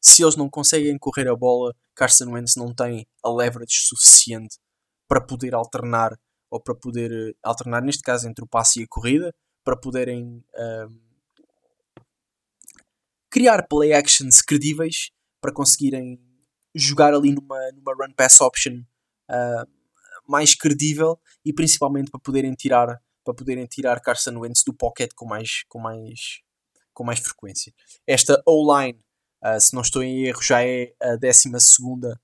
Se 0.00 0.22
eles 0.22 0.36
não 0.36 0.48
conseguem 0.48 0.98
correr 0.98 1.28
a 1.28 1.36
bola, 1.36 1.74
Carson 1.94 2.30
Wentz 2.32 2.56
não 2.56 2.74
tem 2.74 3.06
a 3.22 3.30
leverage 3.30 3.82
suficiente 3.82 4.58
para 5.08 5.20
poder 5.20 5.54
alternar, 5.54 6.18
ou 6.50 6.60
para 6.60 6.74
poder 6.74 7.12
eh, 7.12 7.34
alternar, 7.42 7.82
neste 7.82 8.02
caso, 8.02 8.28
entre 8.28 8.44
o 8.44 8.48
passe 8.48 8.80
e 8.80 8.84
a 8.84 8.86
corrida, 8.88 9.34
para 9.64 9.76
poderem 9.76 10.44
um, 10.54 11.00
criar 13.30 13.66
play 13.68 13.92
actions 13.92 14.42
credíveis 14.42 15.10
para 15.40 15.52
conseguirem 15.52 16.20
jogar 16.74 17.14
ali 17.14 17.32
numa, 17.32 17.58
numa 17.72 17.94
run 17.94 18.12
pass 18.14 18.40
option 18.40 18.82
uh, 19.30 19.66
mais 20.26 20.54
credível 20.54 21.18
e 21.44 21.52
principalmente 21.52 22.10
para 22.10 22.20
poderem 22.20 22.54
tirar 22.54 23.00
para 23.24 23.34
poderem 23.34 23.66
tirar 23.66 24.00
Carson 24.00 24.36
Wentz 24.38 24.62
do 24.64 24.74
pocket 24.74 25.12
com 25.14 25.26
mais 25.26 25.64
com 25.68 25.78
mais 25.78 26.42
com 26.92 27.04
mais 27.04 27.20
frequência. 27.20 27.72
Esta 28.06 28.42
O-line, 28.46 28.98
uh, 29.44 29.60
se 29.60 29.74
não 29.74 29.82
estou 29.82 30.02
em 30.02 30.24
erro, 30.24 30.42
já 30.42 30.64
é 30.64 30.92
a 31.00 31.16
12 31.16 31.50
segunda 31.60 32.20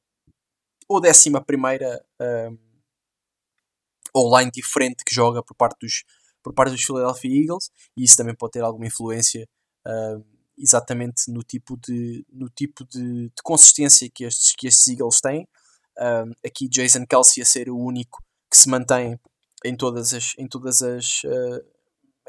ou 0.89 1.01
11 1.05 1.31
primeira 1.47 2.03
um, 2.21 2.59
O-line 4.15 4.51
diferente 4.51 5.05
que 5.05 5.15
joga 5.15 5.43
por 5.43 5.55
parte 5.55 5.79
dos 5.81 6.05
por 6.43 6.55
parte 6.55 6.71
dos 6.71 6.83
Philadelphia 6.83 7.43
Eagles 7.43 7.71
e 7.97 8.05
isso 8.05 8.17
também 8.17 8.35
pode 8.35 8.53
ter 8.53 8.63
alguma 8.63 8.87
influência 8.87 9.47
uh, 9.87 10.25
exatamente 10.57 11.31
no 11.31 11.43
tipo 11.43 11.77
de, 11.77 12.25
no 12.33 12.49
tipo 12.49 12.85
de, 12.87 13.29
de, 13.29 13.43
consistência 13.43 14.09
que 14.13 14.25
estes, 14.25 14.55
que 14.57 14.67
estes 14.67 14.89
Eagles 14.89 15.21
têm. 15.21 15.47
Uh, 15.99 16.35
aqui 16.47 16.69
Jason 16.69 17.05
Kelsey 17.07 17.43
a 17.43 17.47
ser 17.47 17.69
o 17.69 17.77
único 17.77 18.23
que 18.51 18.59
se 18.59 18.69
mantém 18.69 19.19
em 19.65 19.77
todas 19.77 20.15
as, 20.15 20.35
em 20.39 20.49
todas 20.49 20.81
as, 20.81 21.23
uh, 21.25 21.65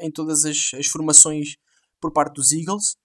em 0.00 0.10
todas 0.10 0.44
as, 0.44 0.72
as, 0.74 0.86
formações 0.86 1.56
por 2.00 2.12
parte 2.12 2.34
dos 2.34 2.52
Eagles. 2.52 2.96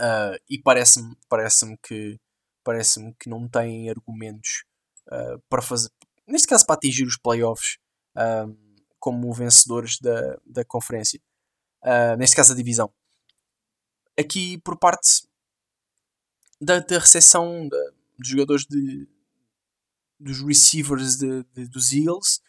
Uh, 0.00 0.36
e 0.48 0.60
parece-me 0.60 1.16
parece 1.28 1.76
que 1.82 2.18
parece-me 2.62 3.14
que 3.14 3.30
não 3.30 3.48
têm 3.48 3.88
argumentos 3.88 4.64
uh, 5.08 5.40
para 5.48 5.62
fazer 5.62 5.88
neste 6.26 6.48
caso 6.48 6.66
para 6.66 6.74
atingir 6.74 7.04
os 7.04 7.16
playoffs 7.16 7.78
como 8.98 9.32
vencedores 9.32 9.98
da, 10.00 10.38
da 10.44 10.64
conferência 10.64 11.20
neste 12.18 12.36
caso 12.36 12.52
a 12.52 12.56
divisão 12.56 12.92
aqui 14.18 14.58
por 14.58 14.76
parte 14.78 15.26
da, 16.60 16.80
da 16.80 16.98
recepção 16.98 17.68
da, 17.68 17.78
dos 18.18 18.28
jogadores 18.28 18.66
de, 18.66 19.08
dos 20.18 20.40
receivers 20.42 21.16
de, 21.16 21.44
de, 21.54 21.68
dos 21.68 21.92
Eagles. 21.92 22.40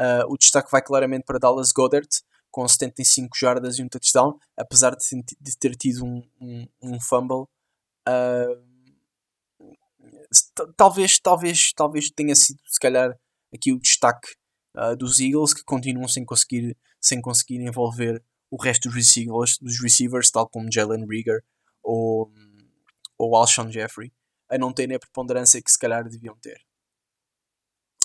Uh, 0.00 0.24
o 0.28 0.38
destaque 0.38 0.70
vai 0.70 0.82
claramente 0.82 1.24
para 1.24 1.38
Dallas 1.38 1.72
Goddard, 1.72 2.08
com 2.50 2.66
75 2.66 3.36
jardas 3.38 3.78
e 3.78 3.82
um 3.82 3.88
touchdown, 3.88 4.38
apesar 4.56 4.96
de, 4.96 5.56
ter 5.58 5.74
tido 5.76 6.04
um, 6.04 6.22
um, 6.40 6.66
um 6.82 7.00
fumble. 7.00 7.46
Uh, 8.08 8.70
talvez, 10.76 11.18
talvez, 11.18 11.72
talvez 11.72 12.10
tenha 12.10 12.34
sido, 12.34 12.60
se 12.66 12.80
calhar, 12.80 13.18
aqui 13.54 13.72
o 13.72 13.80
destaque 13.80 14.34
uh, 14.76 14.96
dos 14.96 15.20
Eagles, 15.20 15.54
que 15.54 15.64
continuam 15.64 16.08
sem 16.08 16.24
conseguir, 16.24 16.76
sem 17.00 17.20
conseguir 17.20 17.60
envolver 17.60 18.22
o 18.50 18.60
resto 18.60 18.88
dos 18.88 18.96
receivers, 18.96 19.58
dos 19.58 19.80
receivers 19.80 20.30
tal 20.30 20.48
como 20.48 20.72
Jalen 20.72 21.06
Rieger 21.06 21.42
ou, 21.82 22.32
ou 23.16 23.36
Alshon 23.36 23.70
Jeffrey, 23.70 24.12
a 24.48 24.58
não 24.58 24.72
terem 24.72 24.96
a 24.96 25.00
preponderância 25.00 25.62
que 25.62 25.70
se 25.70 25.78
calhar 25.78 26.08
deviam 26.08 26.36
ter. 26.38 26.60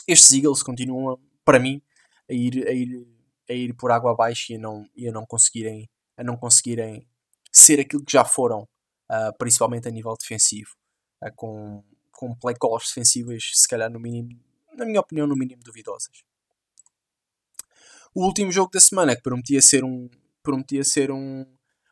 Estes 0.08 0.34
Eagles 0.34 0.62
continuam, 0.62 1.20
para 1.44 1.60
mim, 1.60 1.82
a 2.30 2.34
ir, 2.34 2.68
a 2.68 2.72
ir, 2.72 3.08
a 3.50 3.54
ir 3.54 3.74
por 3.74 3.92
água 3.92 4.12
abaixo 4.12 4.52
e 4.52 4.56
a 4.56 4.60
não, 4.60 4.86
e 4.96 5.08
a 5.08 5.12
não, 5.12 5.26
conseguirem, 5.26 5.90
a 6.18 6.24
não 6.24 6.38
conseguirem 6.38 7.08
ser 7.52 7.80
aquilo 7.80 8.04
que 8.04 8.12
já 8.12 8.26
foram, 8.26 8.64
uh, 8.64 9.38
principalmente 9.38 9.88
a 9.88 9.92
nível 9.92 10.16
defensivo, 10.20 10.72
uh, 11.24 11.34
com, 11.36 11.84
com 12.12 12.36
play 12.36 12.56
calls 12.60 12.88
defensivas, 12.88 13.52
se 13.54 13.68
calhar 13.68 13.90
no 13.90 14.00
mínimo, 14.00 14.40
na 14.76 14.86
minha 14.86 15.00
opinião, 15.00 15.28
no 15.28 15.36
mínimo 15.36 15.64
duvidosas. 15.64 16.24
O 18.14 18.24
último 18.26 18.52
jogo 18.52 18.72
da 18.72 18.80
semana, 18.80 19.16
que 19.16 19.22
prometia 19.22 19.62
ser 19.62 19.84
um, 19.84 20.10
prometia 20.42 20.84
ser 20.84 21.12
um, 21.12 21.46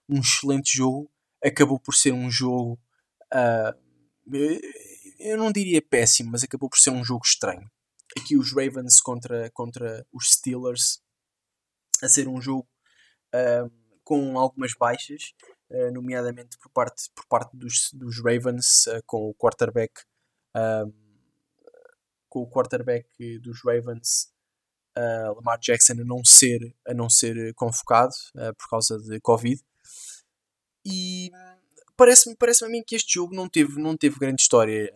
um 0.08 0.20
excelente 0.20 0.76
jogo, 0.76 1.12
acabou 1.44 1.80
por 1.80 1.94
ser 1.94 2.14
um 2.14 2.30
jogo. 2.32 2.80
Uh, 3.34 3.84
eu 5.20 5.38
não 5.38 5.52
diria 5.52 5.82
péssimo, 5.82 6.32
mas 6.32 6.44
acabou 6.44 6.70
por 6.70 6.78
ser 6.78 6.92
um 6.92 7.04
jogo 7.04 7.26
estranho. 7.26 7.70
Aqui 8.18 8.38
os 8.38 8.54
Ravens 8.54 9.02
contra, 9.02 9.50
contra 9.52 10.06
os 10.14 10.32
Steelers 10.32 11.02
a 12.02 12.10
ser 12.10 12.28
um 12.28 12.42
jogo 12.42 12.68
uh, 13.34 13.72
com 14.04 14.38
algumas 14.38 14.74
baixas, 14.74 15.34
uh, 15.70 15.92
nomeadamente 15.92 16.58
por 16.58 16.70
parte, 16.72 17.10
por 17.16 17.26
parte 17.28 17.56
dos, 17.56 17.90
dos 17.94 18.18
Ravens, 18.24 18.86
com 19.06 19.30
o 19.30 19.34
quarterback. 19.34 19.94
com 22.30 22.42
o 22.42 22.50
quarterback 22.50 23.08
dos 23.40 23.64
Ravens 23.64 24.34
uh, 24.98 25.36
Lamar 25.36 25.60
Jackson 25.60 25.94
a 25.94 26.06
não 26.06 26.24
ser, 26.24 26.76
a 26.88 26.94
não 26.94 27.10
ser 27.10 27.54
convocado 27.56 28.14
uh, 28.36 28.54
por 28.56 28.70
causa 28.70 28.98
de 29.00 29.20
Covid. 29.20 29.62
E 30.86 31.32
parece-me 31.96 32.36
parece 32.36 32.66
a 32.66 32.70
mim 32.70 32.84
que 32.86 32.96
este 32.96 33.14
jogo 33.14 33.36
não 33.36 33.48
teve, 33.48 33.80
não 33.82 33.96
teve 33.96 34.20
grande 34.20 34.42
história. 34.42 34.92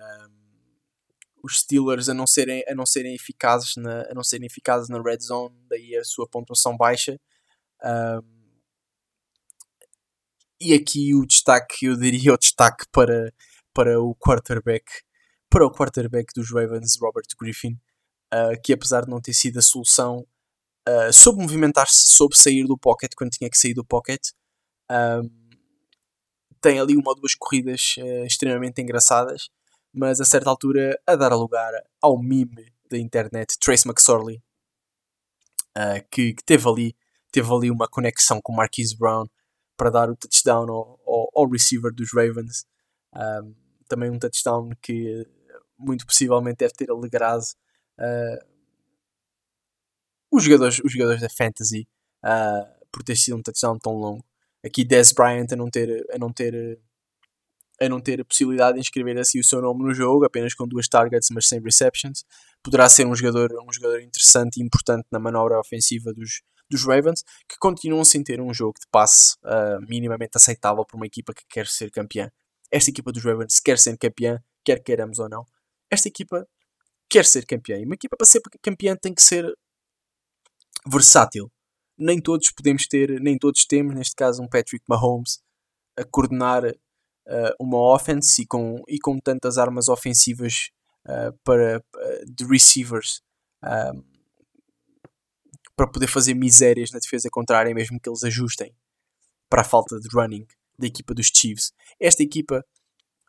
Os 1.47 1.59
Steelers 1.59 2.09
a 2.09 2.13
não 2.13 2.27
serem, 2.27 2.63
a 2.67 2.75
não 2.75 2.85
serem 2.85 3.15
eficazes 3.15 3.75
na, 3.77 4.01
a 4.01 4.13
não 4.13 4.23
serem 4.23 4.45
eficazes 4.45 4.89
na 4.89 5.01
red 5.01 5.19
zone, 5.19 5.55
daí 5.69 5.95
a 5.95 6.03
sua 6.03 6.27
pontuação 6.27 6.75
baixa. 6.77 7.19
Um, 7.83 8.37
e 10.59 10.73
aqui 10.73 11.15
o 11.15 11.25
destaque, 11.25 11.85
eu 11.85 11.95
diria 11.95 12.33
o 12.33 12.37
destaque 12.37 12.85
para, 12.91 13.33
para 13.73 14.01
o 14.01 14.15
quarterback, 14.15 14.85
para 15.49 15.65
o 15.65 15.71
quarterback 15.71 16.33
dos 16.35 16.51
Ravens, 16.51 16.97
Robert 16.99 17.27
Griffin, 17.39 17.79
uh, 18.33 18.59
que 18.63 18.73
apesar 18.73 19.05
de 19.05 19.09
não 19.09 19.21
ter 19.21 19.33
sido 19.33 19.59
a 19.59 19.61
solução, 19.61 20.27
uh, 20.87 21.13
soube 21.13 21.41
movimentar-se, 21.41 22.09
soube 22.09 22.37
sair 22.37 22.65
do 22.65 22.77
pocket 22.77 23.13
quando 23.15 23.31
tinha 23.31 23.49
que 23.49 23.57
sair 23.57 23.73
do 23.73 23.85
pocket. 23.85 24.21
Um, 24.91 25.29
tem 26.59 26.79
ali 26.79 26.95
uma 26.95 27.11
ou 27.11 27.15
duas 27.15 27.35
corridas 27.35 27.95
uh, 27.99 28.25
extremamente 28.25 28.81
engraçadas, 28.81 29.49
mas 29.93 30.21
a 30.21 30.25
certa 30.25 30.49
altura 30.49 30.99
a 31.05 31.15
dar 31.15 31.33
lugar 31.35 31.71
ao 32.01 32.21
meme 32.21 32.73
da 32.89 32.97
internet, 32.97 33.57
Trace 33.59 33.87
McSorley, 33.87 34.41
uh, 35.77 36.05
que, 36.09 36.33
que, 36.33 36.43
teve, 36.43 36.67
ali, 36.67 36.95
teve 37.31 37.51
ali 37.53 37.71
uma 37.71 37.87
conexão 37.87 38.39
com 38.41 38.53
Marquise 38.53 38.97
Brown 38.97 39.25
para 39.75 39.89
dar 39.89 40.09
o 40.09 40.15
touchdown 40.15 40.69
ao, 40.69 40.99
ao, 41.05 41.29
ao 41.35 41.49
receiver 41.49 41.93
dos 41.93 42.09
Ravens. 42.13 42.65
Um, 43.15 43.55
também 43.87 44.09
um 44.09 44.19
touchdown 44.19 44.69
que 44.81 45.25
muito 45.77 46.05
possivelmente 46.05 46.57
deve 46.57 46.73
ter 46.73 46.89
alegrado 46.89 47.43
uh, 47.99 48.45
os, 50.31 50.43
jogadores, 50.43 50.79
os 50.83 50.91
jogadores 50.91 51.21
da 51.21 51.29
Fantasy 51.29 51.87
uh, 52.25 52.85
por 52.91 53.03
ter 53.03 53.15
sido 53.15 53.37
um 53.37 53.41
touchdown 53.41 53.77
tão 53.77 53.93
longo. 53.93 54.25
Aqui 54.65 54.83
Des 54.83 55.11
Bryant 55.11 55.47
a 55.51 55.55
não 55.55 55.69
ter, 55.69 56.05
a 56.11 56.17
não 56.17 56.33
ter, 56.33 56.79
a 57.79 57.87
não 57.87 58.01
ter 58.01 58.19
a 58.21 58.25
possibilidade 58.25 58.75
de 58.75 58.81
inscrever 58.81 59.17
assim 59.17 59.39
o 59.39 59.43
seu 59.43 59.61
nome 59.61 59.83
no 59.83 59.93
jogo, 59.93 60.25
apenas 60.25 60.53
com 60.53 60.67
duas 60.67 60.87
targets, 60.87 61.29
mas 61.31 61.47
sem 61.47 61.61
receptions. 61.61 62.25
Poderá 62.63 62.89
ser 62.89 63.05
um 63.05 63.15
jogador, 63.15 63.51
um 63.63 63.71
jogador 63.71 64.01
interessante 64.01 64.57
e 64.57 64.63
importante 64.63 65.05
na 65.11 65.19
manobra 65.19 65.59
ofensiva 65.59 66.13
dos, 66.13 66.41
dos 66.69 66.83
Ravens, 66.85 67.23
que 67.47 67.57
continuam 67.59 68.03
sem 68.03 68.23
ter 68.23 68.41
um 68.41 68.53
jogo 68.53 68.79
de 68.79 68.87
passe 68.91 69.35
uh, 69.43 69.79
minimamente 69.87 70.31
aceitável 70.35 70.85
para 70.85 70.97
uma 70.97 71.05
equipa 71.05 71.33
que 71.33 71.43
quer 71.47 71.67
ser 71.67 71.91
campeã. 71.91 72.31
Esta 72.71 72.89
equipa 72.89 73.11
dos 73.11 73.23
Ravens 73.23 73.59
quer 73.59 73.77
ser 73.77 73.97
campeã, 73.97 74.41
quer 74.65 74.83
queiramos 74.83 75.19
ou 75.19 75.29
não. 75.29 75.45
Esta 75.89 76.07
equipa 76.07 76.47
quer 77.09 77.25
ser 77.25 77.45
campeã. 77.45 77.77
E 77.77 77.85
uma 77.85 77.95
equipa 77.95 78.17
para 78.17 78.27
ser 78.27 78.41
campeã 78.61 78.95
tem 78.95 79.13
que 79.13 79.23
ser 79.23 79.45
versátil. 80.85 81.51
Nem 81.97 82.21
todos 82.21 82.51
podemos 82.51 82.87
ter, 82.87 83.19
nem 83.21 83.37
todos 83.37 83.65
temos, 83.65 83.95
neste 83.95 84.15
caso, 84.15 84.41
um 84.41 84.47
Patrick 84.47 84.83
Mahomes 84.87 85.39
a 85.97 86.03
coordenar 86.03 86.63
uh, 87.27 87.53
uma 87.59 87.77
offense 87.93 88.41
e 88.41 88.47
com, 88.47 88.81
e 88.87 88.99
com 88.99 89.19
tantas 89.19 89.57
armas 89.57 89.87
ofensivas 89.87 90.69
uh, 91.05 91.37
para, 91.43 91.79
uh, 91.79 92.25
de 92.33 92.45
receivers 92.45 93.21
para 95.75 95.87
poder 95.91 96.07
fazer 96.07 96.33
misérias 96.33 96.91
na 96.91 96.99
defesa 96.99 97.27
contrária, 97.29 97.73
mesmo 97.73 97.99
que 97.99 98.07
eles 98.07 98.23
ajustem 98.23 98.73
para 99.49 99.61
a 99.61 99.65
falta 99.65 99.99
de 99.99 100.07
running 100.13 100.45
da 100.77 100.87
equipa 100.87 101.13
dos 101.13 101.27
Chiefs. 101.33 101.73
Esta 101.99 102.23
equipa 102.23 102.63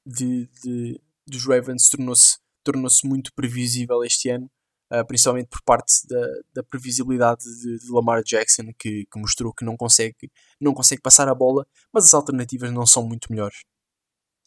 de, 0.06 0.48
de 0.62 1.00
dos 1.26 1.44
Ravens 1.46 1.88
tornou-se 1.88 2.38
tornou-se 2.64 3.06
muito 3.06 3.32
previsível 3.34 4.04
este 4.04 4.28
ano, 4.28 4.50
uh, 4.92 5.06
principalmente 5.06 5.48
por 5.48 5.62
parte 5.62 6.06
da, 6.06 6.26
da 6.54 6.62
previsibilidade 6.62 7.44
de, 7.44 7.78
de, 7.78 7.90
Lamar 7.90 8.22
Jackson, 8.22 8.72
que, 8.78 9.06
que, 9.10 9.18
mostrou 9.18 9.54
que 9.54 9.64
não 9.64 9.76
consegue, 9.76 10.30
não 10.60 10.74
consegue 10.74 11.00
passar 11.00 11.28
a 11.28 11.34
bola, 11.34 11.66
mas 11.92 12.04
as 12.04 12.14
alternativas 12.14 12.70
não 12.72 12.86
são 12.86 13.06
muito 13.06 13.30
melhores. 13.30 13.64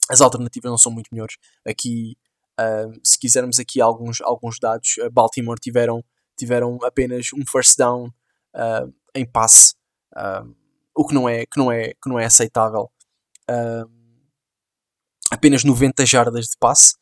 As 0.10 0.22
alternativas 0.22 0.70
não 0.70 0.78
são 0.78 0.92
muito 0.92 1.10
melhores. 1.12 1.38
Aqui, 1.66 2.18
uh, 2.60 3.00
se 3.04 3.18
quisermos 3.18 3.60
aqui 3.60 3.80
alguns, 3.82 4.22
alguns 4.22 4.60
dados, 4.60 4.96
Baltimore 5.12 5.60
tiveram, 5.60 6.04
tiveram 6.38 6.78
apenas 6.84 7.28
um 7.34 7.44
first 7.50 7.78
down 7.78 8.08
uh, 8.56 8.94
em 9.16 9.26
passe, 9.26 9.76
o 10.96 11.08
que 11.08 11.14
não 11.14 11.30
é, 11.30 11.46
que 11.46 11.58
não 11.58 11.72
é, 11.72 11.94
que 11.94 12.10
não 12.10 12.20
é 12.20 12.26
aceitável. 12.26 12.92
apenas 15.32 15.64
90 15.64 16.06
jardas 16.06 16.48
de 16.48 16.58
passe 16.60 16.96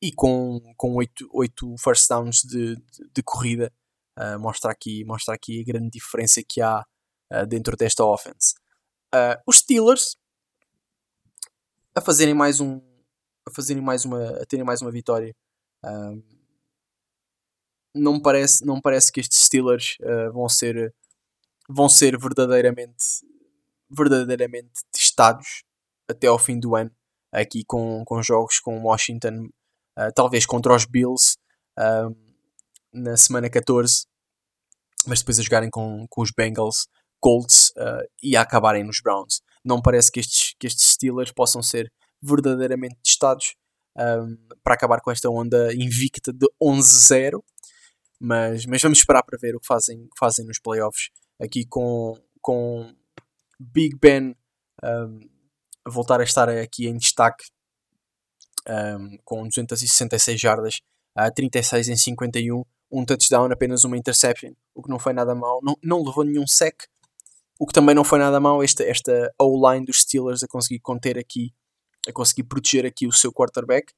e 0.00 0.12
com, 0.12 0.60
com 0.76 0.94
8, 0.94 1.28
8 1.32 1.74
first 1.78 2.08
downs 2.08 2.42
de, 2.42 2.76
de, 2.76 3.10
de 3.14 3.22
corrida, 3.22 3.72
uh, 4.18 4.38
mostra, 4.38 4.70
aqui, 4.70 5.04
mostra 5.04 5.34
aqui 5.34 5.60
a 5.60 5.64
grande 5.64 5.90
diferença 5.90 6.42
que 6.46 6.60
há 6.60 6.84
uh, 7.32 7.46
dentro 7.46 7.76
desta 7.76 8.04
offense. 8.04 8.54
Uh, 9.14 9.40
os 9.46 9.58
Steelers 9.58 10.16
a 11.96 12.00
fazerem 12.00 12.34
mais 12.34 12.60
um 12.60 12.78
a 13.48 13.50
fazerem 13.50 13.82
mais 13.82 14.04
uma 14.04 14.42
a 14.42 14.44
terem 14.44 14.64
mais 14.64 14.82
uma 14.82 14.90
vitória. 14.90 15.34
Não 17.94 18.20
parece, 18.20 18.64
não 18.66 18.80
parece 18.80 19.10
que 19.10 19.20
estes 19.20 19.38
Steelers 19.44 19.96
uh, 20.02 20.30
vão 20.30 20.48
ser 20.48 20.94
vão 21.68 21.88
ser 21.88 22.18
verdadeiramente 22.18 23.24
verdadeiramente 23.88 24.72
testados 24.92 25.64
até 26.08 26.26
ao 26.26 26.38
fim 26.38 26.60
do 26.60 26.76
ano 26.76 26.90
aqui 27.32 27.64
com, 27.64 28.04
com 28.04 28.22
jogos 28.22 28.58
com 28.58 28.82
Washington 28.82 29.48
uh, 29.98 30.12
talvez 30.14 30.44
contra 30.44 30.74
os 30.74 30.84
Bills 30.84 31.38
uh, 31.78 32.14
na 32.92 33.16
semana 33.16 33.48
14 33.48 34.06
mas 35.06 35.20
depois 35.20 35.38
a 35.38 35.42
jogarem 35.42 35.70
com, 35.70 36.06
com 36.08 36.20
os 36.20 36.30
Bengals 36.30 36.88
Colts 37.20 37.72
e 38.22 38.36
a 38.36 38.42
acabarem 38.42 38.84
nos 38.84 39.00
Browns 39.00 39.40
não 39.66 39.82
parece 39.82 40.10
que 40.10 40.20
estes, 40.20 40.54
que 40.58 40.66
estes 40.66 40.90
Steelers 40.90 41.32
possam 41.32 41.62
ser 41.62 41.92
verdadeiramente 42.22 42.96
testados 43.02 43.54
um, 43.98 44.36
para 44.62 44.74
acabar 44.74 45.00
com 45.00 45.10
esta 45.10 45.28
onda 45.28 45.74
invicta 45.74 46.32
de 46.32 46.46
11-0 46.62 47.40
mas, 48.20 48.64
mas 48.66 48.82
vamos 48.82 48.98
esperar 48.98 49.22
para 49.22 49.38
ver 49.38 49.54
o 49.54 49.60
que 49.60 49.66
fazem, 49.66 50.04
que 50.04 50.18
fazem 50.18 50.46
nos 50.46 50.58
playoffs. 50.58 51.10
Aqui 51.40 51.66
com, 51.66 52.14
com 52.40 52.94
Big 53.60 53.96
Ben 53.98 54.34
um, 54.82 55.20
a 55.84 55.90
voltar 55.90 56.20
a 56.20 56.24
estar 56.24 56.48
aqui 56.48 56.86
em 56.86 56.96
destaque 56.96 57.44
um, 58.68 59.18
com 59.24 59.46
266 59.46 60.40
jardas, 60.40 60.80
uh, 61.18 61.32
36 61.34 61.88
em 61.88 61.96
51, 61.96 62.64
um 62.90 63.04
touchdown, 63.04 63.52
apenas 63.52 63.84
uma 63.84 63.96
interception, 63.96 64.52
o 64.74 64.82
que 64.82 64.90
não 64.90 64.98
foi 64.98 65.12
nada 65.12 65.34
mal. 65.34 65.60
Não, 65.62 65.76
não 65.82 66.02
levou 66.02 66.24
nenhum 66.24 66.46
sec, 66.46 66.84
o 67.58 67.66
que 67.66 67.72
também 67.72 67.94
não 67.94 68.04
foi 68.04 68.18
nada 68.18 68.38
mal. 68.38 68.62
Esta, 68.62 68.84
esta 68.84 69.32
O-line 69.40 69.86
dos 69.86 70.00
Steelers 70.02 70.42
a 70.42 70.48
conseguir 70.48 70.80
conter 70.80 71.18
aqui, 71.18 71.54
a 72.08 72.12
conseguir 72.12 72.44
proteger 72.44 72.86
aqui 72.86 73.06
o 73.06 73.12
seu 73.12 73.32
quarterback. 73.32 73.92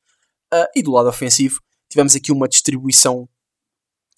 Uh, 0.52 0.66
e 0.74 0.82
do 0.82 0.92
lado 0.92 1.09
ofensivo, 1.09 1.61
tivemos 1.90 2.16
aqui 2.16 2.32
uma 2.32 2.48
distribuição 2.48 3.28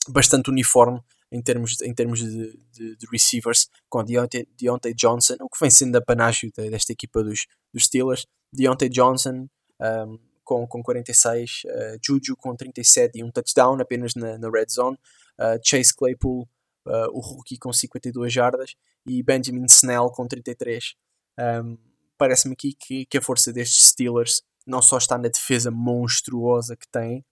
bastante 0.09 0.49
uniforme 0.49 1.01
em 1.33 1.41
termos, 1.41 1.77
de, 1.77 1.87
em 1.87 1.95
termos 1.95 2.21
de, 2.21 2.59
de, 2.73 2.97
de 2.97 3.07
receivers, 3.11 3.69
com 3.89 4.05
Deontay, 4.05 4.47
Deontay 4.57 4.95
Johnson, 4.95 5.37
o 5.41 5.49
que 5.49 5.59
vem 5.61 5.71
sendo 5.71 5.97
a 5.97 6.01
panágio 6.01 6.51
desta 6.57 6.93
equipa 6.93 7.23
dos, 7.23 7.47
dos 7.73 7.85
Steelers. 7.85 8.27
Deontay 8.53 8.89
Johnson 8.89 9.49
um, 9.81 10.19
com, 10.43 10.67
com 10.67 10.83
46, 10.83 11.63
uh, 11.65 11.99
Juju 12.05 12.37
com 12.37 12.57
37 12.57 13.19
e 13.19 13.25
um 13.25 13.31
touchdown 13.31 13.81
apenas 13.81 14.15
na, 14.15 14.37
na 14.39 14.51
red 14.51 14.67
zone, 14.71 14.99
uh, 15.39 15.59
Chase 15.63 15.95
Claypool, 15.95 16.49
uh, 16.87 17.11
o 17.13 17.21
rookie 17.21 17.59
com 17.59 17.73
52 17.73 18.33
jardas, 18.33 18.75
e 19.07 19.23
Benjamin 19.23 19.67
Snell 19.67 20.11
com 20.11 20.27
33. 20.27 20.95
Um, 21.39 21.79
Parece-me 22.19 22.53
aqui 22.53 22.75
que, 22.75 23.07
que 23.07 23.17
a 23.17 23.23
força 23.23 23.51
destes 23.51 23.87
Steelers 23.87 24.43
não 24.67 24.83
só 24.83 24.99
está 24.99 25.17
na 25.17 25.29
defesa 25.29 25.71
monstruosa 25.71 26.77
que 26.77 26.87
tem, 26.87 27.25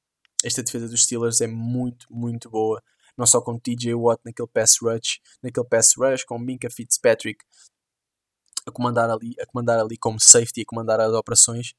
esta 0.45 0.63
defesa 0.63 0.89
dos 0.89 1.03
Steelers 1.03 1.41
é 1.41 1.47
muito, 1.47 2.07
muito 2.11 2.49
boa. 2.49 2.83
Não 3.17 3.27
só 3.27 3.41
com 3.41 3.59
TJ 3.59 3.95
Watt 3.95 4.23
naquele 4.25 4.49
pass 4.49 4.79
rush, 4.81 5.21
naquele 5.43 5.67
pass 5.67 5.95
rush, 5.97 6.25
com 6.25 6.39
Minka 6.39 6.71
Fitzpatrick 6.71 7.45
a 8.67 8.71
comandar 8.71 9.11
ali, 9.11 9.35
a 9.41 9.47
comandar 9.47 9.81
ali 9.81 9.97
como 9.97 10.21
safety, 10.21 10.63
a 10.63 10.65
comandar 10.65 11.01
as 11.01 11.13
operações. 11.13 11.75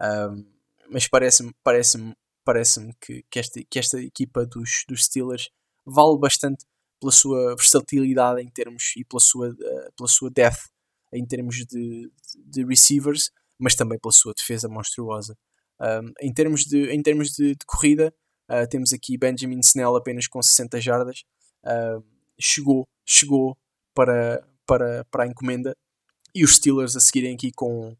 Um, 0.00 0.44
mas 0.90 1.06
parece-me 1.06 1.54
parece 1.62 1.98
parece 2.44 2.92
que, 3.00 3.24
que, 3.30 3.38
esta, 3.38 3.60
que 3.62 3.78
esta 3.78 4.00
equipa 4.00 4.44
dos, 4.44 4.84
dos 4.88 5.04
Steelers 5.04 5.50
vale 5.86 6.18
bastante 6.18 6.66
pela 7.00 7.12
sua 7.12 7.56
versatilidade 7.56 8.42
em 8.42 8.48
termos 8.48 8.92
e 8.96 9.04
pela 9.04 9.20
sua, 9.20 9.50
uh, 9.50 9.92
pela 9.96 10.08
sua 10.08 10.30
depth 10.30 10.68
em 11.12 11.26
termos 11.26 11.56
de, 11.66 12.10
de 12.36 12.64
receivers, 12.64 13.30
mas 13.58 13.74
também 13.74 13.98
pela 13.98 14.12
sua 14.12 14.32
defesa 14.34 14.68
monstruosa. 14.68 15.36
Um, 15.80 16.12
em 16.20 16.32
termos 16.32 16.64
de, 16.64 16.90
em 16.90 17.02
termos 17.02 17.30
de, 17.30 17.54
de 17.54 17.66
corrida, 17.66 18.14
uh, 18.50 18.68
temos 18.68 18.92
aqui 18.92 19.16
Benjamin 19.16 19.60
Snell 19.60 19.96
apenas 19.96 20.26
com 20.28 20.42
60 20.42 20.80
jardas. 20.80 21.24
Uh, 21.64 22.04
chegou, 22.38 22.88
chegou 23.04 23.56
para, 23.94 24.46
para, 24.66 25.04
para 25.06 25.24
a 25.24 25.26
encomenda. 25.26 25.76
E 26.34 26.44
os 26.44 26.56
Steelers 26.56 26.94
a 26.96 27.00
seguirem 27.00 27.34
aqui 27.34 27.50
com, 27.50 27.96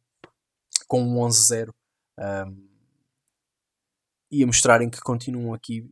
com 0.87 1.03
um 1.03 1.17
11-0. 1.27 1.71
Um, 2.19 2.69
e 4.31 4.45
a 4.45 4.47
mostrarem 4.47 4.89
que 4.89 5.01
continuam 5.01 5.53
aqui. 5.53 5.91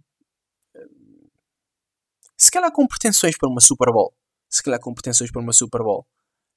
Se 2.38 2.50
calhar 2.50 2.70
com 2.72 2.86
pretensões 2.86 3.36
para 3.36 3.48
uma 3.48 3.60
Super 3.60 3.92
Bowl. 3.92 4.14
Se 4.48 4.62
calhar 4.62 4.80
com 4.80 4.94
pretensões 4.94 5.30
para 5.30 5.42
uma 5.42 5.52
Super 5.52 5.82
Bowl. 5.82 6.06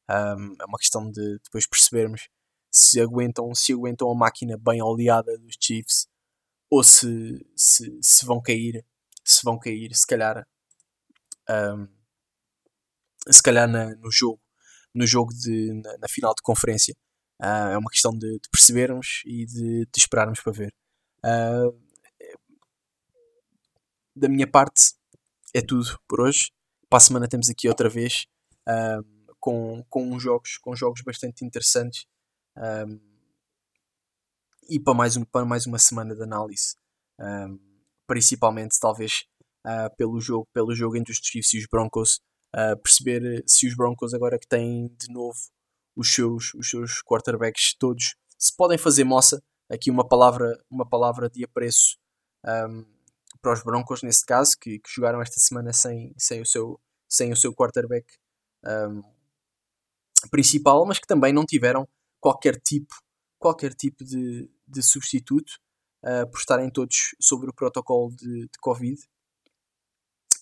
Um, 0.09 0.55
é 0.59 0.65
uma 0.65 0.77
questão 0.77 1.09
de 1.09 1.39
depois 1.43 1.67
percebermos 1.67 2.29
se 2.71 3.01
aguentam, 3.01 3.53
se 3.53 3.73
aguentam 3.73 4.09
a 4.09 4.15
máquina 4.15 4.57
bem 4.57 4.81
oleada 4.81 5.37
dos 5.37 5.55
Chiefs 5.59 6.07
ou 6.69 6.83
se, 6.83 7.45
se, 7.55 7.99
se 8.01 8.25
vão 8.25 8.41
cair, 8.41 8.85
se 9.25 9.41
vão 9.43 9.59
cair, 9.59 9.93
se 9.93 10.07
calhar 10.07 10.47
um, 11.49 11.87
se 13.29 13.43
calhar 13.43 13.67
na, 13.67 13.95
no 13.95 14.11
jogo, 14.11 14.39
no 14.93 15.05
jogo 15.05 15.33
de, 15.33 15.73
na, 15.83 15.97
na 15.97 16.07
final 16.07 16.33
de 16.33 16.41
conferência. 16.41 16.95
Uh, 17.41 17.73
é 17.73 17.77
uma 17.77 17.89
questão 17.89 18.11
de, 18.11 18.39
de 18.39 18.49
percebermos 18.51 19.21
e 19.25 19.45
de, 19.45 19.85
de, 19.85 19.97
esperarmos 19.97 20.39
para 20.41 20.51
ver. 20.53 20.73
Uh, 21.25 21.77
da 24.15 24.29
minha 24.29 24.47
parte 24.47 24.93
é 25.53 25.61
tudo 25.61 25.99
por 26.07 26.21
hoje. 26.21 26.51
Para 26.89 26.97
a 26.97 27.01
semana 27.01 27.27
temos 27.27 27.49
aqui 27.49 27.67
outra 27.67 27.89
vez 27.89 28.25
uh, 28.67 29.35
com, 29.39 29.83
com 29.89 30.19
jogos, 30.19 30.57
com 30.57 30.75
jogos 30.75 31.01
bastante 31.01 31.43
interessantes 31.45 32.05
um, 32.57 32.99
e 34.69 34.79
para 34.79 34.93
mais, 34.93 35.17
um, 35.17 35.23
para 35.23 35.45
mais 35.45 35.65
uma 35.65 35.79
semana 35.79 36.15
de 36.15 36.23
análise. 36.23 36.75
Um, 37.19 37.59
principalmente, 38.07 38.79
talvez, 38.79 39.25
uh, 39.65 39.93
pelo, 39.97 40.19
jogo, 40.19 40.47
pelo 40.53 40.73
jogo 40.73 40.97
entre 40.97 41.11
os 41.11 41.19
Chiefs 41.19 41.53
e 41.53 41.57
os 41.59 41.67
Broncos, 41.67 42.19
uh, 42.55 42.77
perceber 42.81 43.43
se 43.47 43.67
os 43.67 43.75
Broncos, 43.75 44.13
agora 44.13 44.37
que 44.39 44.47
têm 44.47 44.87
de 44.97 45.11
novo 45.11 45.39
os 45.95 46.13
seus, 46.13 46.53
os 46.53 46.69
seus 46.69 47.01
quarterbacks 47.03 47.75
todos, 47.77 48.15
se 48.37 48.55
podem 48.55 48.77
fazer 48.77 49.03
moça. 49.03 49.41
Aqui 49.69 49.89
uma 49.89 50.07
palavra, 50.07 50.57
uma 50.69 50.87
palavra 50.87 51.29
de 51.29 51.43
apreço 51.43 51.97
um, 52.45 52.85
para 53.41 53.53
os 53.53 53.63
Broncos, 53.63 54.03
nesse 54.03 54.25
caso, 54.25 54.57
que, 54.59 54.79
que, 54.79 54.89
jogaram 54.89 55.21
esta 55.21 55.39
semana 55.39 55.73
sem, 55.73 56.13
sem, 56.17 56.41
o, 56.41 56.45
seu, 56.45 56.79
sem 57.09 57.31
o 57.31 57.35
seu 57.35 57.53
quarterback 57.53 58.05
um, 58.65 59.01
principal, 60.29 60.85
mas 60.85 60.99
que 60.99 61.07
também 61.07 61.33
não 61.33 61.45
tiveram 61.45 61.87
qualquer 62.19 62.59
tipo, 62.61 62.93
qualquer 63.39 63.73
tipo 63.73 64.03
de, 64.03 64.49
de 64.67 64.83
substituto, 64.83 65.59
uh, 66.03 66.29
por 66.29 66.37
estarem 66.37 66.69
todos 66.69 67.15
sobre 67.19 67.49
o 67.49 67.53
protocolo 67.53 68.15
de, 68.15 68.43
de 68.43 68.59
Covid 68.59 69.01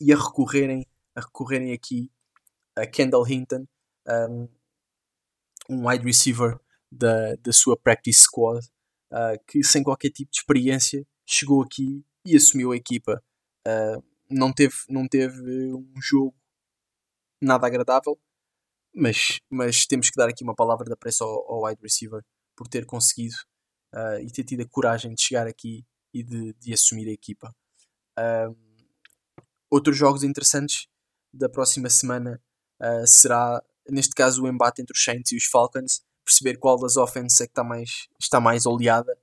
e 0.02 0.12
a 0.12 0.18
recorrerem, 0.18 0.86
a 1.16 1.22
recorrerem 1.22 1.74
aqui 1.74 2.12
a 2.76 2.86
Kendall 2.86 3.28
Hinton, 3.28 3.66
um, 4.08 4.50
um 5.70 5.88
wide 5.88 6.04
receiver 6.04 6.60
da, 6.92 7.36
da 7.36 7.54
sua 7.54 7.78
practice 7.78 8.24
squad, 8.24 8.66
uh, 9.12 9.40
que 9.48 9.64
sem 9.64 9.84
qualquer 9.84 10.10
tipo 10.10 10.32
de 10.32 10.38
experiência 10.38 11.06
chegou 11.26 11.62
aqui 11.62 12.04
e 12.26 12.36
assumiu 12.36 12.72
a 12.72 12.76
equipa. 12.76 13.24
Uh, 13.68 14.04
não, 14.30 14.54
teve, 14.54 14.76
não 14.90 15.08
teve 15.08 15.74
um 15.74 16.02
jogo 16.02 16.36
nada 17.42 17.68
agradável, 17.68 18.20
mas, 18.94 19.40
mas 19.50 19.86
temos 19.86 20.10
que 20.10 20.18
dar 20.18 20.30
aqui 20.30 20.44
uma 20.44 20.56
palavra 20.56 20.86
de 20.86 20.94
apreço 20.94 21.24
ao, 21.24 21.52
ao 21.52 21.64
wide 21.66 21.82
receiver 21.82 22.24
por 22.56 22.68
ter 22.68 22.86
conseguido 22.86 23.36
uh, 23.94 24.20
e 24.22 24.32
ter 24.32 24.44
tido 24.44 24.62
a 24.62 24.70
coragem 24.70 25.14
de 25.14 25.22
chegar 25.22 25.48
aqui 25.48 25.86
e 26.14 26.24
de, 26.24 26.54
de 26.54 26.74
assumir 26.74 27.08
a 27.08 27.14
equipa. 27.14 27.54
Uh, 28.18 28.56
outros 29.70 29.96
jogos 29.96 30.24
interessantes 30.24 30.88
da 31.34 31.48
próxima 31.48 31.90
semana 31.90 32.42
será, 33.06 33.62
neste 33.90 34.16
caso, 34.16 34.42
o 34.42 34.48
embate 34.48 34.82
entre 34.82 34.96
os 34.96 35.04
Saints 35.04 35.34
e 35.34 35.36
os 35.36 35.44
Falcons, 35.44 36.02
perceber 36.26 36.58
qual 36.58 36.80
das 36.80 36.96
offenses 36.96 37.42
é 37.42 37.46
que 37.46 37.52
está 37.52 37.62
mais, 37.62 38.08
está 38.18 38.40
mais 38.40 38.66
oleada. 38.66 39.16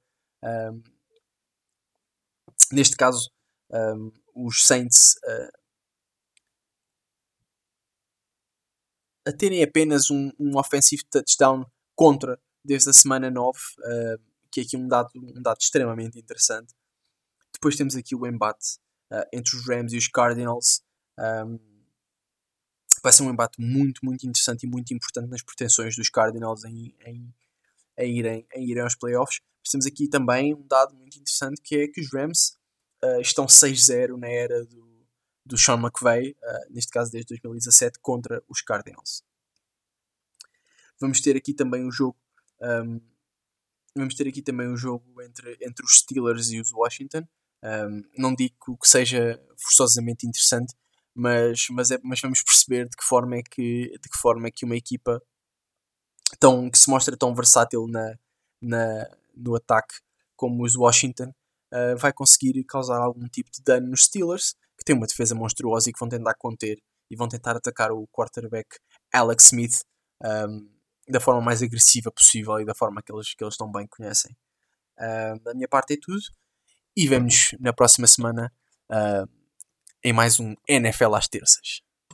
Neste 2.73 2.97
caso, 2.97 3.31
um, 3.71 4.13
os 4.35 4.65
Saints 4.65 5.17
uh, 5.25 5.67
a 9.27 9.33
terem 9.33 9.63
apenas 9.63 10.11
um, 10.11 10.31
um 10.39 10.57
offensive 10.57 11.05
touchdown 11.11 11.67
contra 11.95 12.41
desde 12.65 12.91
a 12.91 12.93
semana 12.93 13.31
9, 13.31 13.59
uh, 13.59 14.23
que 14.51 14.61
é 14.61 14.63
aqui 14.63 14.77
um 14.77 14.87
dado, 14.87 15.11
um 15.15 15.43
dado 15.43 15.59
extremamente 15.61 16.19
interessante. 16.19 16.75
Depois 17.53 17.77
temos 17.77 17.97
aqui 17.97 18.15
o 18.15 18.27
embate 18.27 18.79
uh, 19.13 19.27
entre 19.33 19.57
os 19.57 19.67
Rams 19.67 19.93
e 19.93 19.97
os 19.97 20.09
Cardinals. 20.09 20.83
Um, 21.19 21.59
vai 23.03 23.13
ser 23.13 23.23
um 23.23 23.31
embate 23.31 23.61
muito, 23.61 24.05
muito 24.05 24.27
interessante 24.27 24.65
e 24.65 24.69
muito 24.69 24.93
importante 24.93 25.29
nas 25.29 25.43
pretensões 25.43 25.97
dos 25.97 26.09
Cardinals 26.09 26.65
em, 26.65 26.95
em, 27.05 27.35
em, 27.99 28.19
irem, 28.19 28.47
em 28.55 28.71
irem 28.71 28.83
aos 28.83 28.95
playoffs. 28.95 29.41
Mas 29.63 29.71
temos 29.71 29.87
aqui 29.87 30.09
também 30.09 30.55
um 30.55 30.67
dado 30.67 30.95
muito 30.95 31.19
interessante 31.19 31.61
que 31.63 31.77
é 31.77 31.89
que 31.89 32.01
os 32.01 32.13
Rams 32.13 32.57
uh, 33.03 33.21
estão 33.21 33.47
6-0 33.47 34.17
na 34.17 34.29
era 34.29 34.65
do, 34.65 35.07
do 35.45 35.59
Sean 35.59 35.79
McVay, 35.79 36.31
uh, 36.31 36.73
neste 36.73 36.91
caso 36.93 37.11
desde 37.11 37.29
2017, 37.29 37.99
contra 38.01 38.43
os 38.49 38.61
Cardinals. 38.63 39.23
Vamos 41.01 41.21
ter 41.21 41.37
aqui 41.37 41.53
também 41.53 41.85
um 41.85 41.91
jogo. 41.91 42.17
Um, 42.61 43.01
vamos 43.95 44.15
ter 44.15 44.27
aqui 44.29 44.43
também 44.43 44.69
um 44.69 44.77
jogo 44.77 45.05
entre, 45.23 45.57
entre 45.61 45.85
os 45.85 45.99
Steelers 45.99 46.51
e 46.51 46.61
os 46.61 46.73
Washington. 46.73 47.27
Um, 47.63 48.03
não 48.17 48.35
digo 48.35 48.77
que 48.79 48.89
seja 48.89 49.41
forçosamente 49.59 50.27
interessante, 50.27 50.75
mas, 51.15 51.67
mas, 51.71 51.91
é, 51.91 51.99
mas 52.03 52.21
vamos 52.21 52.43
perceber 52.43 52.89
de 52.89 52.97
que 52.97 53.05
forma 53.05 53.37
é 53.37 53.43
que, 53.43 53.91
de 53.91 54.09
que, 54.09 54.19
forma 54.19 54.49
é 54.49 54.51
que 54.51 54.65
uma 54.65 54.77
equipa 54.77 55.23
tão, 56.39 56.71
que 56.71 56.79
se 56.79 56.89
mostra 56.91 57.17
tão 57.17 57.35
versátil 57.35 57.87
na, 57.89 58.15
na, 58.61 59.09
no 59.35 59.55
ataque 59.55 59.95
como 60.37 60.65
os 60.65 60.77
Washington 60.77 61.33
uh, 61.73 61.97
vai 61.97 62.13
conseguir 62.13 62.63
causar 62.65 62.99
algum 62.99 63.27
tipo 63.29 63.51
de 63.51 63.63
dano 63.63 63.89
nos 63.89 64.05
Steelers, 64.05 64.55
que 64.77 64.85
têm 64.85 64.97
uma 64.97 65.07
defesa 65.07 65.35
monstruosa 65.35 65.89
e 65.89 65.93
que 65.93 65.99
vão 65.99 66.09
tentar 66.09 66.35
conter 66.35 66.79
e 67.11 67.17
vão 67.17 67.29
tentar 67.29 67.57
atacar 67.57 67.93
o 67.93 68.07
quarterback 68.09 68.69
Alex 69.13 69.47
Smith 69.47 69.81
um, 70.23 70.69
da 71.09 71.21
forma 71.21 71.41
mais 71.41 71.63
agressiva 71.63 72.11
possível 72.11 72.61
e 72.61 72.65
da 72.65 72.75
forma 72.75 73.03
que 73.03 73.13
eles, 73.13 73.35
que 73.35 73.45
eles 73.45 73.57
tão 73.57 73.71
bem 73.71 73.87
conhecem. 73.87 74.37
Uh, 74.99 75.39
da 75.43 75.55
minha 75.55 75.69
parte 75.69 75.95
é 75.95 75.97
tudo 76.01 76.21
e 76.97 77.07
vemos 77.07 77.55
na 77.61 77.73
próxima 77.73 78.07
semana 78.07 78.53
uh, 78.91 79.31
em 80.03 80.13
mais 80.13 80.41
um 80.41 80.55
NFL 80.69 81.15
às 81.15 81.29
terças. 81.29 81.86